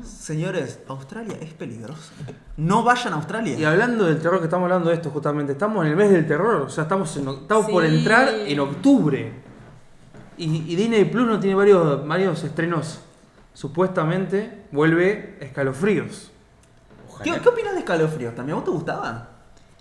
Señores, 0.03 0.79
Australia 0.87 1.37
es 1.41 1.53
peligroso. 1.53 2.11
No 2.57 2.83
vayan 2.83 3.13
a 3.13 3.17
Australia. 3.17 3.57
Y 3.57 3.63
hablando 3.65 4.05
del 4.05 4.19
terror 4.21 4.39
que 4.39 4.45
estamos 4.45 4.65
hablando 4.65 4.89
de 4.89 4.95
esto 4.95 5.09
justamente, 5.09 5.53
estamos 5.53 5.83
en 5.85 5.91
el 5.91 5.97
mes 5.97 6.09
del 6.11 6.27
terror, 6.27 6.61
o 6.61 6.69
sea, 6.69 6.83
estamos, 6.83 7.15
en- 7.17 7.27
estamos 7.29 7.69
por 7.69 7.85
Sí. 7.87 7.95
entrar 7.95 8.29
en 8.29 8.59
octubre. 8.59 9.31
Y, 10.37 10.45
y 10.71 10.75
Disney 10.75 11.05
Plus 11.05 11.27
no 11.27 11.39
tiene 11.39 11.55
varios, 11.55 12.07
varios 12.07 12.43
estrenos, 12.43 13.01
supuestamente, 13.53 14.65
vuelve 14.71 15.37
Escalofríos. 15.39 16.31
¿Qué, 17.23 17.39
qué 17.39 17.49
opinas 17.49 17.73
de 17.73 17.79
escalofríos? 17.79 18.33
¿También 18.33 18.53
a 18.53 18.61
vos 18.61 18.65
te 18.65 18.71
gustaba? 18.71 19.27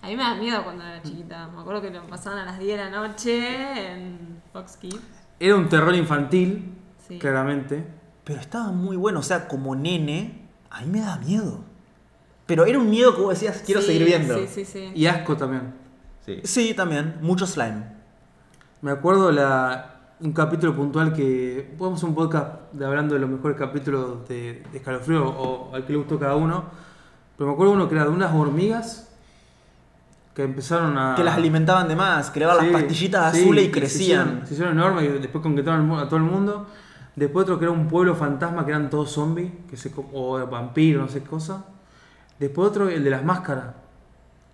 A 0.03 0.07
mí 0.07 0.15
me 0.15 0.23
da 0.23 0.35
miedo 0.35 0.63
cuando 0.63 0.83
era 0.83 1.01
chiquita. 1.01 1.47
Me 1.47 1.61
acuerdo 1.61 1.81
que 1.81 1.89
lo 1.89 2.05
pasaban 2.07 2.39
a 2.39 2.45
las 2.45 2.59
10 2.59 2.77
de 2.77 2.83
la 2.83 2.89
noche 2.91 3.91
en 3.93 4.41
Fox 4.53 4.77
Kids. 4.77 4.99
Era 5.39 5.55
un 5.55 5.67
terror 5.69 5.95
infantil, 5.95 6.75
Sí. 7.07 7.17
claramente. 7.17 7.83
Pero 8.23 8.39
estaba 8.39 8.71
muy 8.71 8.95
bueno, 8.97 9.19
o 9.19 9.23
sea, 9.23 9.47
como 9.47 9.75
nene, 9.75 10.47
a 10.69 10.81
mí 10.81 10.87
me 10.87 11.01
da 11.01 11.17
miedo. 11.17 11.63
Pero 12.45 12.65
era 12.65 12.77
un 12.79 12.89
miedo 12.89 13.15
que 13.15 13.21
vos 13.21 13.29
decías, 13.33 13.63
quiero 13.65 13.81
Sí, 13.81 13.87
seguir 13.87 14.05
viendo. 14.05 14.35
Sí, 14.37 14.47
sí, 14.47 14.65
sí. 14.65 14.91
Y 14.93 15.05
asco 15.07 15.35
también. 15.37 15.73
Sí. 16.25 16.39
Sí, 16.43 16.73
también, 16.73 17.15
mucho 17.21 17.47
slime. 17.47 17.83
Me 18.81 18.91
acuerdo 18.91 19.31
la, 19.31 19.95
un 20.19 20.33
capítulo 20.33 20.75
puntual 20.75 21.13
que. 21.13 21.73
Podemos 21.77 21.99
hacer 21.99 22.09
un 22.09 22.15
podcast 22.15 22.71
de 22.73 22.85
hablando 22.85 23.13
de 23.15 23.21
los 23.21 23.29
mejores 23.29 23.57
capítulos 23.57 24.27
de, 24.27 24.63
de 24.71 24.77
Escalofrío 24.77 25.27
o 25.27 25.73
al 25.75 25.85
que 25.85 25.93
le 25.93 25.97
gustó 25.99 26.19
cada 26.19 26.35
uno. 26.35 26.65
Pero 27.37 27.47
me 27.49 27.53
acuerdo 27.53 27.73
uno 27.73 27.87
que 27.87 27.95
era 27.95 28.03
de 28.05 28.09
unas 28.11 28.33
hormigas 28.33 29.07
que 30.35 30.43
empezaron 30.43 30.97
a. 30.97 31.15
Que 31.15 31.23
las 31.23 31.35
alimentaban 31.37 31.87
de 31.87 31.95
más, 31.95 32.29
que 32.29 32.39
le 32.39 32.45
daban. 32.45 32.65
Sí, 32.65 32.71
las 32.71 32.81
pastillitas 32.81 33.33
sí, 33.35 33.41
azules 33.41 33.63
y 33.63 33.67
se 33.67 33.71
crecían. 33.71 34.01
hicieron- 34.27 34.47
Se 34.47 34.53
hicieron, 34.53 34.73
enormes 34.77 35.03
y 35.05 35.07
después 35.19 35.41
conquistaron 35.41 35.91
a 35.93 36.05
todo 36.05 36.17
el 36.17 36.23
mundo. 36.23 36.67
Después 37.15 37.43
otro 37.43 37.59
que 37.59 37.65
era 37.65 37.71
un 37.71 37.87
pueblo 37.87 38.15
fantasma 38.15 38.63
que 38.65 38.71
eran 38.71 38.89
todos 38.89 39.11
zombies, 39.11 39.51
que 39.69 39.75
se, 39.77 39.91
o 40.13 40.45
vampiros, 40.47 41.03
no 41.03 41.09
sé 41.09 41.21
qué 41.21 41.27
cosa. 41.29 41.65
Después 42.39 42.69
otro, 42.69 42.89
el 42.89 43.03
de 43.03 43.09
las 43.09 43.23
máscaras. 43.23 43.75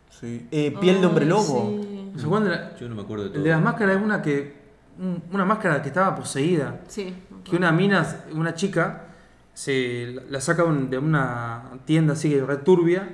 Sí. 0.10 0.48
Eh, 0.52 0.76
piel 0.80 1.00
de 1.02 1.08
hombre 1.08 1.26
lobo. 1.26 1.80
Sí. 1.82 2.12
¿Se 2.18 2.26
acuerdan 2.26 2.50
de 2.50 2.56
la- 2.56 2.76
Yo 2.78 2.90
no 2.90 2.96
me 2.96 3.02
acuerdo 3.04 3.24
de 3.26 3.30
todo. 3.30 3.38
el 3.38 3.44
de 3.44 3.50
las 3.52 3.62
máscaras 3.62 3.98
es 3.98 4.02
una 4.04 4.22
que. 4.22 4.58
un- 5.00 5.22
Una 5.32 5.46
máscara 5.46 5.82
que 5.82 5.90
estaba 5.90 6.16
poseída. 6.16 6.82
Sí. 6.88 7.16
que 7.44 7.56
una 7.56 7.72
mina, 7.72 8.06
una 8.34 8.56
chica, 8.56 9.04
se 9.54 10.16
la- 10.30 10.42
saca 10.42 10.64
un- 10.66 10.90
de 10.90 10.98
una 10.98 11.64
tienda 11.86 12.14
así 12.14 12.30
que 12.30 12.44
red 12.44 12.60
turbia 12.60 13.08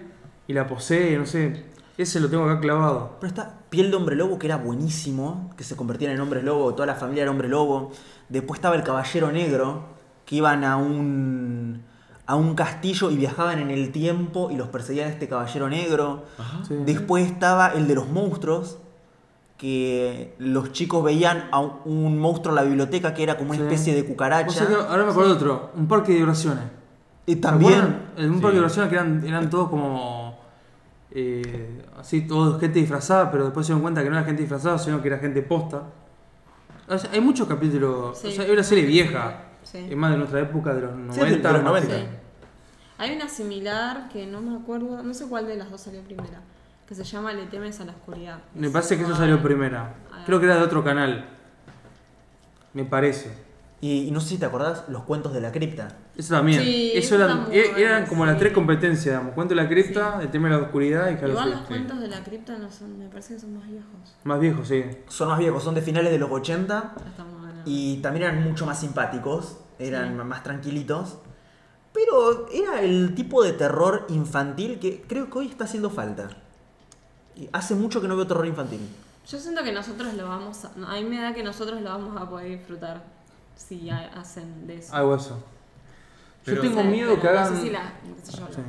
y 0.47 0.53
la 0.53 0.65
posee, 0.65 1.17
no 1.17 1.25
sé. 1.25 1.65
Ese 1.97 2.19
lo 2.19 2.29
tengo 2.29 2.45
acá 2.45 2.59
clavado. 2.59 3.17
Pero 3.19 3.27
está 3.27 3.53
piel 3.69 3.91
de 3.91 3.97
hombre 3.97 4.15
lobo, 4.15 4.39
que 4.39 4.47
era 4.47 4.57
buenísimo, 4.57 5.51
que 5.57 5.63
se 5.63 5.75
convertían 5.75 6.11
en 6.11 6.19
hombres 6.21 6.43
lobo, 6.43 6.73
toda 6.73 6.87
la 6.87 6.95
familia 6.95 7.21
era 7.23 7.31
hombre 7.31 7.47
lobo. 7.47 7.91
Después 8.29 8.57
estaba 8.57 8.75
el 8.75 8.83
caballero 8.83 9.31
negro, 9.31 9.83
que 10.25 10.37
iban 10.37 10.63
a 10.63 10.77
un, 10.77 11.83
a 12.25 12.35
un 12.35 12.55
castillo 12.55 13.11
y 13.11 13.17
viajaban 13.17 13.59
en 13.59 13.69
el 13.69 13.91
tiempo 13.91 14.49
y 14.51 14.55
los 14.55 14.69
perseguía 14.69 15.07
este 15.07 15.27
caballero 15.27 15.69
negro. 15.69 16.23
Sí. 16.67 16.75
Después 16.85 17.25
estaba 17.29 17.67
el 17.69 17.87
de 17.87 17.95
los 17.95 18.07
monstruos, 18.09 18.77
que 19.57 20.35
los 20.39 20.71
chicos 20.71 21.03
veían 21.03 21.47
a 21.51 21.59
un- 21.59 22.17
monstruo 22.19 22.51
en 22.51 22.55
la 22.55 22.63
biblioteca 22.63 23.13
que 23.13 23.23
era 23.23 23.37
como 23.37 23.51
una 23.51 23.59
Sí. 23.59 23.63
especie 23.65 23.93
de 23.93 24.01
O 24.01 24.05
cucaracha. 24.07 24.49
sea 24.51 24.67
que 24.67 24.73
ahora 24.73 25.03
me 25.05 25.11
acuerdo 25.11 25.29
de 25.29 25.35
otro, 25.35 25.71
un 25.75 25.87
parque 25.87 26.11
de 26.13 26.17
diversiones. 26.19 26.63
Y 27.25 27.35
¿Se 27.35 27.39
también? 27.39 27.99
En 28.17 28.29
un 28.31 28.35
Sí. 28.37 28.41
parque 28.41 28.55
de 28.55 28.61
diversiones 28.61 28.89
que 28.89 28.95
eran, 28.95 29.23
eran 29.25 29.49
todos 29.49 29.69
como. 29.69 30.22
Eh, 31.15 31.81
así, 31.99 32.21
todos 32.21 32.59
gente 32.59 32.79
disfrazada, 32.79 33.31
pero 33.31 33.45
después 33.45 33.65
se 33.65 33.71
dieron 33.73 33.81
cuenta 33.81 34.03
que 34.03 34.09
no 34.09 34.15
era 34.17 34.25
gente 34.25 34.41
disfrazada, 34.41 34.77
sino 34.79 35.01
que 35.01 35.07
era 35.09 35.17
gente 35.19 35.41
posta. 35.41 35.83
O 36.87 36.97
sea, 36.97 37.11
hay 37.11 37.21
muchos 37.21 37.47
capítulos. 37.47 38.17
Sí. 38.17 38.27
O 38.27 38.31
sea, 38.31 38.45
hay 38.45 38.51
una 38.51 38.63
serie 38.63 38.85
vieja. 38.85 39.41
Sí. 39.63 39.77
Es 39.89 39.95
más 39.95 40.11
de 40.11 40.17
nuestra 40.17 40.39
época, 40.41 40.73
de 40.73 40.81
los 40.81 40.91
Sí, 40.91 41.19
90. 41.19 41.47
de 41.47 41.53
los 41.53 41.63
más 41.63 41.71
90. 41.73 41.95
que- 41.95 42.01
Sí. 42.01 42.07
Hay 42.97 43.15
una 43.15 43.27
similar 43.27 44.09
que 44.09 44.25
no 44.27 44.41
me 44.41 44.55
acuerdo, 44.57 45.01
no 45.03 45.13
sé 45.13 45.27
cuál 45.27 45.47
de 45.47 45.55
las 45.55 45.69
dos 45.71 45.81
salió 45.81 46.01
primera, 46.01 46.41
que 46.87 46.93
se 46.95 47.03
llama 47.03 47.33
Le 47.33 47.45
temes 47.47 47.79
a 47.81 47.85
la 47.85 47.91
oscuridad. 47.91 48.39
Me 48.53 48.69
parece 48.69 48.97
que 48.97 49.03
eso 49.03 49.15
salió 49.15 49.41
primera. 49.41 49.95
Creo 50.25 50.39
que 50.39 50.45
era 50.45 50.55
de 50.55 50.61
otro 50.61 50.83
canal. 50.83 51.25
Me 52.73 52.85
parece. 52.85 53.31
Y, 53.81 54.03
y 54.07 54.11
no 54.11 54.19
sé 54.19 54.29
si 54.29 54.37
te 54.37 54.45
acordás 54.45 54.85
los 54.89 55.03
cuentos 55.03 55.33
de 55.33 55.41
la 55.41 55.51
cripta. 55.51 55.89
Eso 56.15 56.35
también. 56.35 56.61
Sí, 56.61 56.91
eso 56.93 57.15
eso 57.15 57.23
eran, 57.23 57.47
e- 57.51 57.73
eran 57.81 58.05
como 58.05 58.25
las 58.25 58.37
tres 58.37 58.53
competencias, 58.53 59.05
digamos. 59.15 59.33
Cuento 59.33 59.55
de 59.55 59.61
la 59.63 59.67
cripta, 59.67 60.19
el 60.21 60.29
tema 60.29 60.47
de 60.49 60.57
la 60.57 60.61
oscuridad 60.63 61.09
y 61.09 61.13
Igual 61.25 61.51
los 61.51 61.61
cuentos 61.61 61.99
de 61.99 62.07
la 62.07 62.23
cripta 62.23 62.57
no 62.59 62.69
son, 62.71 62.99
me 62.99 63.07
parece 63.09 63.33
que 63.35 63.39
son 63.39 63.55
más 63.57 63.67
viejos. 63.67 64.15
Más 64.23 64.39
viejos, 64.39 64.67
sí. 64.67 64.83
Son 65.07 65.27
más 65.29 65.39
viejos, 65.39 65.63
son 65.63 65.73
de 65.73 65.81
finales 65.81 66.11
de 66.11 66.19
los 66.19 66.29
80 66.29 66.93
Ya 66.97 67.05
estamos 67.09 67.41
ganando. 67.41 67.61
y 67.65 67.97
también 67.97 68.25
eran 68.29 68.43
mucho 68.43 68.65
más 68.67 68.79
simpáticos, 68.79 69.57
eran 69.79 70.09
Sí. 70.09 70.23
más 70.23 70.43
tranquilitos. 70.43 71.17
Pero 71.93 72.47
era 72.51 72.81
el 72.81 73.13
tipo 73.15 73.43
de 73.43 73.53
terror 73.53 74.05
infantil 74.09 74.79
que 74.79 75.01
creo 75.07 75.29
que 75.29 75.39
hoy 75.39 75.47
está 75.47 75.63
haciendo 75.65 75.89
falta. 75.89 76.29
Y 77.35 77.49
hace 77.53 77.73
mucho 77.75 78.01
que 78.01 78.07
no 78.07 78.15
veo 78.15 78.27
terror 78.27 78.45
infantil. 78.45 78.79
Yo 79.27 79.39
siento 79.39 79.63
que 79.63 79.71
nosotros 79.71 80.13
lo 80.13 80.27
vamos 80.27 80.65
a, 80.65 80.69
a 80.91 80.95
mí 80.95 81.05
me 81.05 81.19
da 81.21 81.33
que 81.33 81.41
nosotros 81.43 81.81
lo 81.81 81.89
vamos 81.89 82.19
a 82.21 82.29
poder 82.29 82.49
disfrutar 82.59 83.03
si 83.55 83.89
ha- 83.89 84.11
hacen 84.15 84.67
de 84.67 84.77
eso. 84.77 84.93
Algo 84.95 85.15
eso. 85.15 85.43
Yo 86.45 86.59
tengo 86.61 86.79
O 86.79 86.81
sea, 86.81 86.91
miedo 86.91 87.19
que 87.19 87.27
hagan. 87.27 87.53
No 87.53 87.55
sé 87.59 87.61
si 87.65 87.69
la, 87.71 87.93
qué 88.03 88.31
sé 88.31 88.37
yo, 88.37 88.47
la 88.47 88.53
Sí. 88.53 88.61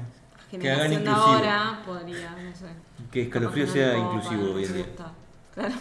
generación 0.51 0.89
de 0.89 0.95
inclusivo. 1.11 1.17
ahora 1.27 1.83
podría, 1.85 2.31
no 2.31 2.57
sé. 2.57 2.67
Que 3.11 3.23
escalofrío 3.23 3.65
que 3.65 3.69
no 3.69 3.73
sea 3.75 3.99
inclusivo 3.99 4.43
no 4.45 4.53
hoy 4.55 4.65
en 4.65 4.75
día. 4.75 4.87
Claro. 5.55 5.75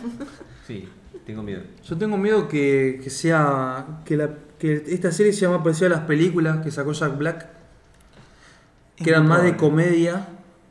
Sí, 0.67 0.87
tengo 1.25 1.41
miedo. 1.41 1.63
Yo 1.83 1.97
tengo 1.97 2.15
miedo 2.17 2.47
que, 2.47 2.99
que 3.03 3.09
sea. 3.09 3.85
Que, 4.05 4.15
la, 4.17 4.29
que 4.59 4.83
esta 4.87 5.11
serie 5.11 5.33
sea 5.33 5.49
más 5.49 5.63
parecida 5.63 5.87
a 5.87 5.89
las 5.89 6.01
películas 6.01 6.63
que 6.63 6.69
sacó 6.69 6.91
Jack 6.93 7.17
Black. 7.17 7.47
Es 8.97 9.03
Que 9.03 9.09
eran 9.09 9.27
más 9.27 9.41
de 9.41 9.57
comedia. 9.57 10.27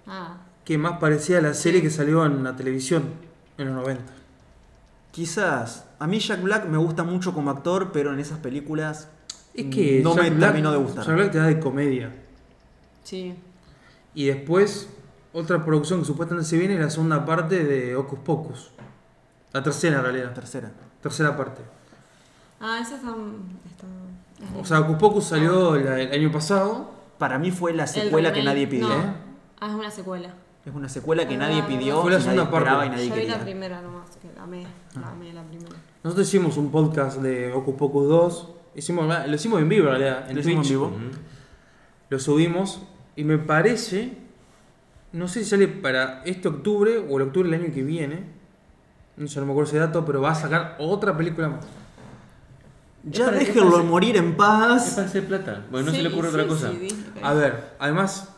Ah, 0.07 0.37
Que 0.64 0.79
más 0.79 0.99
parecía 0.99 1.39
a 1.39 1.41
la 1.41 1.55
serie 1.55 1.83
que 1.83 1.91
salió 1.91 2.25
en 2.27 2.45
la 2.45 2.55
televisión 2.55 3.05
en 3.59 3.66
los 3.75 3.75
90. 3.83 4.12
Quizás. 5.11 5.87
A 5.99 6.07
mí 6.07 6.18
Jack 6.20 6.43
Black 6.43 6.66
me 6.66 6.79
gusta 6.79 7.03
mucho 7.03 7.35
como 7.35 7.51
actor, 7.51 7.91
pero 7.93 8.12
en 8.12 8.20
esas 8.20 8.39
películas 8.39 9.09
Es 9.55 9.67
que. 9.75 10.01
no 10.03 10.15
Jack 10.15 10.25
me 10.25 10.31
Black- 10.31 10.51
terminó 10.51 10.73
de 10.73 10.79
gustar. 10.79 11.05
Jack 11.07 11.15
Black 11.15 11.31
te 11.33 11.39
da 11.39 11.47
de 11.47 11.61
comedia. 11.61 12.13
sí. 13.05 13.35
Y 14.15 14.27
después, 14.27 14.91
otra 15.33 15.65
producción 15.65 16.01
que 16.01 16.05
supuestamente 16.05 16.47
se 16.49 16.59
viene 16.59 16.75
es 16.75 16.81
la 16.81 16.91
segunda 16.91 17.25
parte 17.25 17.65
de 17.65 17.97
Hocus 17.97 18.19
Pocus. 18.19 18.71
La 19.55 19.63
tercera 19.63 19.97
en 19.97 20.03
La 20.03 20.11
realidad. 20.11 20.35
tercera. 20.35 20.71
Tercera 21.01 21.35
parte. 21.35 21.63
Ah, 22.61 22.79
esa 22.83 22.97
está. 22.97 23.09
está- 23.09 24.59
O 24.61 24.65
sea, 24.67 24.81
Hocus 24.81 24.97
Pocus 24.97 25.25
salió 25.25 25.77
la- 25.77 25.99
el 26.01 26.13
año 26.13 26.31
pasado. 26.31 26.91
Para 27.19 27.39
mí 27.39 27.51
fue 27.51 27.73
la 27.73 27.85
El 27.85 27.89
secuela 27.89 28.33
que 28.35 28.43
nadie 28.43 28.67
pidió. 28.67 28.89
no. 28.89 28.95
¿eh? 28.97 29.13
Ah, 29.61 29.69
es 29.69 29.75
una 29.75 29.91
secuela. 29.91 30.35
Es 30.67 30.75
una 30.75 30.89
secuela 30.91 31.27
que 31.27 31.35
Ah, 31.37 31.39
nadie 31.39 31.63
pidió. 31.63 32.03
Fue 32.03 32.11
la 32.13 32.21
segunda 32.21 32.45
parte. 32.51 32.59
esperaba 32.59 32.87
y 32.87 32.91
nadie 32.91 33.09
Yo 33.09 33.15
vi 33.15 33.21
quería. 33.23 33.37
la 33.39 33.43
primera 33.45 33.81
nomás, 33.83 34.11
que 34.21 34.29
la 34.37 34.43
amé, 34.43 34.67
la 35.01 35.09
amé 35.09 35.33
la 35.33 35.43
primera. 35.43 35.75
Nosotros 36.05 36.29
hicimos 36.29 36.57
un 36.59 36.71
podcast 36.71 37.19
de 37.21 37.51
Ocus 37.53 37.75
Pocus 37.77 38.09
2. 38.09 38.49
Hicimos, 38.75 39.07
lo 39.29 39.35
hicimos 39.35 39.61
en 39.61 39.68
vivo, 39.68 39.85
en 39.89 39.91
realidad, 39.99 40.29
en 40.31 40.35
Lo 40.37 40.41
hicimos 40.41 40.66
Twitch. 40.66 40.79
en 40.81 40.89
vivo. 40.89 40.93
Lo 42.09 42.18
subimos 42.18 42.83
y 43.16 43.25
me 43.25 43.39
parece, 43.39 44.12
no 45.12 45.29
sé 45.29 45.45
si 45.45 45.51
sale 45.51 45.68
para 45.68 46.23
este 46.25 46.49
octubre 46.49 46.99
o 46.99 47.16
el 47.16 47.23
octubre 47.25 47.51
del 47.51 47.61
año 47.62 47.73
que 47.75 47.83
viene. 47.83 48.25
No 49.16 49.29
sé, 49.29 49.41
no 49.41 49.47
me 49.47 49.53
acuerdo 49.53 49.68
ese 49.70 49.79
dato, 49.79 50.05
pero 50.07 50.23
va 50.23 50.31
a 50.31 50.35
sacar 50.35 50.77
otra 50.79 51.16
película 51.16 51.49
más. 51.49 51.66
Ya 53.05 53.27
para- 53.27 53.39
déjenlo 53.39 53.79
es 53.81 53.85
morir 53.85 54.16
en 54.16 54.29
Es 54.31 54.35
paz. 54.37 54.93
para 54.95 55.07
hacer 55.07 55.27
plata. 55.27 55.66
Bueno, 55.70 55.87
no 55.91 55.93
se 55.93 56.03
le 56.03 56.09
ocurre 56.09 56.29
sí, 56.29 56.35
otra 56.35 56.47
cosa. 56.47 56.70
A 57.23 57.35
ver, 57.35 57.75
además, 57.79 58.29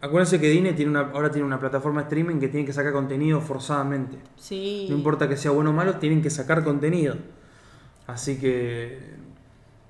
acuérdense 0.00 0.40
que 0.40 0.48
Disney 0.48 0.72
tiene 0.72 0.90
una, 0.90 1.00
ahora 1.12 1.30
tiene 1.30 1.46
una 1.46 1.60
plataforma 1.60 2.00
de 2.00 2.04
streaming 2.08 2.40
que 2.40 2.48
tiene 2.48 2.66
que 2.66 2.72
sacar 2.72 2.92
contenido 2.92 3.40
forzadamente. 3.40 4.16
Sí. 4.36 4.86
No 4.90 4.96
importa 4.96 5.28
que 5.28 5.36
sea 5.36 5.50
bueno 5.52 5.70
o 5.70 5.72
malo, 5.72 5.96
tienen 5.96 6.22
que 6.22 6.30
sacar 6.30 6.64
contenido. 6.64 7.16
Así 8.12 8.38
que. 8.38 9.12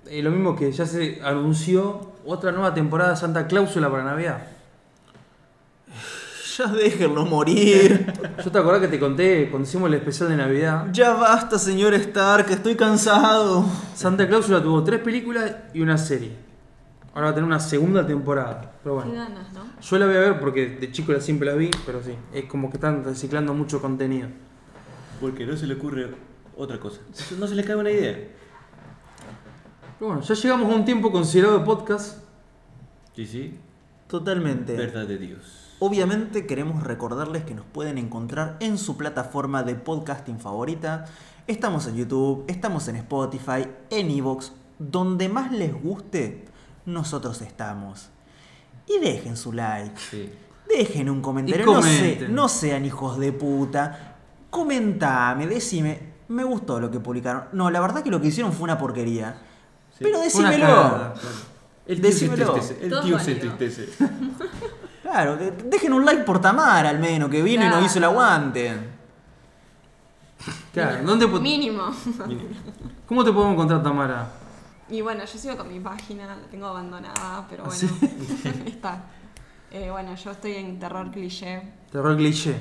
eh, 0.06 0.22
lo 0.22 0.30
mismo 0.30 0.56
que 0.56 0.70
ya 0.72 0.86
se 0.86 1.20
anunció 1.22 2.12
otra 2.24 2.52
nueva 2.52 2.72
temporada 2.74 3.10
de 3.10 3.16
Santa 3.16 3.46
Cláusula 3.46 3.90
para 3.90 4.04
Navidad. 4.04 4.46
Ya 6.58 6.66
déjenlo 6.66 7.24
morir. 7.24 8.12
Yo 8.44 8.52
te 8.52 8.58
acordás 8.58 8.82
que 8.82 8.88
te 8.88 9.00
conté 9.00 9.48
cuando 9.50 9.66
hicimos 9.66 9.88
el 9.88 9.94
especial 9.94 10.28
de 10.28 10.36
Navidad. 10.36 10.86
Ya 10.92 11.14
basta, 11.14 11.58
señor 11.58 11.94
Stark, 11.94 12.46
estoy 12.50 12.74
cansado. 12.76 13.64
Santa 13.94 14.28
Cláusula 14.28 14.62
tuvo 14.62 14.84
tres 14.84 15.00
películas 15.00 15.50
y 15.72 15.80
una 15.80 15.96
serie. 15.96 16.32
Ahora 17.14 17.28
va 17.28 17.30
a 17.30 17.34
tener 17.34 17.46
una 17.46 17.58
segunda 17.58 18.06
temporada. 18.06 18.70
Pero 18.84 18.98
Qué 18.98 19.08
bueno. 19.08 19.22
ganas, 19.24 19.50
¿no? 19.54 19.62
Yo 19.80 19.98
la 19.98 20.04
voy 20.06 20.16
a 20.16 20.20
ver 20.20 20.40
porque 20.40 20.66
de 20.78 20.92
chico 20.92 21.12
la 21.12 21.20
siempre 21.22 21.48
la 21.48 21.54
vi, 21.54 21.70
pero 21.86 22.02
sí. 22.02 22.12
Es 22.34 22.44
como 22.44 22.68
que 22.68 22.76
están 22.76 23.02
reciclando 23.02 23.54
mucho 23.54 23.80
contenido. 23.80 24.28
Porque 25.22 25.46
no 25.46 25.56
se 25.56 25.66
le 25.66 25.74
ocurre 25.74 26.10
otra 26.56 26.78
cosa. 26.80 27.00
No 27.38 27.46
se 27.46 27.54
le 27.54 27.64
cae 27.64 27.76
una 27.76 27.90
idea. 27.90 28.12
Pero 29.98 30.08
bueno, 30.12 30.20
ya 30.22 30.34
llegamos 30.34 30.70
a 30.70 30.74
un 30.74 30.84
tiempo 30.84 31.10
considerado 31.12 31.58
de 31.58 31.64
podcast. 31.64 32.18
Sí, 33.14 33.26
sí. 33.26 33.58
Totalmente. 34.08 34.76
Verdad 34.76 35.06
de 35.06 35.18
Dios. 35.18 35.76
Obviamente 35.78 36.46
queremos 36.46 36.82
recordarles 36.82 37.44
que 37.44 37.54
nos 37.54 37.64
pueden 37.66 37.98
encontrar 37.98 38.56
en 38.60 38.78
su 38.78 38.96
plataforma 38.96 39.62
de 39.62 39.74
podcasting 39.74 40.38
favorita. 40.38 41.06
Estamos 41.46 41.86
en 41.88 41.96
YouTube, 41.96 42.44
estamos 42.46 42.86
en 42.88 42.96
Spotify, 42.96 43.66
en 43.90 44.10
Evox, 44.10 44.52
donde 44.78 45.28
más 45.28 45.50
les 45.50 45.72
guste, 45.74 46.44
nosotros 46.86 47.42
estamos. 47.42 48.10
Y 48.86 48.98
dejen 49.00 49.36
su 49.36 49.52
like, 49.52 49.98
Sí. 49.98 50.30
dejen 50.68 51.10
un 51.10 51.20
comentario, 51.20 51.66
no, 51.66 51.82
se- 51.82 52.28
no 52.28 52.48
sean 52.48 52.84
hijos 52.84 53.18
de 53.18 53.32
puta. 53.32 54.16
Comentame, 54.50 55.46
decime, 55.48 56.11
me 56.32 56.44
gustó 56.44 56.80
lo 56.80 56.90
que 56.90 56.98
publicaron. 57.00 57.44
No, 57.52 57.70
la 57.70 57.80
verdad 57.80 58.02
que 58.02 58.10
lo 58.10 58.20
que 58.20 58.28
hicieron 58.28 58.52
fue 58.52 58.64
una 58.64 58.78
porquería. 58.78 59.36
Sí. 59.96 60.04
Pero 60.04 60.20
decímelo. 60.20 60.64
cagada. 60.66 61.14
El 61.86 62.00
tío 62.00 62.12
se 62.12 62.24
entristece. 62.26 62.78
El 62.84 62.90
Todo 62.90 63.00
tío 63.02 63.18
se 63.18 63.34
válido. 63.34 63.52
entristece. 63.52 63.92
Claro, 65.02 65.36
dejen 65.36 65.92
un 65.92 66.06
like 66.06 66.22
por 66.22 66.40
Tamara 66.40 66.88
al 66.88 66.98
menos, 66.98 67.28
que 67.28 67.42
vino 67.42 67.62
y 67.66 67.68
nos 67.68 67.84
hizo 67.84 67.98
el 67.98 68.04
aguante. 68.04 68.72
Claro, 70.72 71.04
¿dónde 71.04 71.28
po- 71.28 71.38
Mínimo. 71.40 71.90
¿Cómo 73.06 73.22
te 73.22 73.30
podemos 73.30 73.52
encontrar, 73.52 73.82
Tamara? 73.82 74.26
Y 74.88 75.02
bueno, 75.02 75.22
yo 75.24 75.38
sigo 75.38 75.56
con 75.58 75.68
mi 75.68 75.80
página, 75.80 76.26
la 76.26 76.36
tengo 76.50 76.66
abandonada, 76.66 77.46
pero 77.50 77.64
¿Ah, 77.66 77.68
bueno, 77.68 78.64
está. 78.66 79.02
Eh, 79.70 79.90
bueno, 79.90 80.14
yo 80.14 80.30
estoy 80.30 80.52
en 80.54 80.78
Terror 80.78 81.10
Cliché, 81.10 81.62
Terror 81.90 82.16
cliché. 82.16 82.58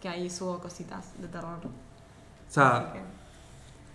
que 0.00 0.08
ahí 0.08 0.28
subo 0.28 0.58
cositas 0.58 1.12
de 1.20 1.28
terror. 1.28 1.60
O 2.48 2.52
sea, 2.52 2.90
que- 2.92 3.00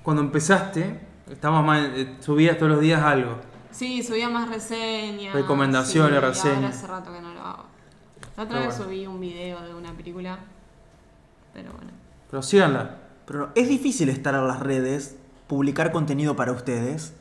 cuando 0.04 0.22
empezaste, 0.22 1.00
estabas 1.30 1.64
más, 1.64 1.80
eh, 1.94 2.16
subías 2.20 2.58
todos 2.58 2.72
los 2.72 2.82
días 2.82 3.02
algo. 3.02 3.38
Sí, 3.72 4.04
subía 4.04 4.30
más 4.30 4.50
reseñas. 4.50 5.34
Recomendaciones, 5.34 6.20
sí, 6.20 6.26
reseñas. 6.26 6.56
Ahora 6.58 6.70
hace 6.70 6.88
rato 6.88 7.14
que 7.14 7.22
no 7.22 7.34
lo 7.34 7.40
hago. 7.42 7.64
La 8.38 8.44
otra 8.44 8.58
Pero 8.58 8.68
vez 8.68 8.78
bueno. 8.78 8.84
subí 8.92 9.08
un 9.08 9.20
video 9.20 9.62
de 9.62 9.74
una 9.74 9.94
película, 9.94 10.40
pero 11.54 11.72
bueno. 11.74 11.92
Pero 12.30 12.42
síganla. 12.44 12.98
Pero 13.26 13.50
es 13.56 13.68
difícil 13.70 14.10
estar 14.10 14.34
en 14.36 14.48
las 14.48 14.60
redes, 14.60 15.16
publicar 15.48 15.92
contenido 15.92 16.36
para 16.36 16.52
ustedes. 16.52 17.14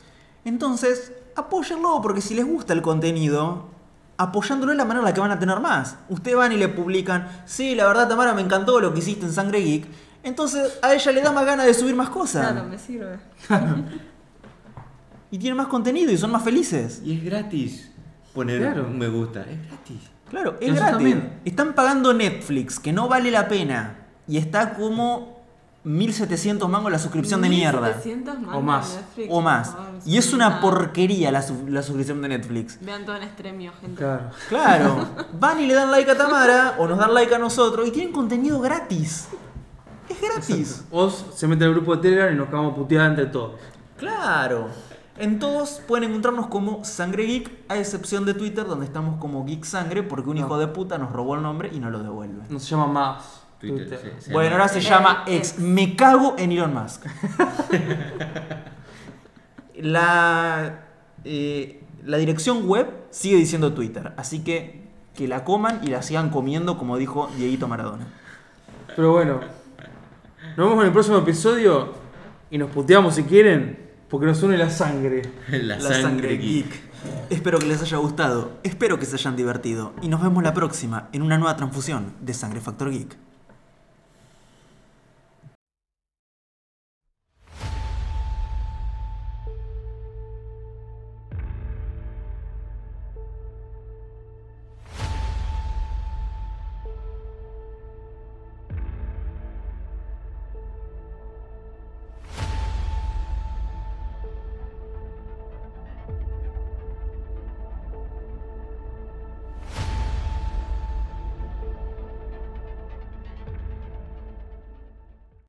Entonces, 0.44 1.12
apóyenlo, 1.36 2.00
porque 2.02 2.20
si 2.20 2.34
les 2.34 2.46
gusta 2.46 2.72
el 2.72 2.82
contenido, 2.82 3.68
apoyándolo 4.16 4.72
es 4.72 4.78
la 4.78 4.84
manera 4.84 5.00
en 5.00 5.04
la 5.06 5.14
que 5.14 5.20
van 5.20 5.30
a 5.30 5.38
tener 5.38 5.60
más. 5.60 5.96
Ustedes 6.08 6.36
van 6.36 6.52
y 6.52 6.56
le 6.56 6.68
publican, 6.68 7.28
sí, 7.44 7.74
la 7.74 7.86
verdad, 7.86 8.08
Tamara, 8.08 8.34
me 8.34 8.42
encantó 8.42 8.80
lo 8.80 8.92
que 8.92 9.00
hiciste 9.00 9.26
en 9.26 9.32
Sangre 9.32 9.60
Geek. 9.60 9.86
Entonces, 10.22 10.78
a 10.82 10.92
ella 10.94 11.12
le 11.12 11.22
da 11.22 11.32
más 11.32 11.46
ganas 11.46 11.66
de 11.66 11.74
subir 11.74 11.94
más 11.94 12.10
cosas. 12.10 12.52
Claro, 12.52 12.68
me 12.68 12.78
sirve. 12.78 13.18
Y 15.32 15.38
tienen 15.38 15.56
más 15.56 15.68
contenido 15.68 16.10
y 16.10 16.18
son 16.18 16.32
más 16.32 16.42
felices. 16.42 17.02
Y 17.04 17.16
es 17.16 17.24
gratis 17.24 17.90
poner 18.34 18.58
Claro. 18.60 18.86
un 18.88 18.98
me 18.98 19.08
gusta. 19.08 19.42
Es 19.42 19.64
gratis. 19.68 20.00
Claro, 20.28 20.56
es 20.60 20.66
Eso 20.68 20.74
gratis. 20.76 20.92
también. 20.94 21.40
Están 21.44 21.72
pagando 21.74 22.12
Netflix, 22.12 22.80
que 22.80 22.92
no 22.92 23.06
vale 23.08 23.30
la 23.30 23.46
pena. 23.46 23.96
Y 24.26 24.38
está 24.38 24.74
como 24.74 25.38
1700 25.84 26.68
mangos 26.68 26.90
la 26.90 26.98
suscripción 26.98 27.40
de 27.42 27.48
mierda. 27.48 27.80
1700 27.80 28.40
mangas 28.40 28.56
O 28.56 28.60
más. 28.60 28.90
de 28.90 28.96
Netflix, 29.02 29.28
O 29.30 29.40
más. 29.40 29.70
favor, 29.70 29.86
Y 30.04 30.16
es 30.18 30.32
una 30.32 30.48
nada. 30.48 30.60
porquería 30.60 31.30
la, 31.30 31.42
su- 31.42 31.68
la 31.68 31.82
suscripción 31.84 32.20
de 32.22 32.28
Netflix. 32.28 32.78
Vean 32.84 33.04
todo 33.04 33.14
en 33.16 33.22
extremio, 33.22 33.72
gente. 33.80 33.96
Claro. 33.96 34.30
Claro. 34.48 35.08
Van 35.38 35.60
y 35.60 35.66
le 35.66 35.74
dan 35.74 35.92
like 35.92 36.10
a 36.10 36.16
Tamara 36.18 36.74
o 36.78 36.88
nos 36.88 36.98
dan 36.98 37.14
like 37.14 37.32
a 37.32 37.38
nosotros 37.38 37.86
y 37.86 37.92
tienen 37.92 38.12
contenido 38.12 38.60
gratis. 38.60 39.28
Es 40.10 40.20
gratis. 40.20 40.84
O 40.90 41.08
se 41.10 41.46
mete 41.46 41.64
al 41.64 41.72
grupo 41.72 41.94
de 41.96 42.02
Telegram 42.02 42.32
y 42.32 42.36
nos 42.36 42.48
acabamos 42.48 42.74
puteadas 42.74 43.10
entre 43.10 43.26
todos. 43.26 43.52
Claro. 43.96 44.68
En 45.18 45.38
todos 45.38 45.82
pueden 45.86 46.08
encontrarnos 46.08 46.46
como 46.46 46.84
Sangre 46.84 47.24
Geek, 47.26 47.50
a 47.68 47.76
excepción 47.76 48.24
de 48.24 48.32
Twitter, 48.34 48.66
donde 48.66 48.86
estamos 48.86 49.18
como 49.20 49.44
Geek 49.44 49.64
Sangre, 49.64 50.02
porque 50.02 50.30
un 50.30 50.38
hijo 50.38 50.58
de 50.58 50.66
puta 50.68 50.96
nos 50.98 51.12
robó 51.12 51.34
el 51.34 51.42
nombre 51.42 51.70
y 51.72 51.78
no 51.78 51.90
lo 51.90 52.02
devuelve. 52.02 52.42
No 52.48 52.58
se 52.58 52.66
llama 52.68 52.86
más. 52.86 53.42
Twitter, 53.60 53.88
Twitter. 53.88 54.14
sí, 54.18 54.24
se 54.26 54.32
Bueno, 54.32 54.50
llama- 54.52 54.62
ahora 54.62 54.72
se 54.72 54.80
llama 54.80 55.24
ex. 55.26 55.58
Me 55.58 55.94
cago 55.94 56.34
en 56.38 56.52
Elon 56.52 56.72
Musk. 56.72 57.04
la, 59.76 60.80
eh, 61.24 61.84
la 62.04 62.16
dirección 62.16 62.66
web 62.66 62.88
sigue 63.10 63.36
diciendo 63.36 63.74
Twitter, 63.74 64.12
así 64.16 64.40
que 64.42 64.80
que 65.14 65.28
la 65.28 65.44
coman 65.44 65.80
y 65.82 65.88
la 65.88 66.00
sigan 66.02 66.30
comiendo, 66.30 66.78
como 66.78 66.96
dijo 66.96 67.28
Dieguito 67.36 67.68
Maradona. 67.68 68.06
Pero 68.96 69.12
bueno. 69.12 69.40
Nos 70.60 70.68
vemos 70.68 70.82
en 70.82 70.88
el 70.88 70.92
próximo 70.92 71.16
episodio 71.16 71.94
y 72.50 72.58
nos 72.58 72.68
puteamos 72.70 73.14
si 73.14 73.22
quieren, 73.22 73.78
porque 74.10 74.26
nos 74.26 74.42
une 74.42 74.58
la 74.58 74.68
sangre. 74.68 75.22
La, 75.48 75.80
sangre, 75.80 76.36
geek. 76.36 76.66
Espero 77.30 77.58
que 77.58 77.64
les 77.64 77.80
haya 77.80 77.96
gustado, 77.96 78.58
espero 78.62 78.98
que 78.98 79.06
se 79.06 79.14
hayan 79.14 79.36
divertido 79.36 79.94
y 80.02 80.08
nos 80.08 80.22
vemos 80.22 80.42
la 80.42 80.52
próxima 80.52 81.08
en 81.14 81.22
una 81.22 81.38
nueva 81.38 81.56
transfusión 81.56 82.12
de 82.20 82.34
Sangre 82.34 82.60
Factor 82.60 82.90
Geek. 82.90 83.16